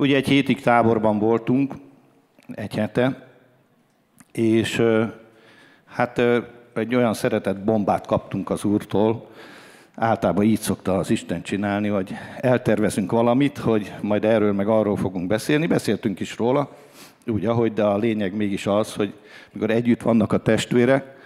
Ugye 0.00 0.16
egy 0.16 0.28
hétig 0.28 0.60
táborban 0.60 1.18
voltunk, 1.18 1.74
egy 2.54 2.74
hete, 2.74 3.26
és 4.32 4.82
hát 5.86 6.20
egy 6.74 6.94
olyan 6.94 7.14
szeretett 7.14 7.58
bombát 7.58 8.06
kaptunk 8.06 8.50
az 8.50 8.64
úrtól, 8.64 9.30
általában 9.94 10.44
így 10.44 10.60
szokta 10.60 10.96
az 10.96 11.10
Isten 11.10 11.42
csinálni, 11.42 11.88
hogy 11.88 12.14
eltervezünk 12.40 13.10
valamit, 13.10 13.58
hogy 13.58 13.92
majd 14.00 14.24
erről 14.24 14.52
meg 14.52 14.68
arról 14.68 14.96
fogunk 14.96 15.26
beszélni. 15.26 15.66
Beszéltünk 15.66 16.20
is 16.20 16.36
róla, 16.36 16.76
úgy 17.26 17.46
ahogy, 17.46 17.72
de 17.72 17.84
a 17.84 17.98
lényeg 17.98 18.36
mégis 18.36 18.66
az, 18.66 18.94
hogy 18.94 19.12
mikor 19.52 19.70
együtt 19.70 20.02
vannak 20.02 20.32
a 20.32 20.42
testvérek, 20.42 21.16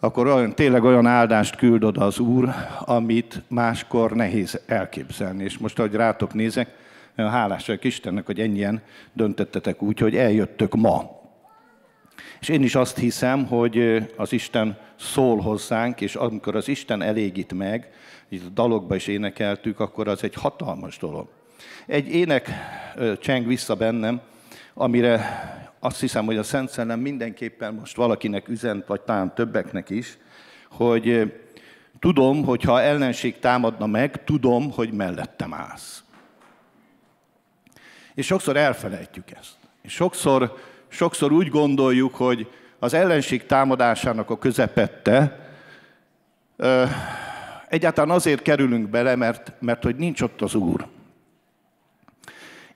akkor 0.00 0.26
olyan, 0.26 0.54
tényleg 0.54 0.84
olyan 0.84 1.06
áldást 1.06 1.56
küld 1.56 1.84
oda 1.84 2.04
az 2.04 2.18
Úr, 2.18 2.48
amit 2.80 3.42
máskor 3.48 4.12
nehéz 4.12 4.60
elképzelni. 4.66 5.44
És 5.44 5.58
most, 5.58 5.78
ahogy 5.78 5.94
rátok 5.94 6.34
nézek, 6.34 6.86
nagyon 7.18 7.32
hálás 7.32 7.66
vagyok 7.66 7.84
Istennek, 7.84 8.26
hogy 8.26 8.40
ennyien 8.40 8.82
döntöttetek 9.12 9.82
úgy, 9.82 9.98
hogy 9.98 10.16
eljöttök 10.16 10.74
ma. 10.74 11.20
És 12.40 12.48
én 12.48 12.62
is 12.62 12.74
azt 12.74 12.98
hiszem, 12.98 13.46
hogy 13.46 14.06
az 14.16 14.32
Isten 14.32 14.78
szól 14.96 15.40
hozzánk, 15.40 16.00
és 16.00 16.14
amikor 16.14 16.56
az 16.56 16.68
Isten 16.68 17.02
elégít 17.02 17.52
meg, 17.52 17.90
itt 18.28 18.46
a 18.46 18.48
dalokba 18.48 18.94
is 18.94 19.06
énekeltük, 19.06 19.80
akkor 19.80 20.08
az 20.08 20.24
egy 20.24 20.34
hatalmas 20.34 20.98
dolog. 20.98 21.28
Egy 21.86 22.08
ének 22.08 22.50
cseng 23.20 23.46
vissza 23.46 23.74
bennem, 23.74 24.20
amire 24.74 25.20
azt 25.78 26.00
hiszem, 26.00 26.24
hogy 26.24 26.36
a 26.36 26.42
Szent 26.42 26.70
Szellem 26.70 27.00
mindenképpen 27.00 27.74
most 27.74 27.96
valakinek 27.96 28.48
üzent, 28.48 28.86
vagy 28.86 29.00
talán 29.00 29.34
többeknek 29.34 29.90
is, 29.90 30.18
hogy 30.70 31.32
tudom, 31.98 32.44
hogy 32.44 32.62
ha 32.62 32.80
ellenség 32.80 33.38
támadna 33.38 33.86
meg, 33.86 34.24
tudom, 34.24 34.70
hogy 34.70 34.92
mellettem 34.92 35.54
állsz. 35.54 36.02
És 38.18 38.26
sokszor 38.26 38.56
elfelejtjük 38.56 39.30
ezt. 39.30 39.54
És 39.82 39.92
sokszor, 39.92 40.56
sokszor 40.88 41.32
úgy 41.32 41.48
gondoljuk, 41.48 42.14
hogy 42.14 42.50
az 42.78 42.94
ellenség 42.94 43.46
támadásának 43.46 44.30
a 44.30 44.38
közepette 44.38 45.48
ö, 46.56 46.84
egyáltalán 47.68 48.10
azért 48.10 48.42
kerülünk 48.42 48.88
bele, 48.88 49.16
mert, 49.16 49.52
mert 49.58 49.82
hogy 49.82 49.96
nincs 49.96 50.20
ott 50.20 50.42
az 50.42 50.54
Úr. 50.54 50.86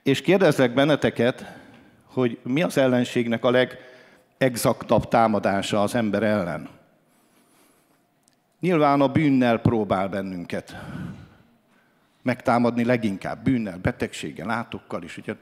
És 0.02 0.20
kérdezlek 0.20 0.74
benneteket, 0.74 1.52
hogy 2.04 2.38
mi 2.42 2.62
az 2.62 2.78
ellenségnek 2.78 3.44
a 3.44 3.50
legexaktabb 4.38 5.08
támadása 5.08 5.82
az 5.82 5.94
ember 5.94 6.22
ellen. 6.22 6.68
Nyilván 8.60 9.00
a 9.00 9.08
bűnnel 9.08 9.58
próbál 9.58 10.08
bennünket 10.08 10.76
megtámadni 12.22 12.84
leginkább 12.84 13.44
bűnnel, 13.44 13.78
betegséggel, 13.78 14.46
látokkal 14.46 15.02
is, 15.02 15.16
ugye 15.16 15.34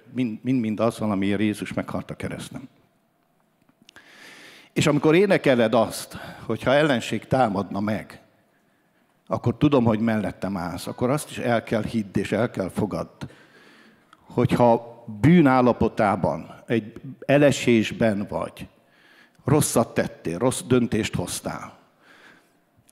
mind-mind 0.42 0.80
az 0.80 0.98
valamiért 0.98 1.40
Jézus 1.40 1.72
meghalt 1.72 2.10
a 2.10 2.14
keresztem. 2.14 2.68
És 4.72 4.86
amikor 4.86 5.14
énekeled 5.14 5.74
azt, 5.74 6.16
hogy 6.46 6.62
ha 6.62 6.72
ellenség 6.72 7.24
támadna 7.26 7.80
meg, 7.80 8.20
akkor 9.26 9.56
tudom, 9.56 9.84
hogy 9.84 10.00
mellettem 10.00 10.56
állsz, 10.56 10.86
akkor 10.86 11.10
azt 11.10 11.30
is 11.30 11.38
el 11.38 11.62
kell 11.62 11.82
hidd 11.82 12.18
és 12.18 12.32
el 12.32 12.50
kell 12.50 12.68
fogadd, 12.68 13.24
hogyha 14.20 15.04
bűnállapotában, 15.20 16.54
egy 16.66 17.00
elesésben 17.26 18.26
vagy, 18.28 18.68
rosszat 19.44 19.94
tettél, 19.94 20.38
rossz 20.38 20.60
döntést 20.60 21.14
hoztál, 21.14 21.78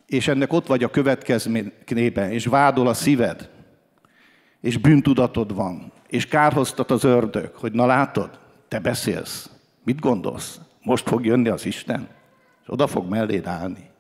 és 0.06 0.28
ennek 0.28 0.52
ott 0.52 0.66
vagy 0.66 0.82
a 0.84 0.90
következményében, 0.90 2.30
és 2.30 2.46
vádol 2.46 2.88
a 2.88 2.94
szíved, 2.94 3.50
és 4.60 4.76
bűntudatod 4.76 5.54
van, 5.54 5.92
és 6.08 6.26
kárhoztat 6.26 6.90
az 6.90 7.04
ördög, 7.04 7.54
hogy 7.54 7.72
na 7.72 7.86
látod, 7.86 8.38
te 8.68 8.80
beszélsz, 8.80 9.50
mit 9.84 10.00
gondolsz? 10.00 10.60
Most 10.82 11.08
fog 11.08 11.24
jönni 11.24 11.48
az 11.48 11.66
Isten, 11.66 12.08
és 12.62 12.72
oda 12.72 12.86
fog 12.86 13.08
melléd 13.08 13.46
állni. 13.46 13.90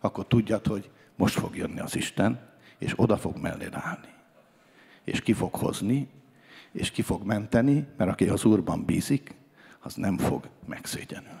Akkor 0.00 0.26
tudjad, 0.26 0.66
hogy 0.66 0.90
most 1.16 1.38
fog 1.38 1.56
jönni 1.56 1.80
az 1.80 1.96
Isten, 1.96 2.40
és 2.78 2.92
oda 2.96 3.16
fog 3.16 3.36
melléd 3.36 3.74
állni. 3.74 4.08
És 5.04 5.20
ki 5.20 5.32
fog 5.32 5.54
hozni, 5.54 6.08
és 6.72 6.90
ki 6.90 7.02
fog 7.02 7.24
menteni, 7.24 7.86
mert 7.96 8.10
aki 8.10 8.28
az 8.28 8.44
Úrban 8.44 8.84
bízik, 8.84 9.34
az 9.80 9.94
nem 9.94 10.18
fog 10.18 10.48
megszégyenülni. 10.66 11.40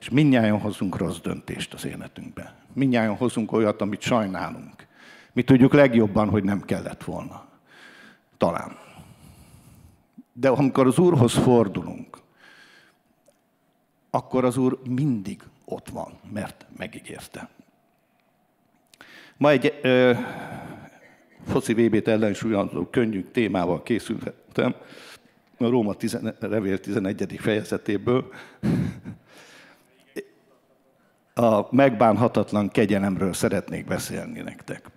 És 0.00 0.08
mindnyáján 0.08 0.60
hozunk 0.60 0.96
rossz 0.96 1.18
döntést 1.18 1.74
az 1.74 1.84
életünkbe. 1.84 2.54
Mindnyáján 2.72 3.16
hozunk 3.16 3.52
olyat, 3.52 3.80
amit 3.80 4.00
sajnálunk. 4.00 4.85
Mi 5.36 5.42
tudjuk 5.42 5.72
legjobban, 5.72 6.28
hogy 6.28 6.44
nem 6.44 6.60
kellett 6.60 7.04
volna. 7.04 7.48
Talán. 8.36 8.78
De 10.32 10.48
amikor 10.48 10.86
az 10.86 10.98
Úrhoz 10.98 11.32
fordulunk, 11.32 12.18
akkor 14.10 14.44
az 14.44 14.56
Úr 14.56 14.78
mindig 14.88 15.42
ott 15.64 15.88
van, 15.88 16.12
mert 16.32 16.66
megígérte. 16.76 17.48
Ma 19.36 19.50
egy 19.50 19.78
ö, 19.82 20.12
foci 21.46 21.74
VB-t 21.74 22.08
ellensúlyozó 22.08 22.86
könnyű 22.86 23.22
témával 23.22 23.82
készültem, 23.82 24.74
a 25.58 25.68
Róma 25.68 25.94
10, 25.94 26.18
revél 26.40 26.78
11. 26.78 27.36
fejezetéből. 27.38 28.32
A 31.34 31.74
megbánhatatlan 31.74 32.68
kegyelemről 32.68 33.32
szeretnék 33.32 33.86
beszélni 33.86 34.40
nektek. 34.40 34.95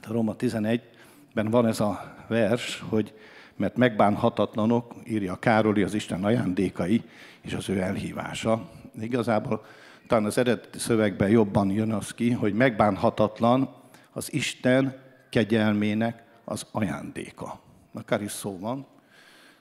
Tehát 0.00 0.10
a 0.10 0.12
Róma 0.12 0.34
11-ben 0.38 1.50
van 1.50 1.66
ez 1.66 1.80
a 1.80 2.14
vers, 2.28 2.84
hogy 2.88 3.14
mert 3.56 3.76
megbánhatatlanok, 3.76 4.94
írja 5.04 5.36
Károli, 5.36 5.82
az 5.82 5.94
Isten 5.94 6.24
ajándékai 6.24 7.02
és 7.40 7.52
az 7.52 7.68
ő 7.68 7.80
elhívása. 7.80 8.68
Igazából 9.00 9.64
talán 10.06 10.24
az 10.24 10.38
eredeti 10.38 10.78
szövegben 10.78 11.28
jobban 11.28 11.70
jön 11.70 11.92
az 11.92 12.14
ki, 12.14 12.30
hogy 12.30 12.54
megbánhatatlan 12.54 13.74
az 14.12 14.32
Isten 14.32 14.96
kegyelmének 15.30 16.22
az 16.44 16.66
ajándéka. 16.72 17.60
Akár 17.94 18.22
is 18.22 18.32
szó 18.32 18.58
van, 18.58 18.86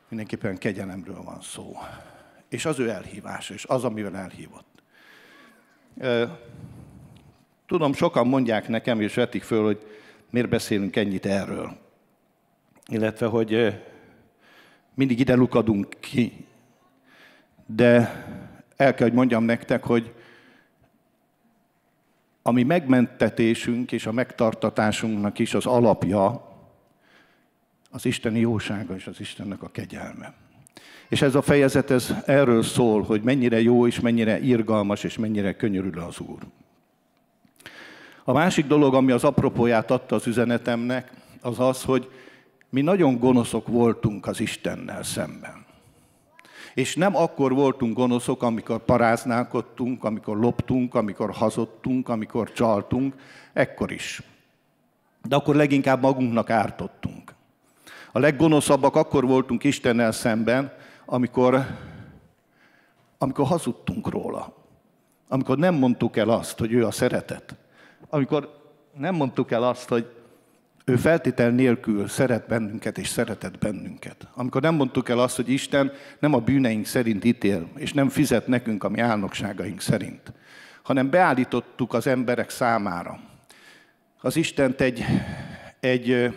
mindenképpen 0.09 0.57
kegyelemről 0.57 1.23
van 1.23 1.41
szó. 1.41 1.77
És 2.49 2.65
az 2.65 2.79
ő 2.79 2.89
elhívása, 2.89 3.53
és 3.53 3.65
az, 3.65 3.83
amivel 3.83 4.15
elhívott. 4.15 4.83
Tudom, 7.67 7.93
sokan 7.93 8.27
mondják 8.27 8.67
nekem, 8.67 9.01
és 9.01 9.13
vetik 9.13 9.43
föl, 9.43 9.63
hogy 9.63 9.94
miért 10.29 10.49
beszélünk 10.49 10.95
ennyit 10.95 11.25
erről. 11.25 11.77
Illetve, 12.87 13.25
hogy 13.25 13.81
mindig 14.93 15.19
ide 15.19 15.35
lukadunk 15.35 15.95
ki. 15.99 16.45
De 17.65 17.95
el 18.75 18.93
kell, 18.93 19.07
hogy 19.07 19.15
mondjam 19.15 19.43
nektek, 19.43 19.83
hogy 19.83 20.13
ami 22.41 22.63
megmentetésünk 22.63 23.91
és 23.91 24.05
a 24.05 24.11
megtartatásunknak 24.11 25.39
is 25.39 25.53
az 25.53 25.65
alapja, 25.65 26.53
az 27.89 28.05
Isteni 28.05 28.39
jósága 28.39 28.95
és 28.95 29.07
az 29.07 29.19
Istennek 29.19 29.63
a 29.63 29.69
kegyelme. 29.69 30.33
És 31.09 31.21
ez 31.21 31.35
a 31.35 31.41
fejezet 31.41 31.91
ez 31.91 32.13
erről 32.25 32.63
szól, 32.63 33.01
hogy 33.03 33.21
mennyire 33.21 33.61
jó 33.61 33.87
és 33.87 33.99
mennyire 33.99 34.39
irgalmas 34.39 35.03
és 35.03 35.17
mennyire 35.17 35.55
könyörül 35.55 35.99
az 35.99 36.19
Úr. 36.19 36.39
A 38.27 38.33
másik 38.33 38.67
dolog, 38.67 38.93
ami 38.93 39.11
az 39.11 39.23
apropóját 39.23 39.91
adta 39.91 40.15
az 40.15 40.27
üzenetemnek, 40.27 41.11
az 41.41 41.59
az, 41.59 41.83
hogy 41.83 42.11
mi 42.69 42.81
nagyon 42.81 43.19
gonoszok 43.19 43.67
voltunk 43.67 44.27
az 44.27 44.39
Istennel 44.39 45.03
szemben. 45.03 45.65
És 46.73 46.95
nem 46.95 47.15
akkor 47.15 47.53
voltunk 47.53 47.95
gonoszok, 47.95 48.43
amikor 48.43 48.79
paráználkodtunk, 48.79 50.03
amikor 50.03 50.37
loptunk, 50.37 50.95
amikor 50.95 51.31
hazudtunk, 51.31 52.09
amikor 52.09 52.51
csaltunk, 52.51 53.15
ekkor 53.53 53.91
is. 53.91 54.21
De 55.23 55.35
akkor 55.35 55.55
leginkább 55.55 56.01
magunknak 56.01 56.49
ártottunk. 56.49 57.33
A 58.11 58.19
leggonoszabbak 58.19 58.95
akkor 58.95 59.25
voltunk 59.25 59.63
Istennel 59.63 60.11
szemben, 60.11 60.73
amikor, 61.05 61.65
amikor 63.17 63.45
hazudtunk 63.45 64.09
róla. 64.09 64.53
Amikor 65.27 65.57
nem 65.57 65.75
mondtuk 65.75 66.17
el 66.17 66.29
azt, 66.29 66.59
hogy 66.59 66.71
ő 66.71 66.85
a 66.85 66.91
szeretet. 66.91 67.55
Amikor 68.09 68.63
nem 68.97 69.15
mondtuk 69.15 69.51
el 69.51 69.63
azt, 69.63 69.89
hogy 69.89 70.15
ő 70.85 70.95
feltétel 70.95 71.49
nélkül 71.49 72.07
szeret 72.07 72.47
bennünket 72.47 72.97
és 72.97 73.07
szeretett 73.07 73.57
bennünket. 73.57 74.27
Amikor 74.33 74.61
nem 74.61 74.75
mondtuk 74.75 75.09
el 75.09 75.19
azt, 75.19 75.35
hogy 75.35 75.49
Isten 75.49 75.91
nem 76.19 76.33
a 76.33 76.39
bűneink 76.39 76.85
szerint 76.85 77.23
ítél, 77.23 77.67
és 77.75 77.93
nem 77.93 78.09
fizet 78.09 78.47
nekünk 78.47 78.83
a 78.83 78.89
mi 78.89 78.99
álnokságaink 78.99 79.81
szerint, 79.81 80.33
hanem 80.83 81.09
beállítottuk 81.09 81.93
az 81.93 82.07
emberek 82.07 82.49
számára. 82.49 83.19
Az 84.21 84.35
Istent 84.35 84.81
egy, 84.81 85.03
egy, 85.79 86.33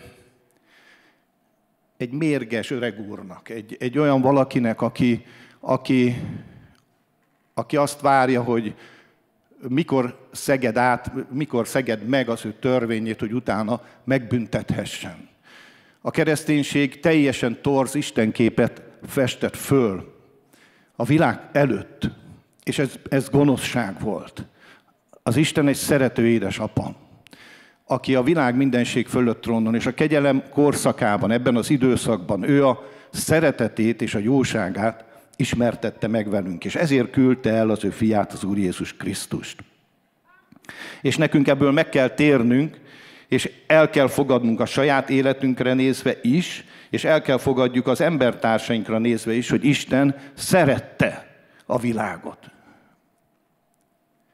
egy 1.97 2.11
mérges 2.11 2.71
öreg 2.71 3.01
úrnak, 3.09 3.49
egy, 3.49 3.77
egy 3.81 3.99
olyan 3.99 4.21
valakinek, 4.21 4.81
aki, 4.81 5.25
aki, 5.61 6.23
aki 7.55 7.77
azt 7.77 8.01
várja, 8.01 8.43
hogy, 8.43 8.75
mikor 9.69 10.29
szeged 10.33 10.77
át, 10.77 11.13
mikor 11.31 11.69
szeged 11.69 12.09
meg 12.09 12.29
az 12.29 12.45
ő 12.45 12.55
törvényét, 12.61 13.21
hogy 13.21 13.33
utána 13.33 13.81
megbüntethessen. 14.05 15.29
A 16.01 16.11
kereszténység 16.11 17.01
teljesen 17.01 17.59
torz 17.63 17.95
istenképet 17.95 18.83
festett 19.07 19.57
föl 19.57 20.17
a 20.97 21.05
világ 21.05 21.41
előtt, 21.53 22.11
és 22.65 22.79
ez, 22.79 22.93
ez 23.09 23.29
gonoszság 23.31 24.01
volt. 24.01 24.47
Az 25.23 25.37
Isten 25.37 25.69
egy 25.69 25.77
szerető 25.77 26.27
édesapa, 26.27 26.95
aki 27.85 28.15
a 28.15 28.23
világ 28.23 28.57
mindenség 28.57 29.07
fölött 29.07 29.41
trónon, 29.41 29.75
és 29.75 29.87
a 29.87 29.95
kegyelem 29.95 30.43
korszakában, 30.51 31.31
ebben 31.31 31.57
az 31.57 31.71
időszakban 31.71 32.43
ő 32.43 32.67
a 32.67 32.83
szeretetét 33.11 34.03
és 34.03 34.15
a 34.15 34.19
jóságát 34.19 35.05
ismertette 35.39 36.07
meg 36.07 36.31
velünk, 36.31 36.65
és 36.65 36.75
ezért 36.75 37.11
küldte 37.11 37.51
el 37.51 37.71
az 37.71 37.85
ő 37.85 37.91
fiát, 37.91 38.33
az 38.33 38.45
Úr 38.45 38.59
Jézus 38.59 38.97
Krisztust. 38.97 39.65
És 41.03 41.17
nekünk 41.17 41.49
ebből 41.49 41.73
meg 41.73 41.89
kell 41.89 42.09
térnünk, 42.09 42.81
és 43.29 43.51
el 43.67 43.91
kell 43.91 44.09
fogadnunk 44.09 44.61
a 44.61 44.67
saját 44.67 45.11
életünkre 45.11 45.75
nézve 45.75 46.15
is, 46.23 46.65
és 46.91 47.05
el 47.05 47.23
kell 47.23 47.39
fogadjuk 47.39 47.87
az 47.87 48.01
embertársainkra 48.01 48.99
nézve 48.99 49.33
is, 49.33 49.51
hogy 49.51 49.65
Isten 49.65 50.17
szerette 50.35 51.27
a 51.67 51.79
világot. 51.79 52.51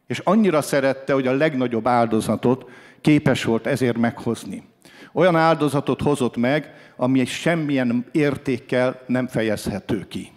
És 0.06 0.18
annyira 0.18 0.62
szerette, 0.62 1.12
hogy 1.12 1.26
a 1.26 1.32
legnagyobb 1.32 1.86
áldozatot 1.86 2.70
képes 3.00 3.44
volt 3.44 3.66
ezért 3.66 3.96
meghozni. 3.96 4.62
Olyan 5.12 5.36
áldozatot 5.36 6.02
hozott 6.02 6.36
meg, 6.36 6.74
ami 6.96 7.24
semmilyen 7.24 8.06
értékkel 8.12 9.02
nem 9.06 9.26
fejezhető 9.26 10.06
ki. 10.08 10.33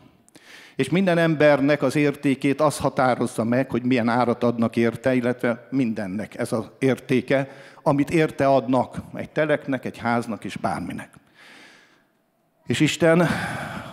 És 0.77 0.89
minden 0.89 1.17
embernek 1.17 1.81
az 1.81 1.95
értékét 1.95 2.61
az 2.61 2.77
határozza 2.77 3.43
meg, 3.43 3.69
hogy 3.69 3.83
milyen 3.83 4.09
árat 4.09 4.43
adnak 4.43 4.75
érte, 4.75 5.15
illetve 5.15 5.67
mindennek 5.71 6.35
ez 6.35 6.51
az 6.51 6.69
értéke, 6.79 7.49
amit 7.83 8.09
érte 8.09 8.47
adnak 8.47 8.97
egy 9.13 9.29
teleknek, 9.29 9.85
egy 9.85 9.97
háznak 9.97 10.43
és 10.43 10.57
bárminek. 10.57 11.09
És 12.65 12.79
Isten 12.79 13.27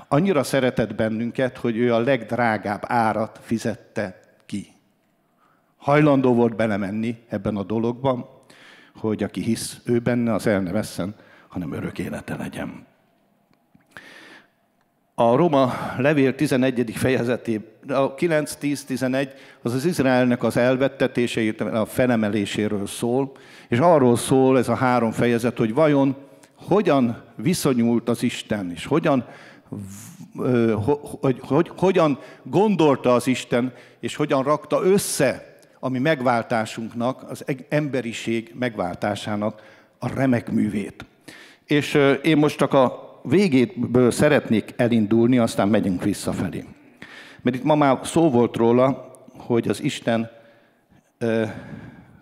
annyira 0.09 0.43
szeretett 0.43 0.95
bennünket, 0.95 1.59
hogy 1.59 1.77
ő 1.77 1.95
a 1.95 2.01
legdrágább 2.01 2.83
árat 2.87 3.41
fizette 3.43 4.21
ki. 4.47 4.67
Hajlandó 5.77 6.35
volt 6.35 6.57
belemenni 6.57 7.19
ebben 7.29 7.57
a 7.57 7.63
dologban, 7.63 8.29
hogy 8.95 9.23
aki 9.23 9.43
hisz 9.43 9.81
ő 9.85 9.99
benne, 9.99 10.35
az 10.35 10.47
el 10.47 10.61
ne 10.61 10.73
vesszen, 10.73 11.15
hanem 11.49 11.73
örök 11.73 11.99
élete 11.99 12.37
legyen. 12.37 12.87
A 15.17 15.37
Roma 15.37 15.73
levél 15.99 16.35
11. 16.35 16.93
fejezetében, 16.95 17.97
a 17.97 18.15
9-10-11 18.15 19.29
az 19.63 19.75
az 19.75 19.85
Izraelnek 19.85 20.43
az 20.43 20.57
elvettetéseit, 20.57 21.61
a 21.61 21.87
felemeléséről 21.87 22.87
szól, 22.87 23.33
és 23.69 23.79
arról 23.79 24.17
szól 24.17 24.59
ez 24.59 24.69
a 24.69 24.75
három 24.75 25.11
fejezet, 25.11 25.59
hogy 25.59 25.75
vajon 25.75 26.17
hogyan 26.55 27.23
viszonyult 27.37 28.09
az 28.09 28.23
Isten, 28.23 28.71
és 28.75 28.87
hogyan, 28.87 29.25
hogy, 31.21 31.41
hogy, 31.41 31.71
hogyan 31.77 32.19
gondolta 32.43 33.15
az 33.15 33.27
Isten, 33.27 33.73
és 34.01 34.17
hogyan 34.17 34.43
rakta 34.43 34.83
össze 34.83 35.59
a 35.79 35.89
mi 35.89 35.99
megváltásunknak, 35.99 37.31
az 37.31 37.45
emberiség 37.69 38.55
megváltásának 38.59 39.63
a 39.99 40.15
remek 40.15 40.51
művét. 40.51 41.05
És 41.65 41.99
én 42.23 42.37
most 42.37 42.57
csak 42.57 42.73
a 42.73 43.04
végéből 43.29 44.11
szeretnék 44.11 44.75
elindulni, 44.77 45.39
aztán 45.39 45.69
megyünk 45.69 46.03
visszafelé. 46.03 46.65
Mert 47.43 47.57
itt 47.57 47.63
ma 47.63 47.75
már 47.75 47.99
szó 48.03 48.31
volt 48.31 48.57
róla, 48.57 49.13
hogy 49.39 49.69
az 49.69 49.83
Isten 49.83 50.31
ö, 51.19 51.45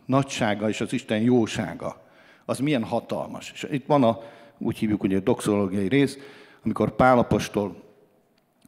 nagysága 0.07 0.69
és 0.69 0.81
az 0.81 0.93
Isten 0.93 1.21
jósága, 1.21 2.03
az 2.45 2.59
milyen 2.59 2.85
hatalmas. 2.85 3.53
És 3.55 3.67
itt 3.71 3.87
van 3.87 4.03
a, 4.05 4.19
úgy 4.59 4.79
hívjuk, 4.79 5.01
hogy 5.01 5.15
a 5.15 5.21
doxológiai 5.21 5.89
rész, 5.89 6.19
amikor 6.65 6.97
Pálapostól 6.97 7.83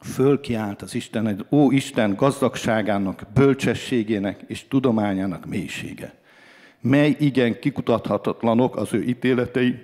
fölkiált 0.01 0.81
az 0.81 0.95
Isten, 0.95 1.27
egy 1.27 1.45
ó 1.49 1.71
Isten 1.71 2.15
gazdagságának, 2.15 3.23
bölcsességének 3.33 4.43
és 4.47 4.67
tudományának 4.67 5.45
mélysége, 5.45 6.13
mely 6.81 7.15
igen 7.19 7.59
kikutathatatlanok 7.59 8.75
az 8.75 8.93
ő 8.93 9.03
ítéletei, 9.03 9.75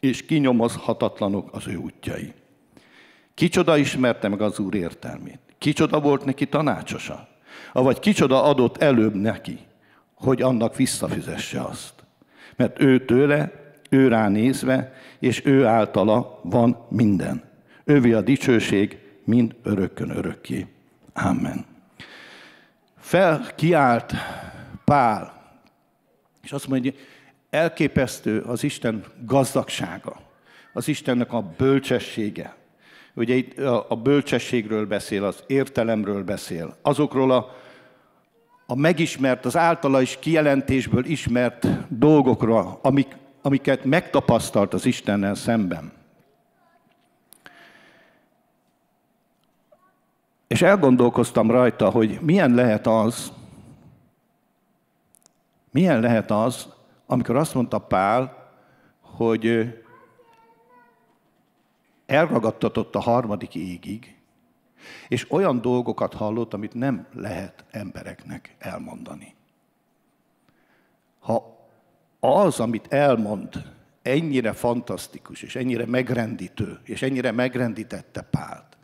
és 0.00 0.26
kinyomozhatatlanok 0.26 1.48
az 1.52 1.66
ő 1.66 1.76
útjai. 1.76 2.32
Kicsoda 3.34 3.76
ismerte 3.76 4.28
meg 4.28 4.40
az 4.40 4.58
Úr 4.58 4.74
értelmét? 4.74 5.38
Kicsoda 5.58 6.00
volt 6.00 6.24
neki 6.24 6.46
tanácsosa? 6.46 7.28
Avagy 7.72 7.98
kicsoda 7.98 8.42
adott 8.42 8.76
előbb 8.82 9.14
neki, 9.14 9.58
hogy 10.14 10.42
annak 10.42 10.76
visszafizesse 10.76 11.60
azt? 11.60 11.94
Mert 12.56 12.80
ő 12.80 13.04
tőle, 13.04 13.52
ő 13.90 14.08
rá 14.08 14.28
nézve, 14.28 14.94
és 15.18 15.44
ő 15.44 15.66
általa 15.66 16.40
van 16.42 16.86
minden. 16.88 17.42
Ővi 17.84 18.12
a 18.12 18.20
dicsőség 18.20 18.98
mind 19.24 19.54
örökkön 19.62 20.10
örökké. 20.10 20.66
Amen. 21.12 21.64
Felkiált 22.98 24.12
Pál, 24.84 25.52
és 26.42 26.52
azt 26.52 26.68
mondja, 26.68 26.92
elképesztő 27.50 28.40
az 28.40 28.62
Isten 28.62 29.04
gazdagsága, 29.24 30.20
az 30.72 30.88
Istennek 30.88 31.32
a 31.32 31.42
bölcsessége. 31.56 32.56
Ugye 33.14 33.34
itt 33.34 33.58
a 33.88 33.96
bölcsességről 34.02 34.86
beszél, 34.86 35.24
az 35.24 35.42
értelemről 35.46 36.24
beszél, 36.24 36.76
azokról 36.82 37.30
a, 37.30 37.56
a 38.66 38.74
megismert, 38.74 39.44
az 39.44 39.56
általa 39.56 40.00
is 40.00 40.18
kijelentésből 40.18 41.04
ismert 41.04 41.66
dolgokra, 41.88 42.78
amik, 42.82 43.16
amiket 43.42 43.84
megtapasztalt 43.84 44.74
az 44.74 44.86
Istennel 44.86 45.34
szemben. 45.34 45.92
És 50.46 50.62
elgondolkoztam 50.62 51.50
rajta, 51.50 51.90
hogy 51.90 52.18
milyen 52.20 52.54
lehet 52.54 52.86
az, 52.86 53.32
milyen 55.70 56.00
lehet 56.00 56.30
az, 56.30 56.68
amikor 57.10 57.36
azt 57.36 57.54
mondta 57.54 57.78
Pál, 57.78 58.50
hogy 59.00 59.74
elragadtatott 62.06 62.94
a 62.94 63.00
harmadik 63.00 63.54
égig, 63.54 64.16
és 65.08 65.30
olyan 65.30 65.60
dolgokat 65.60 66.14
hallott, 66.14 66.54
amit 66.54 66.74
nem 66.74 67.06
lehet 67.14 67.64
embereknek 67.70 68.56
elmondani. 68.58 69.34
Ha 71.20 71.56
az, 72.20 72.60
amit 72.60 72.92
elmond, 72.92 73.64
ennyire 74.02 74.52
fantasztikus, 74.52 75.42
és 75.42 75.56
ennyire 75.56 75.86
megrendítő, 75.86 76.78
és 76.82 77.02
ennyire 77.02 77.30
megrendítette 77.30 78.22
Pált, 78.22 78.76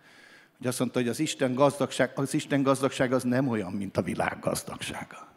hogy 0.57 0.67
azt 0.67 0.79
mondta, 0.79 0.99
hogy 0.99 1.09
az 1.09 1.19
Isten 1.21 1.55
gazdagság, 1.55 2.11
az 2.15 2.35
Isten 2.35 2.63
gazdagság 2.63 3.13
az 3.13 3.23
nem 3.23 3.49
olyan, 3.49 3.73
mint 3.73 3.97
a 3.97 4.03
világ 4.03 4.39
gazdagsága. 4.41 5.34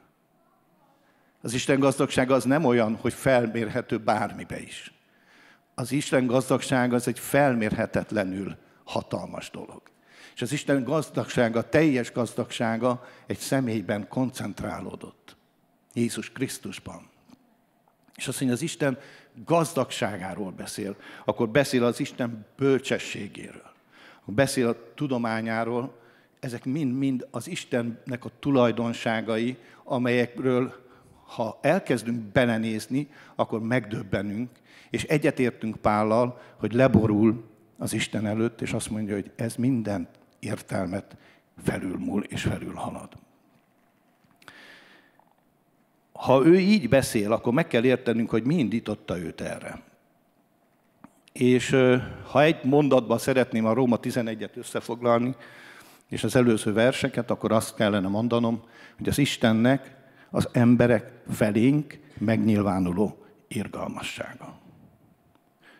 Az 1.47 1.53
Isten 1.53 1.79
gazdagsága 1.79 2.35
az 2.35 2.43
nem 2.43 2.65
olyan, 2.65 2.95
hogy 2.95 3.13
felmérhető 3.13 3.97
bármibe 3.97 4.59
is. 4.59 4.93
Az 5.75 5.91
Isten 5.91 6.25
gazdagsága 6.25 6.95
az 6.95 7.07
egy 7.07 7.19
felmérhetetlenül 7.19 8.55
hatalmas 8.83 9.49
dolog. 9.49 9.81
És 10.35 10.41
az 10.41 10.51
Isten 10.51 10.83
gazdagsága, 10.83 11.69
teljes 11.69 12.11
gazdagsága 12.11 13.07
egy 13.27 13.37
személyben 13.37 14.07
koncentrálódott. 14.07 15.35
Jézus 15.93 16.31
Krisztusban. 16.31 17.09
És 18.15 18.27
azt 18.27 18.39
mondja, 18.39 18.57
az 18.57 18.63
Isten 18.63 18.97
gazdagságáról 19.45 20.51
beszél, 20.51 20.95
akkor 21.25 21.49
beszél 21.49 21.83
az 21.83 21.99
Isten 21.99 22.45
bölcsességéről, 22.55 23.71
akkor 24.21 24.33
beszél 24.33 24.67
a 24.67 24.93
tudományáról, 24.95 25.99
ezek 26.39 26.65
mind-mind 26.65 27.27
az 27.31 27.47
Istennek 27.47 28.25
a 28.25 28.31
tulajdonságai, 28.39 29.57
amelyekről 29.83 30.85
ha 31.27 31.59
elkezdünk 31.61 32.19
belenézni, 32.19 33.09
akkor 33.35 33.61
megdöbbenünk, 33.61 34.49
és 34.89 35.03
egyetértünk 35.03 35.75
Pállal, 35.75 36.41
hogy 36.55 36.73
leborul 36.73 37.43
az 37.77 37.93
Isten 37.93 38.25
előtt, 38.25 38.61
és 38.61 38.73
azt 38.73 38.89
mondja, 38.89 39.13
hogy 39.13 39.31
ez 39.35 39.55
minden 39.55 40.07
értelmet 40.39 41.17
felülmúl 41.63 42.23
és 42.23 42.41
felülhalad. 42.41 43.09
Ha 46.11 46.45
ő 46.45 46.59
így 46.59 46.89
beszél, 46.89 47.31
akkor 47.31 47.53
meg 47.53 47.67
kell 47.67 47.83
értenünk, 47.83 48.29
hogy 48.29 48.43
mi 48.43 48.55
indította 48.55 49.17
őt 49.17 49.41
erre. 49.41 49.81
És 51.31 51.75
ha 52.31 52.41
egy 52.41 52.63
mondatban 52.63 53.17
szeretném 53.17 53.65
a 53.65 53.73
Róma 53.73 53.99
11-et 54.01 54.55
összefoglalni, 54.55 55.35
és 56.09 56.23
az 56.23 56.35
előző 56.35 56.73
verseket, 56.73 57.31
akkor 57.31 57.51
azt 57.51 57.75
kellene 57.75 58.07
mondanom, 58.07 58.63
hogy 58.97 59.09
az 59.09 59.17
Istennek 59.17 59.96
az 60.29 60.49
emberek 60.51 61.11
felénk 61.29 61.99
megnyilvánuló 62.17 63.25
irgalmassága. 63.47 64.59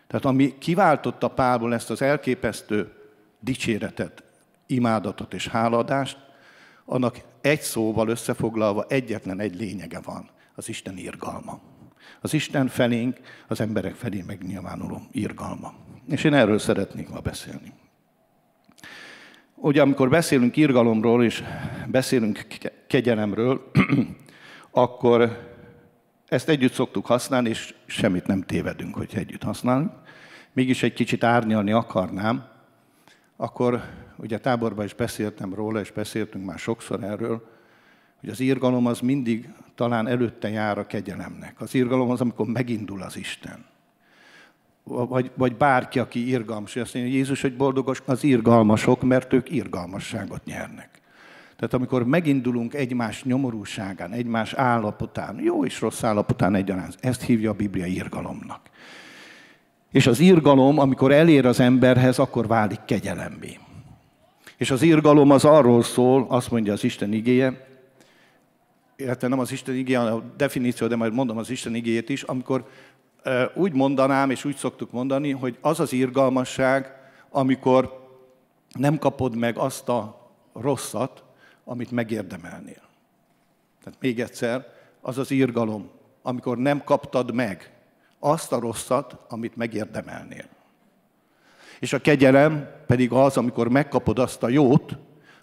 Tehát 0.06 0.24
ami 0.24 0.58
kiváltotta 0.58 1.28
Pálból 1.28 1.74
ezt 1.74 1.90
az 1.90 2.02
elképesztő 2.02 2.92
dicséretet, 3.40 4.22
imádatot 4.66 5.34
és 5.34 5.48
háladást, 5.48 6.18
annak 6.84 7.20
egy 7.40 7.60
szóval 7.60 8.08
összefoglalva 8.08 8.84
egyetlen 8.88 9.40
egy 9.40 9.56
lényege 9.56 10.00
van, 10.00 10.28
az 10.54 10.68
Isten 10.68 10.96
irgalma. 10.96 11.60
Az 12.20 12.34
Isten 12.34 12.68
felénk, 12.68 13.20
az 13.48 13.60
emberek 13.60 13.94
felé 13.94 14.24
megnyilvánuló 14.26 15.02
irgalma. 15.12 15.74
És 16.08 16.24
én 16.24 16.34
erről 16.34 16.58
szeretnék 16.58 17.08
ma 17.08 17.20
beszélni. 17.20 17.72
Ugye 19.54 19.80
amikor 19.80 20.08
beszélünk 20.08 20.56
irgalomról 20.56 21.24
és 21.24 21.42
beszélünk 21.86 22.46
kegyelemről, 22.86 23.70
akkor 24.70 25.46
ezt 26.28 26.48
együtt 26.48 26.72
szoktuk 26.72 27.06
használni, 27.06 27.48
és 27.48 27.74
semmit 27.86 28.26
nem 28.26 28.42
tévedünk, 28.42 28.94
hogy 28.94 29.12
együtt 29.14 29.42
használunk. 29.42 29.92
Mégis 30.52 30.82
egy 30.82 30.92
kicsit 30.92 31.24
árnyalni 31.24 31.72
akarnám, 31.72 32.48
akkor 33.36 33.82
ugye 34.16 34.38
táborban 34.38 34.84
is 34.84 34.94
beszéltem 34.94 35.54
róla, 35.54 35.80
és 35.80 35.90
beszéltünk 35.90 36.44
már 36.44 36.58
sokszor 36.58 37.04
erről, 37.04 37.48
hogy 38.20 38.28
az 38.28 38.40
írgalom 38.40 38.86
az 38.86 39.00
mindig 39.00 39.48
talán 39.74 40.06
előtte 40.06 40.48
jár 40.48 40.78
a 40.78 40.86
kegyelemnek. 40.86 41.60
Az 41.60 41.74
írgalom 41.74 42.10
az, 42.10 42.20
amikor 42.20 42.46
megindul 42.46 43.02
az 43.02 43.16
Isten. 43.16 43.64
Vagy, 44.82 45.30
vagy 45.34 45.56
bárki, 45.56 45.98
aki 45.98 46.28
irgalmas. 46.28 46.76
Azt 46.76 46.94
mondja, 46.94 47.12
Jézus, 47.12 47.40
hogy 47.40 47.56
boldogos 47.56 48.02
az 48.04 48.24
irgalmasok, 48.24 49.02
mert 49.02 49.32
ők 49.32 49.50
irgalmasságot 49.50 50.44
nyernek. 50.44 50.97
Tehát 51.58 51.74
amikor 51.74 52.04
megindulunk 52.04 52.74
egymás 52.74 53.22
nyomorúságán, 53.22 54.12
egymás 54.12 54.52
állapotán, 54.52 55.40
jó 55.40 55.64
és 55.64 55.80
rossz 55.80 56.02
állapotán 56.02 56.54
egyaránt, 56.54 56.96
ezt 57.00 57.22
hívja 57.22 57.50
a 57.50 57.54
Biblia 57.54 57.86
irgalomnak. 57.86 58.60
És 59.92 60.06
az 60.06 60.20
irgalom, 60.20 60.78
amikor 60.78 61.12
elér 61.12 61.46
az 61.46 61.60
emberhez, 61.60 62.18
akkor 62.18 62.46
válik 62.46 62.84
kegyelembé. 62.84 63.58
És 64.56 64.70
az 64.70 64.82
irgalom 64.82 65.30
az 65.30 65.44
arról 65.44 65.82
szól, 65.82 66.26
azt 66.28 66.50
mondja 66.50 66.72
az 66.72 66.84
Isten 66.84 67.12
igéje, 67.12 67.66
illetve 68.96 69.28
nem 69.28 69.38
az 69.38 69.52
Isten 69.52 69.74
igéje, 69.74 70.00
a 70.00 70.22
definíció, 70.36 70.86
de 70.86 70.96
majd 70.96 71.12
mondom 71.12 71.38
az 71.38 71.50
Isten 71.50 71.74
igéjét 71.74 72.08
is, 72.08 72.22
amikor 72.22 72.68
úgy 73.54 73.72
mondanám, 73.72 74.30
és 74.30 74.44
úgy 74.44 74.56
szoktuk 74.56 74.90
mondani, 74.90 75.30
hogy 75.30 75.56
az 75.60 75.80
az 75.80 75.92
irgalmasság, 75.92 76.92
amikor 77.30 78.08
nem 78.72 78.98
kapod 78.98 79.36
meg 79.36 79.56
azt 79.56 79.88
a 79.88 80.30
rosszat, 80.52 81.22
amit 81.68 81.90
megérdemelnél. 81.90 82.82
Tehát 83.82 84.00
még 84.00 84.20
egyszer, 84.20 84.66
az 85.00 85.18
az 85.18 85.30
irgalom, 85.30 85.90
amikor 86.22 86.58
nem 86.58 86.84
kaptad 86.84 87.34
meg 87.34 87.72
azt 88.18 88.52
a 88.52 88.58
rosszat, 88.58 89.16
amit 89.28 89.56
megérdemelnél. 89.56 90.48
És 91.80 91.92
a 91.92 92.00
kegyelem 92.00 92.68
pedig 92.86 93.12
az, 93.12 93.36
amikor 93.36 93.68
megkapod 93.68 94.18
azt 94.18 94.42
a 94.42 94.48
jót, 94.48 94.96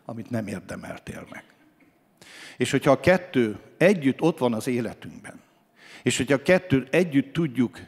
amit 0.05 0.29
nem 0.29 0.47
érdemeltél 0.47 1.27
meg. 1.29 1.43
És 2.57 2.71
hogyha 2.71 2.91
a 2.91 2.99
kettő 2.99 3.59
együtt 3.77 4.21
ott 4.21 4.37
van 4.37 4.53
az 4.53 4.67
életünkben, 4.67 5.39
és 6.03 6.17
hogyha 6.17 6.35
a 6.35 6.41
kettő 6.41 6.87
együtt 6.91 7.33
tudjuk, 7.33 7.79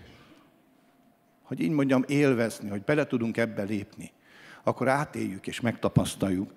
hogy 1.43 1.59
így 1.59 1.71
mondjam, 1.71 2.03
élvezni, 2.07 2.69
hogy 2.69 2.81
bele 2.81 3.07
tudunk 3.07 3.37
ebbe 3.37 3.63
lépni, 3.63 4.11
akkor 4.63 4.87
átéljük 4.87 5.47
és 5.47 5.61
megtapasztaljuk, 5.61 6.51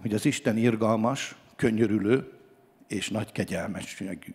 hogy 0.00 0.14
az 0.14 0.26
Isten 0.26 0.56
irgalmas, 0.56 1.36
könyörülő 1.56 2.32
és 2.88 3.10
nagy 3.10 3.32
kegyelmességű. 3.32 4.34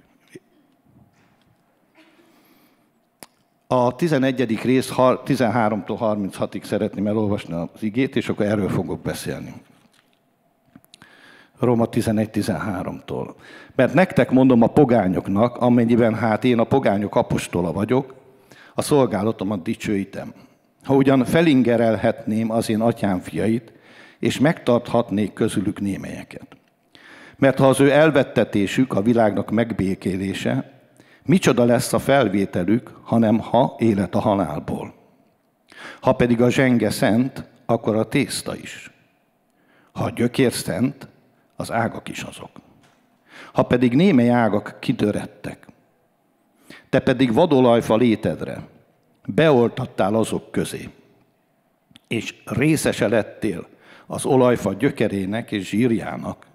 A 3.67 3.95
11. 3.95 4.61
rész 4.63 4.91
13-tól 4.95 5.97
36-ig 5.99 6.63
szeretném 6.63 7.07
elolvasni 7.07 7.53
az 7.53 7.83
igét, 7.83 8.15
és 8.15 8.29
akkor 8.29 8.45
erről 8.45 8.69
fogok 8.69 9.01
beszélni. 9.01 9.53
Róma 11.59 11.87
11-13-tól. 11.91 13.33
Mert 13.75 13.93
nektek 13.93 14.31
mondom 14.31 14.61
a 14.61 14.67
pogányoknak, 14.67 15.57
amennyiben 15.57 16.15
hát 16.15 16.43
én 16.43 16.59
a 16.59 16.63
pogányok 16.63 17.15
apostola 17.15 17.71
vagyok, 17.71 18.15
a 18.75 18.81
szolgálatomat 18.81 19.63
dicsőítem. 19.63 20.33
Ha 20.83 20.95
ugyan 20.95 21.25
felingerelhetném 21.25 22.51
az 22.51 22.69
én 22.69 22.81
atyám 22.81 23.19
fiait, 23.19 23.71
és 24.21 24.39
megtarthatnék 24.39 25.33
közülük 25.33 25.79
némelyeket. 25.79 26.47
Mert 27.37 27.57
ha 27.57 27.67
az 27.67 27.79
ő 27.79 27.91
elvettetésük 27.91 28.93
a 28.93 29.01
világnak 29.01 29.51
megbékélése, 29.51 30.71
micsoda 31.23 31.63
lesz 31.63 31.93
a 31.93 31.99
felvételük, 31.99 32.91
hanem 33.03 33.39
ha 33.39 33.75
élet 33.79 34.15
a 34.15 34.19
halálból. 34.19 34.93
Ha 36.01 36.13
pedig 36.13 36.41
a 36.41 36.49
zsenge 36.49 36.89
szent, 36.89 37.43
akkor 37.65 37.95
a 37.95 38.07
tészta 38.07 38.55
is. 38.55 38.91
Ha 39.91 40.03
a 40.03 40.09
gyökér 40.09 40.53
szent, 40.53 41.07
az 41.55 41.71
ágak 41.71 42.07
is 42.07 42.21
azok. 42.21 42.51
Ha 43.53 43.63
pedig 43.63 43.95
némely 43.95 44.29
ágak 44.29 44.77
kitörettek, 44.79 45.67
te 46.89 46.99
pedig 46.99 47.33
vadolajfa 47.33 47.95
létedre, 47.95 48.67
beoltattál 49.25 50.15
azok 50.15 50.51
közé, 50.51 50.89
és 52.07 52.35
részese 52.45 53.07
lettél 53.07 53.67
az 54.11 54.25
olajfa 54.25 54.73
gyökerének 54.73 55.51
és 55.51 55.69
zsírjának, 55.69 56.45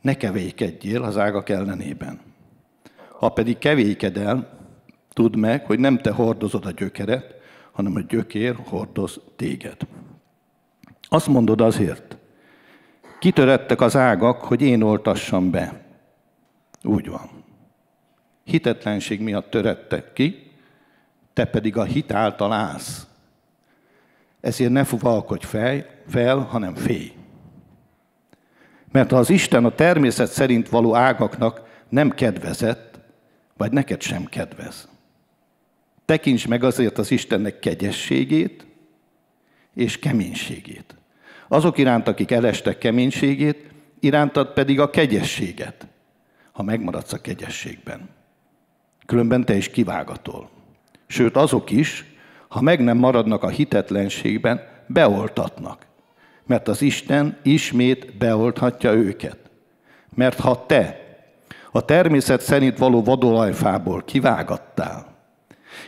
ne 0.00 0.14
kevékedjél 0.14 1.02
az 1.02 1.18
ágak 1.18 1.48
ellenében. 1.48 2.20
Ha 3.18 3.28
pedig 3.28 3.58
kevékedel, 3.58 4.58
tudd 5.12 5.38
meg, 5.38 5.66
hogy 5.66 5.78
nem 5.78 5.98
te 5.98 6.10
hordozod 6.10 6.66
a 6.66 6.70
gyökeret, 6.70 7.34
hanem 7.72 7.94
a 7.94 8.00
gyökér 8.00 8.56
hordoz 8.68 9.20
téged. 9.36 9.76
Azt 11.08 11.26
mondod 11.26 11.60
azért, 11.60 12.16
kitörettek 13.18 13.80
az 13.80 13.96
ágak, 13.96 14.40
hogy 14.40 14.62
én 14.62 14.82
oltassam 14.82 15.50
be. 15.50 15.84
Úgy 16.82 17.08
van. 17.08 17.30
Hitetlenség 18.44 19.20
miatt 19.20 19.50
törettek 19.50 20.12
ki, 20.12 20.52
te 21.32 21.44
pedig 21.44 21.76
a 21.76 21.84
hit 21.84 22.12
által 22.12 22.52
állsz. 22.52 23.06
Ezért 24.46 24.70
ne 24.70 24.84
fuvalkodj 24.84 25.46
fel, 25.46 25.86
fel, 26.08 26.38
hanem 26.38 26.74
félj. 26.74 27.12
Mert 28.92 29.10
ha 29.10 29.16
az 29.16 29.30
Isten 29.30 29.64
a 29.64 29.74
természet 29.74 30.30
szerint 30.30 30.68
való 30.68 30.94
ágaknak 30.94 31.62
nem 31.88 32.10
kedvezett, 32.10 32.98
vagy 33.56 33.72
neked 33.72 34.02
sem 34.02 34.24
kedvez. 34.24 34.88
Tekints 36.04 36.48
meg 36.48 36.64
azért 36.64 36.98
az 36.98 37.10
Istennek 37.10 37.58
kegyességét 37.58 38.66
és 39.74 39.98
keménységét. 39.98 40.94
Azok 41.48 41.78
iránt, 41.78 42.08
akik 42.08 42.30
elestek 42.30 42.78
keménységét, 42.78 43.70
irántad 44.00 44.52
pedig 44.52 44.80
a 44.80 44.90
kegyességet, 44.90 45.86
ha 46.52 46.62
megmaradsz 46.62 47.12
a 47.12 47.20
kegyességben. 47.20 48.08
Különben 49.06 49.44
te 49.44 49.56
is 49.56 49.70
kivágatol. 49.70 50.50
Sőt, 51.06 51.36
azok 51.36 51.70
is, 51.70 52.15
ha 52.56 52.62
meg 52.62 52.80
nem 52.80 52.96
maradnak 52.96 53.42
a 53.42 53.48
hitetlenségben, 53.48 54.60
beoltatnak. 54.86 55.86
Mert 56.46 56.68
az 56.68 56.82
Isten 56.82 57.36
ismét 57.42 58.16
beolthatja 58.18 58.92
őket. 58.92 59.38
Mert 60.14 60.40
ha 60.40 60.66
te 60.66 61.00
a 61.72 61.84
természet 61.84 62.40
szerint 62.40 62.78
való 62.78 63.02
vadolajfából 63.02 64.02
kivágattál, 64.04 65.06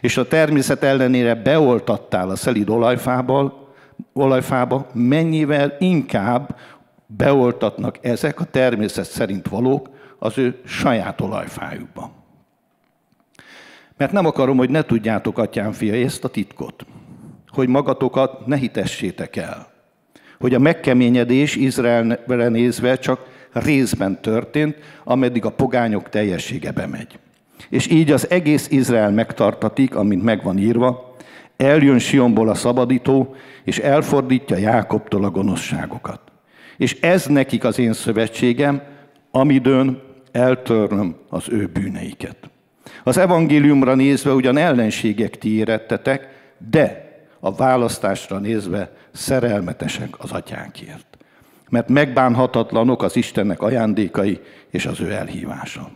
és 0.01 0.17
a 0.17 0.29
természet 0.29 0.83
ellenére 0.83 1.35
beoltattál 1.35 2.31
a 2.31 2.37
szelíd 2.37 2.69
olajfából, 2.69 3.69
olajfába, 4.13 4.87
mennyivel 4.93 5.77
inkább 5.79 6.57
beoltatnak 7.07 7.99
ezek 8.01 8.41
a 8.41 8.45
természet 8.45 9.11
szerint 9.11 9.49
valók 9.49 9.89
az 10.19 10.39
ő 10.39 10.61
saját 10.65 11.21
olajfájukba. 11.21 12.18
Mert 13.99 14.13
nem 14.13 14.27
akarom, 14.27 14.57
hogy 14.57 14.71
ne 14.71 14.83
tudjátok, 14.83 15.39
atyám 15.39 15.73
fia, 15.73 15.95
ezt 15.95 16.25
a 16.25 16.29
titkot, 16.29 16.87
hogy 17.49 17.69
magatokat 17.69 18.47
ne 18.47 18.57
hitessétek 18.57 19.37
el, 19.37 19.71
hogy 20.39 20.55
a 20.55 20.59
megkeményedés 20.59 21.57
Izraelre 21.57 22.49
nézve 22.49 22.99
csak 22.99 23.27
részben 23.53 24.21
történt, 24.21 24.77
ameddig 25.05 25.45
a 25.45 25.51
pogányok 25.51 26.09
teljessége 26.09 26.71
bemegy. 26.71 27.19
És 27.69 27.91
így 27.91 28.13
az 28.13 28.31
egész 28.31 28.69
Izrael 28.71 29.11
megtartatik, 29.11 29.95
amint 29.95 30.23
megvan 30.23 30.59
írva, 30.59 31.17
eljön 31.57 31.99
Sionból 31.99 32.49
a 32.49 32.55
szabadító, 32.55 33.35
és 33.65 33.79
elfordítja 33.79 34.57
Jákobtól 34.57 35.25
a 35.25 35.31
gonoszságokat. 35.31 36.21
És 36.77 37.01
ez 37.01 37.27
nekik 37.27 37.65
az 37.65 37.79
én 37.79 37.93
szövetségem, 37.93 38.83
amidőn 39.31 40.03
eltörnöm 40.33 41.17
az 41.29 41.49
ő 41.49 41.67
bűneiket. 41.67 42.37
Az 43.09 43.17
evangéliumra 43.17 43.95
nézve 43.95 44.33
ugyan 44.33 44.57
ellenségek 44.57 45.39
ti 45.39 45.57
érettetek, 45.57 46.29
de 46.71 47.13
a 47.41 47.55
választásra 47.55 48.39
nézve 48.39 48.91
szerelmetesek 49.13 50.09
az 50.19 50.33
atyánkért. 50.33 51.19
Mert 51.69 51.89
megbánhatatlanok 51.89 53.03
az 53.03 53.17
Istennek 53.17 53.63
ajándékai 53.63 54.41
és 54.71 54.87
az 54.87 55.01
ő 55.01 55.13
elhívása. 55.13 55.91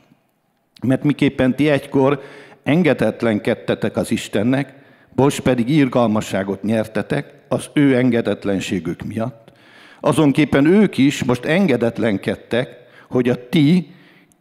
Mert 0.83 1.03
miképpen 1.03 1.57
ti 1.57 1.69
egykor 1.69 2.23
engedetlenkedtetek 2.63 3.97
az 3.97 4.11
Istennek, 4.11 4.75
most 5.15 5.41
pedig 5.41 5.69
írgalmasságot 5.69 6.63
nyertetek 6.63 7.35
az 7.49 7.71
ő 7.73 7.97
engedetlenségük 7.97 9.03
miatt, 9.03 9.53
azonképpen 10.01 10.67
ők 10.67 10.99
is 10.99 11.25
most 11.25 11.45
engedetlenkedtek, 11.45 12.77
hogy 13.09 13.29
a 13.29 13.49
ti 13.49 13.92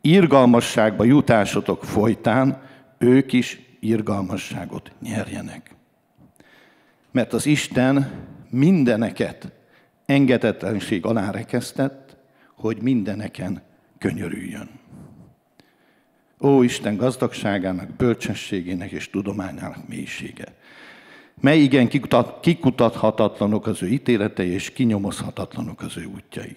irgalmasságba 0.02 1.04
jutásotok 1.04 1.84
folytán 1.84 2.62
ők 2.98 3.34
is 3.34 3.60
irgalmasságot 3.80 4.92
nyerjenek. 5.02 5.76
Mert 7.12 7.34
az 7.34 7.46
Isten 7.46 8.12
mindeneket 8.50 9.52
engedetlenség 10.06 11.06
alá 11.06 11.32
rekesztett, 11.32 12.16
hogy 12.56 12.82
mindeneken 12.82 13.62
könyörüljön. 13.98 14.70
Ó 16.40 16.62
Isten 16.62 16.96
gazdagságának, 16.96 17.90
bölcsességének 17.90 18.92
és 18.92 19.10
tudományának 19.10 19.88
mélysége. 19.88 20.46
Mely 21.42 21.60
igen 21.60 21.90
kikutathatatlanok 22.42 23.68
az 23.68 23.84
ő 23.84 23.88
ítéletei, 23.88 24.50
és 24.50 24.72
kinyomozhatatlanok 24.72 25.82
az 25.82 25.98
ő 25.98 26.06
útjai. 26.06 26.56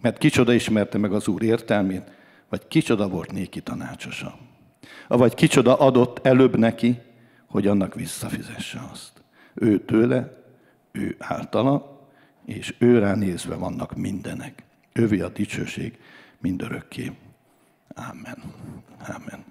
Mert 0.00 0.18
kicsoda 0.18 0.52
ismerte 0.52 0.98
meg 0.98 1.12
az 1.12 1.28
Úr 1.28 1.42
értelmét, 1.42 2.02
vagy 2.50 2.68
kicsoda 2.68 3.08
volt 3.08 3.32
néki 3.32 3.60
tanácsosa. 3.60 4.38
Vagy 5.08 5.34
kicsoda 5.34 5.78
adott 5.78 6.26
előbb 6.26 6.58
neki, 6.58 6.98
hogy 7.46 7.66
annak 7.66 7.94
visszafizesse 7.94 8.80
azt. 8.92 9.12
Ő 9.54 9.78
tőle, 9.84 10.42
ő 10.92 11.16
általa, 11.18 12.00
és 12.44 12.74
őrá 12.78 13.14
nézve 13.14 13.54
vannak 13.54 13.96
mindenek. 13.96 14.62
Ővi 14.92 15.20
a 15.20 15.28
dicsőség 15.28 15.98
mindörökké. 16.38 17.12
Ámen. 17.94 18.42
Ámen. 18.98 19.44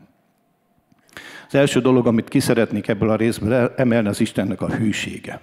Az 1.47 1.55
első 1.55 1.81
dolog, 1.81 2.07
amit 2.07 2.27
ki 2.27 2.39
szeretnék 2.39 2.87
ebből 2.87 3.09
a 3.09 3.15
részből 3.15 3.73
emelni, 3.77 4.07
az 4.07 4.19
Istennek 4.19 4.61
a 4.61 4.69
hűsége. 4.69 5.41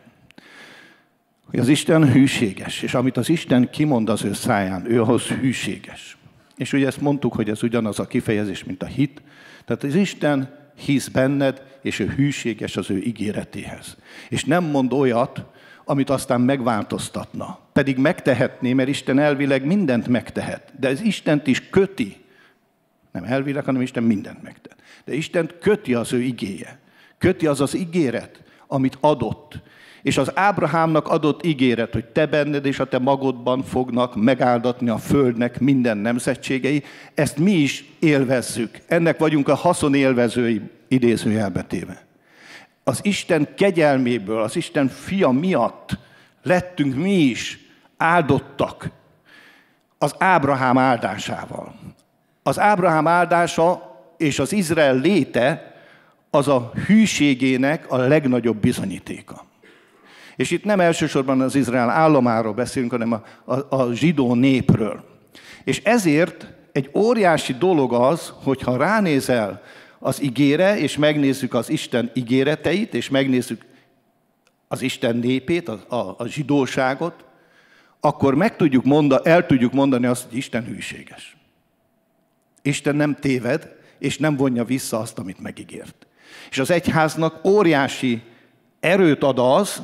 Hogy 1.51 1.59
az 1.59 1.69
Isten 1.69 2.13
hűséges, 2.13 2.83
és 2.83 2.95
amit 2.95 3.17
az 3.17 3.29
Isten 3.29 3.71
kimond 3.71 4.09
az 4.09 4.25
ő 4.25 4.33
száján, 4.33 4.91
ő 4.91 5.01
ahhoz 5.01 5.27
hűséges. 5.27 6.17
És 6.57 6.73
ugye 6.73 6.87
ezt 6.87 7.01
mondtuk, 7.01 7.35
hogy 7.35 7.49
ez 7.49 7.63
ugyanaz 7.63 7.99
a 7.99 8.07
kifejezés, 8.07 8.65
mint 8.65 8.83
a 8.83 8.87
hit. 8.87 9.23
Tehát 9.65 9.83
az 9.83 9.95
Isten 9.95 10.65
hisz 10.75 11.09
benned, 11.09 11.63
és 11.83 11.99
ő 11.99 12.07
hűséges 12.07 12.77
az 12.77 12.91
ő 12.91 12.99
ígéretéhez. 12.99 13.97
És 14.29 14.45
nem 14.45 14.65
mond 14.65 14.93
olyat, 14.93 15.45
amit 15.85 16.11
aztán 16.11 16.41
megváltoztatna. 16.41 17.59
Pedig 17.73 17.97
megtehetné, 17.97 18.73
mert 18.73 18.89
Isten 18.89 19.19
elvileg 19.19 19.65
mindent 19.65 20.09
megtehet. 20.09 20.73
De 20.79 20.89
ez 20.89 21.01
Istent 21.01 21.47
is 21.47 21.69
köti. 21.69 22.17
Nem 23.13 23.25
elvileg, 23.25 23.65
hanem 23.65 23.81
Isten 23.83 24.03
mindent 24.03 24.43
megtehet. 24.43 24.83
De 25.05 25.15
Istent 25.15 25.55
köti 25.59 25.95
az 25.95 26.13
ő 26.13 26.21
igéje. 26.21 26.79
Köti 27.19 27.47
az 27.47 27.61
az 27.61 27.77
ígéret, 27.77 28.43
amit 28.67 28.99
adott. 29.01 29.61
És 30.07 30.19
az 30.19 30.31
Ábrahámnak 30.35 31.09
adott 31.09 31.45
ígéret, 31.45 31.93
hogy 31.93 32.05
te 32.05 32.27
benned 32.27 32.67
és 32.67 32.79
a 32.79 32.85
te 32.85 32.99
magodban 32.99 33.63
fognak 33.63 34.17
megáldatni 34.17 34.89
a 34.89 34.99
földnek 34.99 35.61
minden 35.61 35.97
nemzetségei, 35.97 36.83
ezt 37.15 37.39
mi 37.39 37.51
is 37.51 37.85
élvezzük. 37.99 38.79
Ennek 38.87 39.19
vagyunk 39.19 39.49
a 39.49 39.55
haszon 39.55 39.95
élvezői 39.95 40.63
idézőjelbetéve. 40.89 42.07
Az 42.85 42.99
Isten 43.03 43.49
kegyelméből, 43.57 44.43
az 44.43 44.57
Isten 44.57 44.89
fia 44.89 45.31
miatt 45.31 45.99
lettünk 46.43 46.95
mi 46.95 47.15
is 47.15 47.59
áldottak 47.97 48.91
az 49.99 50.15
Ábrahám 50.19 50.79
áldásával. 50.79 51.75
Az 52.43 52.59
Ábrahám 52.59 53.07
áldása 53.07 53.97
és 54.17 54.39
az 54.39 54.53
Izrael 54.53 54.97
léte 54.97 55.75
az 56.31 56.49
a 56.49 56.73
hűségének 56.87 57.91
a 57.91 57.97
legnagyobb 57.97 58.57
bizonyítéka. 58.57 59.45
És 60.37 60.51
itt 60.51 60.65
nem 60.65 60.81
elsősorban 60.81 61.41
az 61.41 61.55
Izrael 61.55 61.91
államáról 61.91 62.53
beszélünk, 62.53 62.91
hanem 62.91 63.13
a, 63.13 63.23
a, 63.55 63.77
a 63.77 63.93
zsidó 63.93 64.35
népről. 64.35 65.05
És 65.65 65.83
ezért 65.85 66.47
egy 66.73 66.91
óriási 66.95 67.53
dolog 67.53 67.93
az, 67.93 68.33
hogyha 68.43 68.77
ránézel 68.77 69.63
az 69.99 70.23
igére, 70.23 70.79
és 70.79 70.97
megnézzük 70.97 71.55
az 71.55 71.71
Isten 71.71 72.11
ígéreteit, 72.15 72.95
és 72.95 73.09
megnézzük 73.09 73.65
az 74.69 74.83
Isten 74.83 75.17
népét, 75.17 75.69
a, 75.69 75.85
a, 75.89 76.15
a 76.19 76.27
zsidóságot, 76.27 77.25
akkor 78.01 78.35
meg 78.35 78.57
tudjuk 78.57 78.85
mondani, 78.85 79.29
el 79.29 79.47
tudjuk 79.47 79.73
mondani 79.73 80.07
azt, 80.07 80.29
hogy 80.29 80.37
Isten 80.37 80.65
hűséges. 80.65 81.37
Isten 82.63 82.97
nem 82.97 83.17
téved, 83.21 83.75
és 83.99 84.19
nem 84.19 84.37
vonja 84.37 84.65
vissza 84.65 84.99
azt, 84.99 85.19
amit 85.19 85.41
megígért. 85.41 86.07
És 86.51 86.59
az 86.59 86.71
egyháznak 86.71 87.45
óriási 87.45 88.23
erőt 88.81 89.23
ad 89.23 89.39
az, 89.39 89.83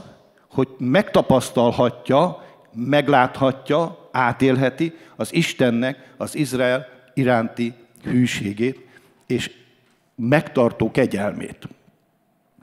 hogy 0.52 0.68
megtapasztalhatja, 0.78 2.44
megláthatja, 2.72 4.08
átélheti 4.12 4.92
az 5.16 5.34
Istennek 5.34 6.12
az 6.16 6.34
Izrael 6.34 6.88
iránti 7.14 7.74
hűségét, 8.02 8.86
és 9.26 9.50
megtartó 10.14 10.90
kegyelmét, 10.90 11.68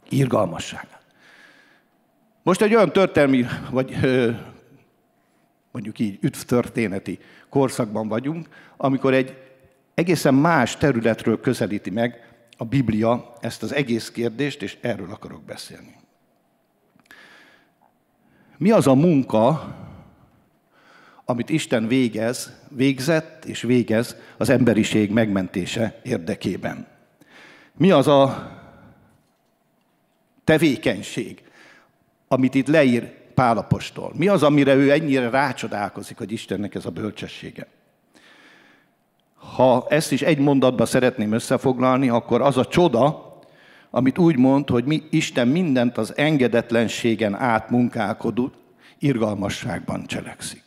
irgalmasságát. 0.10 1.02
Most 2.43 2.62
egy 2.62 2.75
olyan 2.75 2.91
történelmi, 2.91 3.45
vagy 3.69 3.97
mondjuk 5.71 5.99
így 5.99 6.17
üdvtörténeti 6.21 7.19
korszakban 7.49 8.08
vagyunk, 8.08 8.47
amikor 8.78 9.13
egy 9.13 9.38
egészen 9.93 10.34
más 10.34 10.78
területről 10.78 11.41
közelíti 11.41 11.89
meg 11.89 12.28
a 12.58 12.65
Biblia 12.65 13.34
ezt 13.39 13.63
az 13.63 13.73
egész 13.73 14.12
kérdést, 14.12 14.62
és 14.62 14.78
erről 14.82 15.12
akarok 15.12 15.43
beszélni. 15.43 15.99
Mi 18.60 18.72
az 18.72 18.88
a 18.88 18.93
munka, 18.93 19.76
amit 21.26 21.50
Isten 21.50 21.88
végez, 21.88 22.54
végzett 22.69 23.45
és 23.45 23.62
végez 23.62 24.15
az 24.38 24.50
emberiség 24.50 25.12
megmentése 25.12 26.00
érdekében? 26.04 26.88
Mi 27.78 27.91
az 27.91 28.08
a 28.08 28.52
tevékenység, 30.43 31.43
amit 32.28 32.56
itt 32.56 32.67
leír 32.67 33.13
Pálapostól? 33.34 34.12
Mi 34.15 34.28
az, 34.28 34.43
amire 34.43 34.74
ő 34.74 34.91
ennyire 34.91 35.30
rácsodálkozik, 35.30 36.17
hogy 36.17 36.32
Istennek 36.32 36.76
ez 36.76 36.86
a 36.86 36.91
bölcsessége? 36.91 37.67
Ha 39.36 39.86
ezt 39.89 40.12
is 40.12 40.22
egy 40.22 40.39
mondatba 40.39 40.86
szeretném 40.86 41.32
összefoglalni, 41.32 42.10
akkor 42.10 42.41
az 42.41 42.58
a 42.58 42.65
csoda, 42.65 43.29
amit 43.89 44.17
úgy 44.17 44.38
mond, 44.38 44.69
hogy 44.69 44.86
mi, 44.86 45.04
Isten 45.10 45.47
mindent 45.47 45.97
az 45.97 46.17
engedetlenségen 46.17 47.36
át 47.36 47.69
munkálkodó 47.69 48.52
irgalmasságban 48.99 50.06
cselekszik. 50.06 50.63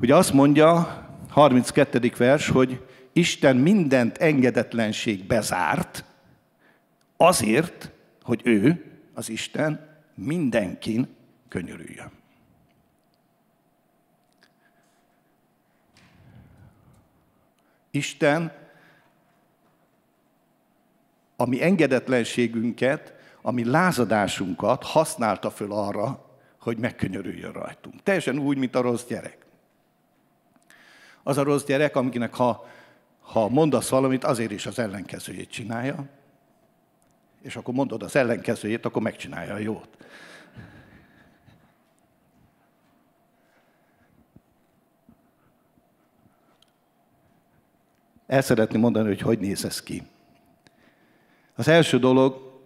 Ugye 0.00 0.14
azt 0.14 0.32
mondja, 0.32 1.04
32. 1.28 2.12
vers, 2.16 2.48
hogy 2.48 2.86
Isten 3.12 3.56
mindent 3.56 4.18
engedetlenség 4.18 5.24
bezárt, 5.24 6.04
azért, 7.16 7.90
hogy 8.22 8.40
ő, 8.44 8.84
az 9.14 9.28
Isten, 9.28 10.00
mindenkin 10.14 11.08
könyörüljön. 11.48 12.10
Isten 17.90 18.52
a 21.36 21.46
mi 21.46 21.62
engedetlenségünket, 21.62 23.14
a 23.42 23.50
mi 23.50 23.64
lázadásunkat 23.64 24.84
használta 24.84 25.50
föl 25.50 25.72
arra, 25.72 26.24
hogy 26.60 26.78
megkönyörüljön 26.78 27.52
rajtunk. 27.52 28.02
Teljesen 28.02 28.38
úgy, 28.38 28.58
mint 28.58 28.74
a 28.74 28.80
rossz 28.80 29.04
gyerek. 29.04 29.38
Az 31.22 31.38
a 31.38 31.42
rossz 31.42 31.64
gyerek, 31.64 31.96
amiknek 31.96 32.34
ha 32.34 32.66
ha 33.26 33.48
mondasz 33.48 33.88
valamit, 33.88 34.24
azért 34.24 34.50
is 34.50 34.66
az 34.66 34.78
ellenkezőjét 34.78 35.50
csinálja, 35.50 36.04
és 37.42 37.56
akkor 37.56 37.74
mondod 37.74 38.02
az 38.02 38.16
ellenkezőjét, 38.16 38.84
akkor 38.84 39.02
megcsinálja 39.02 39.54
a 39.54 39.58
jót. 39.58 39.88
El 48.26 48.42
szeretném 48.42 48.80
mondani, 48.80 49.06
hogy 49.06 49.20
hogy 49.20 49.38
néz 49.38 49.64
ez 49.64 49.82
ki. 49.82 50.02
Az 51.56 51.68
első 51.68 51.98
dolog, 51.98 52.60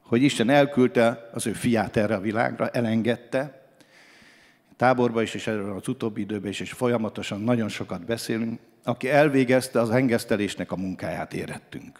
hogy 0.00 0.22
Isten 0.22 0.50
elküldte 0.50 1.30
az 1.32 1.46
ő 1.46 1.52
fiát 1.52 1.96
erre 1.96 2.14
a 2.14 2.20
világra, 2.20 2.68
elengedte, 2.68 3.68
táborba 4.76 5.22
is, 5.22 5.34
és 5.34 5.46
erről 5.46 5.76
az 5.76 5.88
utóbbi 5.88 6.20
időben 6.20 6.50
is, 6.50 6.60
és 6.60 6.72
folyamatosan 6.72 7.40
nagyon 7.40 7.68
sokat 7.68 8.04
beszélünk, 8.04 8.60
aki 8.84 9.10
elvégezte 9.10 9.80
az 9.80 9.90
engesztelésnek 9.90 10.72
a 10.72 10.76
munkáját 10.76 11.34
érettünk. 11.34 11.98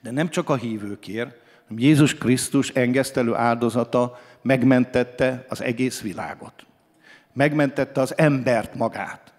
De 0.00 0.10
nem 0.10 0.28
csak 0.28 0.48
a 0.48 0.56
hívőkér, 0.56 1.34
hanem 1.68 1.82
Jézus 1.82 2.14
Krisztus 2.14 2.70
engesztelő 2.70 3.34
áldozata 3.34 4.20
megmentette 4.42 5.44
az 5.48 5.60
egész 5.60 6.00
világot. 6.00 6.66
Megmentette 7.32 8.00
az 8.00 8.18
embert 8.18 8.74
magát. 8.74 9.32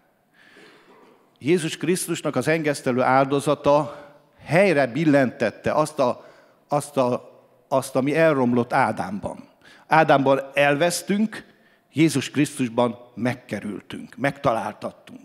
Jézus 1.39 1.77
Krisztusnak 1.77 2.35
az 2.35 2.47
engesztelő 2.47 3.01
áldozata 3.01 4.08
helyre 4.49 4.87
billentette 4.87 5.71
azt, 5.71 5.99
a, 5.99 6.25
azt, 6.67 6.97
a, 6.97 7.29
azt 7.67 7.95
ami 7.95 8.15
elromlott 8.15 8.73
Ádámban. 8.73 9.43
Ádámban 9.87 10.39
elvesztünk, 10.53 11.45
Jézus 11.93 12.31
Krisztusban 12.31 12.97
megkerültünk, 13.15 14.15
megtaláltattunk. 14.17 15.19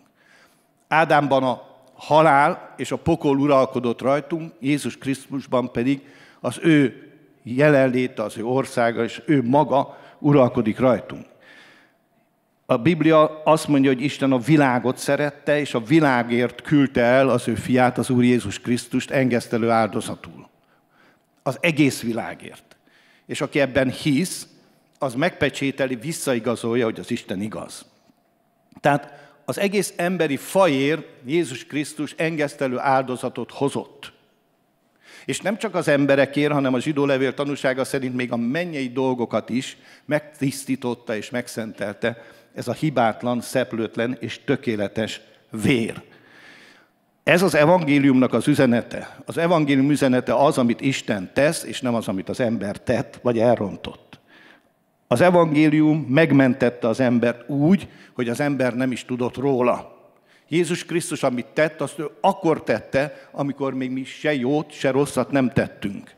Ádámban 0.88 1.42
a 1.42 1.62
halál 1.94 2.74
és 2.76 2.92
a 2.92 2.96
pokol 2.96 3.38
uralkodott 3.38 4.00
rajtunk, 4.00 4.52
Jézus 4.60 4.98
Krisztusban 4.98 5.72
pedig 5.72 6.02
az 6.40 6.58
ő 6.62 7.08
jelenléte, 7.42 8.22
az 8.22 8.38
ő 8.38 8.44
országa, 8.44 9.02
és 9.02 9.22
ő 9.26 9.42
maga 9.42 9.98
uralkodik 10.18 10.78
rajtunk. 10.78 11.26
A 12.66 12.76
Biblia 12.76 13.42
azt 13.42 13.68
mondja, 13.68 13.90
hogy 13.90 14.02
Isten 14.02 14.32
a 14.32 14.38
világot 14.38 14.98
szerette, 14.98 15.60
és 15.60 15.74
a 15.74 15.80
világért 15.80 16.62
küldte 16.62 17.00
el 17.00 17.28
az 17.28 17.48
ő 17.48 17.54
fiát, 17.54 17.98
az 17.98 18.10
Úr 18.10 18.24
Jézus 18.24 18.60
Krisztust 18.60 19.10
engesztelő 19.10 19.70
áldozatul. 19.70 20.48
Az 21.42 21.58
egész 21.60 22.02
világért. 22.02 22.76
És 23.26 23.40
aki 23.40 23.60
ebben 23.60 23.90
hisz, 23.90 24.46
az 24.98 25.14
megpecsételi, 25.14 25.94
visszaigazolja, 25.94 26.84
hogy 26.84 26.98
az 26.98 27.10
Isten 27.10 27.40
igaz. 27.40 27.84
Tehát 28.80 29.12
az 29.44 29.58
egész 29.58 29.92
emberi 29.96 30.36
fajér 30.36 31.06
Jézus 31.26 31.66
Krisztus 31.66 32.14
engesztelő 32.16 32.78
áldozatot 32.78 33.50
hozott. 33.50 34.12
És 35.24 35.40
nem 35.40 35.58
csak 35.58 35.74
az 35.74 35.88
emberekért, 35.88 36.52
hanem 36.52 36.74
a 36.74 36.80
zsidó 36.80 37.06
levél 37.06 37.34
tanúsága 37.34 37.84
szerint 37.84 38.14
még 38.14 38.32
a 38.32 38.36
mennyei 38.36 38.88
dolgokat 38.88 39.50
is 39.50 39.76
megtisztította 40.04 41.16
és 41.16 41.30
megszentelte 41.30 42.22
ez 42.54 42.68
a 42.68 42.72
hibátlan, 42.72 43.40
szeplőtlen 43.40 44.16
és 44.20 44.40
tökéletes 44.44 45.20
vér. 45.50 46.02
Ez 47.22 47.42
az 47.42 47.54
evangéliumnak 47.54 48.32
az 48.32 48.48
üzenete. 48.48 49.16
Az 49.24 49.38
evangélium 49.38 49.90
üzenete 49.90 50.34
az, 50.34 50.58
amit 50.58 50.80
Isten 50.80 51.30
tesz, 51.32 51.62
és 51.62 51.80
nem 51.80 51.94
az, 51.94 52.08
amit 52.08 52.28
az 52.28 52.40
ember 52.40 52.76
tett, 52.80 53.18
vagy 53.22 53.38
elrontott. 53.38 54.20
Az 55.06 55.20
evangélium 55.20 55.98
megmentette 55.98 56.88
az 56.88 57.00
embert 57.00 57.48
úgy, 57.48 57.88
hogy 58.14 58.28
az 58.28 58.40
ember 58.40 58.74
nem 58.74 58.92
is 58.92 59.04
tudott 59.04 59.36
róla. 59.36 59.92
Jézus 60.48 60.84
Krisztus, 60.84 61.22
amit 61.22 61.46
tett, 61.46 61.80
azt 61.80 61.98
ő 61.98 62.10
akkor 62.20 62.62
tette, 62.62 63.28
amikor 63.32 63.74
még 63.74 63.90
mi 63.90 64.04
se 64.04 64.34
jót, 64.34 64.72
se 64.72 64.90
rosszat 64.90 65.30
nem 65.30 65.50
tettünk. 65.52 66.10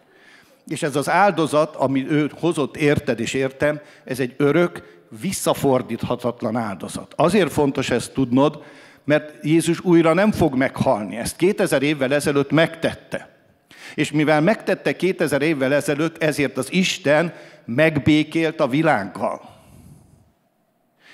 És 0.66 0.82
ez 0.82 0.96
az 0.96 1.08
áldozat, 1.08 1.76
ami 1.76 2.06
ő 2.08 2.30
hozott 2.40 2.76
érted 2.76 3.20
és 3.20 3.34
értem, 3.34 3.80
ez 4.04 4.20
egy 4.20 4.34
örök, 4.36 4.95
visszafordíthatatlan 5.20 6.56
áldozat. 6.56 7.12
Azért 7.16 7.52
fontos 7.52 7.90
ezt 7.90 8.12
tudnod, 8.12 8.62
mert 9.04 9.44
Jézus 9.44 9.80
újra 9.80 10.14
nem 10.14 10.32
fog 10.32 10.54
meghalni. 10.54 11.16
Ezt 11.16 11.36
2000 11.36 11.82
évvel 11.82 12.14
ezelőtt 12.14 12.50
megtette. 12.50 13.34
És 13.94 14.10
mivel 14.10 14.40
megtette 14.40 14.96
2000 14.96 15.42
évvel 15.42 15.74
ezelőtt, 15.74 16.22
ezért 16.22 16.56
az 16.56 16.72
Isten 16.72 17.34
megbékélt 17.64 18.60
a 18.60 18.68
világgal. 18.68 19.54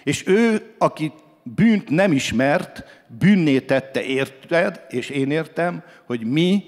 És 0.04 0.26
ő, 0.26 0.74
aki 0.78 1.12
bűnt 1.42 1.88
nem 1.88 2.12
ismert, 2.12 2.84
bűnné 3.18 3.60
tette 3.60 4.02
érted, 4.02 4.80
és 4.88 5.08
én 5.08 5.30
értem, 5.30 5.82
hogy 6.06 6.24
mi 6.24 6.64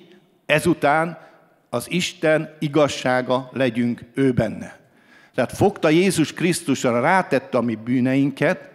ezután 0.47 1.19
az 1.71 1.91
Isten 1.91 2.57
igazsága 2.59 3.51
legyünk 3.53 4.01
ő 4.15 4.33
benne. 4.33 4.84
Tehát 5.35 5.53
fogta 5.53 5.89
Jézus 5.89 6.33
Krisztusra, 6.33 7.01
rátette 7.01 7.59
a 7.59 7.61
mi 7.61 7.75
bűneinket, 7.75 8.71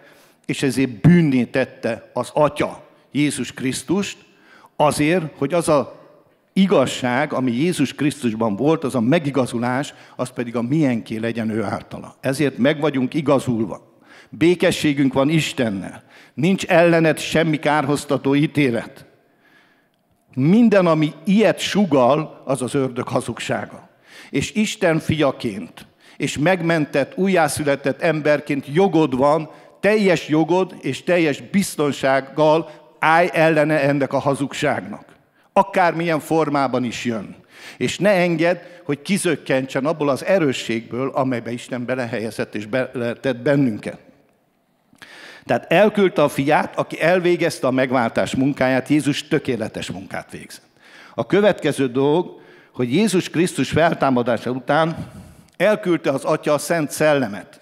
és 0.45 0.63
ezért 0.63 1.01
bűnné 1.01 1.43
tette 1.43 2.09
az 2.13 2.29
Atya 2.33 2.83
Jézus 3.11 3.53
Krisztust, 3.53 4.17
azért, 4.75 5.37
hogy 5.37 5.53
az 5.53 5.69
a 5.69 5.99
igazság, 6.53 7.33
ami 7.33 7.51
Jézus 7.51 7.93
Krisztusban 7.93 8.55
volt, 8.55 8.83
az 8.83 8.95
a 8.95 8.99
megigazulás, 8.99 9.93
az 10.15 10.29
pedig 10.29 10.55
a 10.55 10.61
miénké 10.61 11.15
legyen 11.17 11.49
ő 11.49 11.63
általa. 11.63 12.15
Ezért 12.19 12.57
meg 12.57 12.79
vagyunk 12.79 13.13
igazulva. 13.13 13.97
Békességünk 14.29 15.13
van 15.13 15.29
Istennel. 15.29 16.03
Nincs 16.33 16.65
ellened 16.65 17.17
semmi 17.19 17.59
kárhoztató 17.59 18.35
ítélet. 18.35 19.05
Minden, 20.35 20.85
ami 20.85 21.13
ilyet 21.25 21.59
sugal, 21.59 22.41
az 22.45 22.61
az 22.61 22.73
ördög 22.73 23.07
hazugsága. 23.07 23.89
És 24.29 24.53
Isten 24.53 24.99
fiaként, 24.99 25.87
és 26.19 26.37
megmentett, 26.37 27.17
újjászületett 27.17 28.01
emberként 28.01 28.65
jogod 28.73 29.15
van, 29.15 29.49
teljes 29.79 30.27
jogod 30.27 30.75
és 30.81 31.03
teljes 31.03 31.41
biztonsággal 31.41 32.69
állj 32.99 33.29
ellene 33.33 33.81
ennek 33.81 34.13
a 34.13 34.19
hazugságnak. 34.19 35.05
Akármilyen 35.53 36.19
formában 36.19 36.83
is 36.83 37.05
jön. 37.05 37.35
És 37.77 37.97
ne 37.97 38.09
engedd, 38.09 38.57
hogy 38.83 39.01
kizökkentsen 39.01 39.85
abból 39.85 40.09
az 40.09 40.25
erősségből, 40.25 41.09
amelybe 41.09 41.51
Isten 41.51 41.85
belehelyezett 41.85 42.55
és 42.55 42.65
beletett 42.65 43.37
bennünket. 43.37 43.99
Tehát 45.45 45.71
elküldte 45.71 46.23
a 46.23 46.29
fiát, 46.29 46.77
aki 46.77 47.01
elvégezte 47.01 47.67
a 47.67 47.71
megváltás 47.71 48.35
munkáját, 48.35 48.87
Jézus 48.87 49.27
tökéletes 49.27 49.91
munkát 49.91 50.31
végzett. 50.31 50.67
A 51.15 51.25
következő 51.25 51.87
dolog, 51.87 52.41
hogy 52.73 52.93
Jézus 52.93 53.29
Krisztus 53.29 53.69
feltámadása 53.69 54.51
után 54.51 55.11
elküldte 55.59 56.11
az 56.11 56.23
Atya 56.23 56.53
a 56.53 56.57
Szent 56.57 56.91
Szellemet. 56.91 57.59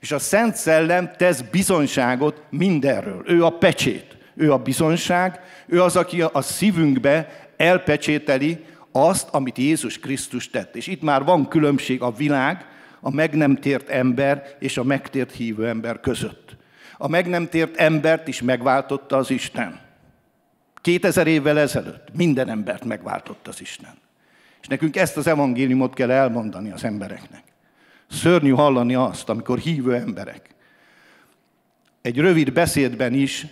És 0.00 0.12
a 0.12 0.18
Szent 0.18 0.56
Szellem 0.56 1.10
tesz 1.16 1.40
bizonyságot 1.40 2.42
mindenről. 2.50 3.22
Ő 3.26 3.44
a 3.44 3.50
pecsét, 3.50 4.16
ő 4.34 4.52
a 4.52 4.58
bizonyság, 4.58 5.40
ő 5.66 5.82
az, 5.82 5.96
aki 5.96 6.22
a 6.22 6.40
szívünkbe 6.40 7.46
elpecsételi 7.56 8.64
azt, 8.92 9.28
amit 9.30 9.58
Jézus 9.58 9.98
Krisztus 9.98 10.50
tett. 10.50 10.76
És 10.76 10.86
itt 10.86 11.02
már 11.02 11.24
van 11.24 11.48
különbség 11.48 12.02
a 12.02 12.12
világ, 12.12 12.66
a 13.00 13.10
meg 13.10 13.34
nem 13.34 13.56
tért 13.56 13.88
ember 13.88 14.56
és 14.58 14.76
a 14.76 14.84
megtért 14.84 15.32
hívő 15.32 15.68
ember 15.68 16.00
között. 16.00 16.56
A 16.96 17.08
meg 17.08 17.28
nem 17.28 17.48
tért 17.48 17.76
embert 17.76 18.28
is 18.28 18.42
megváltotta 18.42 19.16
az 19.16 19.30
Isten. 19.30 19.80
2000 20.80 21.26
évvel 21.26 21.58
ezelőtt 21.58 22.08
minden 22.16 22.48
embert 22.48 22.84
megváltott 22.84 23.48
az 23.48 23.60
Isten. 23.60 24.02
És 24.64 24.70
nekünk 24.70 24.96
ezt 24.96 25.16
az 25.16 25.26
evangéliumot 25.26 25.94
kell 25.94 26.10
elmondani 26.10 26.70
az 26.70 26.84
embereknek. 26.84 27.42
Szörnyű 28.10 28.50
hallani 28.50 28.94
azt, 28.94 29.28
amikor 29.28 29.58
hívő 29.58 29.94
emberek 29.94 30.54
egy 32.04 32.18
rövid 32.18 32.52
beszédben 32.52 33.12
is 33.12 33.46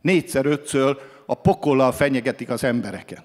négyszer-ötször 0.00 0.98
a 1.26 1.34
pokollal 1.34 1.92
fenyegetik 1.92 2.50
az 2.50 2.64
embereket. 2.64 3.22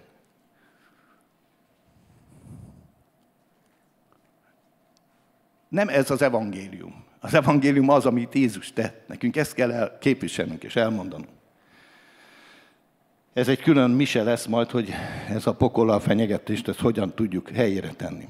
Nem 5.68 5.88
ez 5.88 6.12
az 6.12 6.22
evangélium. 6.22 7.04
Az 7.20 7.34
evangélium 7.34 7.90
az, 7.90 8.06
amit 8.06 8.34
Jézus 8.34 8.74
tett. 8.74 9.08
Nekünk 9.08 9.36
ezt 9.36 9.54
kell 9.54 9.72
el 9.72 9.98
képviselnünk 9.98 10.64
és 10.64 10.76
elmondanunk. 10.76 11.35
Ez 13.36 13.48
egy 13.48 13.62
külön 13.62 13.90
mise 13.90 14.24
lesz 14.24 14.46
majd, 14.46 14.72
hogy 14.72 14.94
ez 15.30 15.48
a 15.48 15.54
pokollal 15.54 16.00
fenyegetést, 16.00 16.68
ezt 16.68 16.80
hogyan 16.80 17.16
tudjuk 17.16 17.50
helyére 17.50 17.90
tenni. 17.90 18.28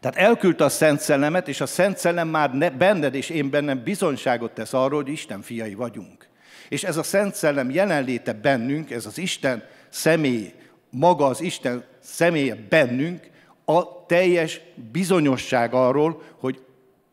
Tehát 0.00 0.16
elküldte 0.16 0.64
a 0.64 0.68
Szent 0.68 1.00
Szellemet, 1.00 1.48
és 1.48 1.60
a 1.60 1.66
Szent 1.66 1.98
Szellem 1.98 2.28
már 2.28 2.72
benned 2.76 3.14
és 3.14 3.28
én 3.28 3.50
bennem 3.50 3.82
bizonyságot 3.82 4.52
tesz 4.52 4.72
arról, 4.72 5.02
hogy 5.02 5.12
Isten 5.12 5.42
fiai 5.42 5.74
vagyunk. 5.74 6.28
És 6.68 6.84
ez 6.84 6.96
a 6.96 7.02
Szent 7.02 7.34
Szellem 7.34 7.70
jelenléte 7.70 8.32
bennünk, 8.32 8.90
ez 8.90 9.06
az 9.06 9.18
Isten 9.18 9.64
személy, 9.88 10.52
maga 10.90 11.26
az 11.26 11.40
Isten 11.40 11.84
személye 12.00 12.56
bennünk, 12.68 13.30
a 13.64 14.06
teljes 14.06 14.60
bizonyosság 14.92 15.74
arról, 15.74 16.22
hogy 16.38 16.64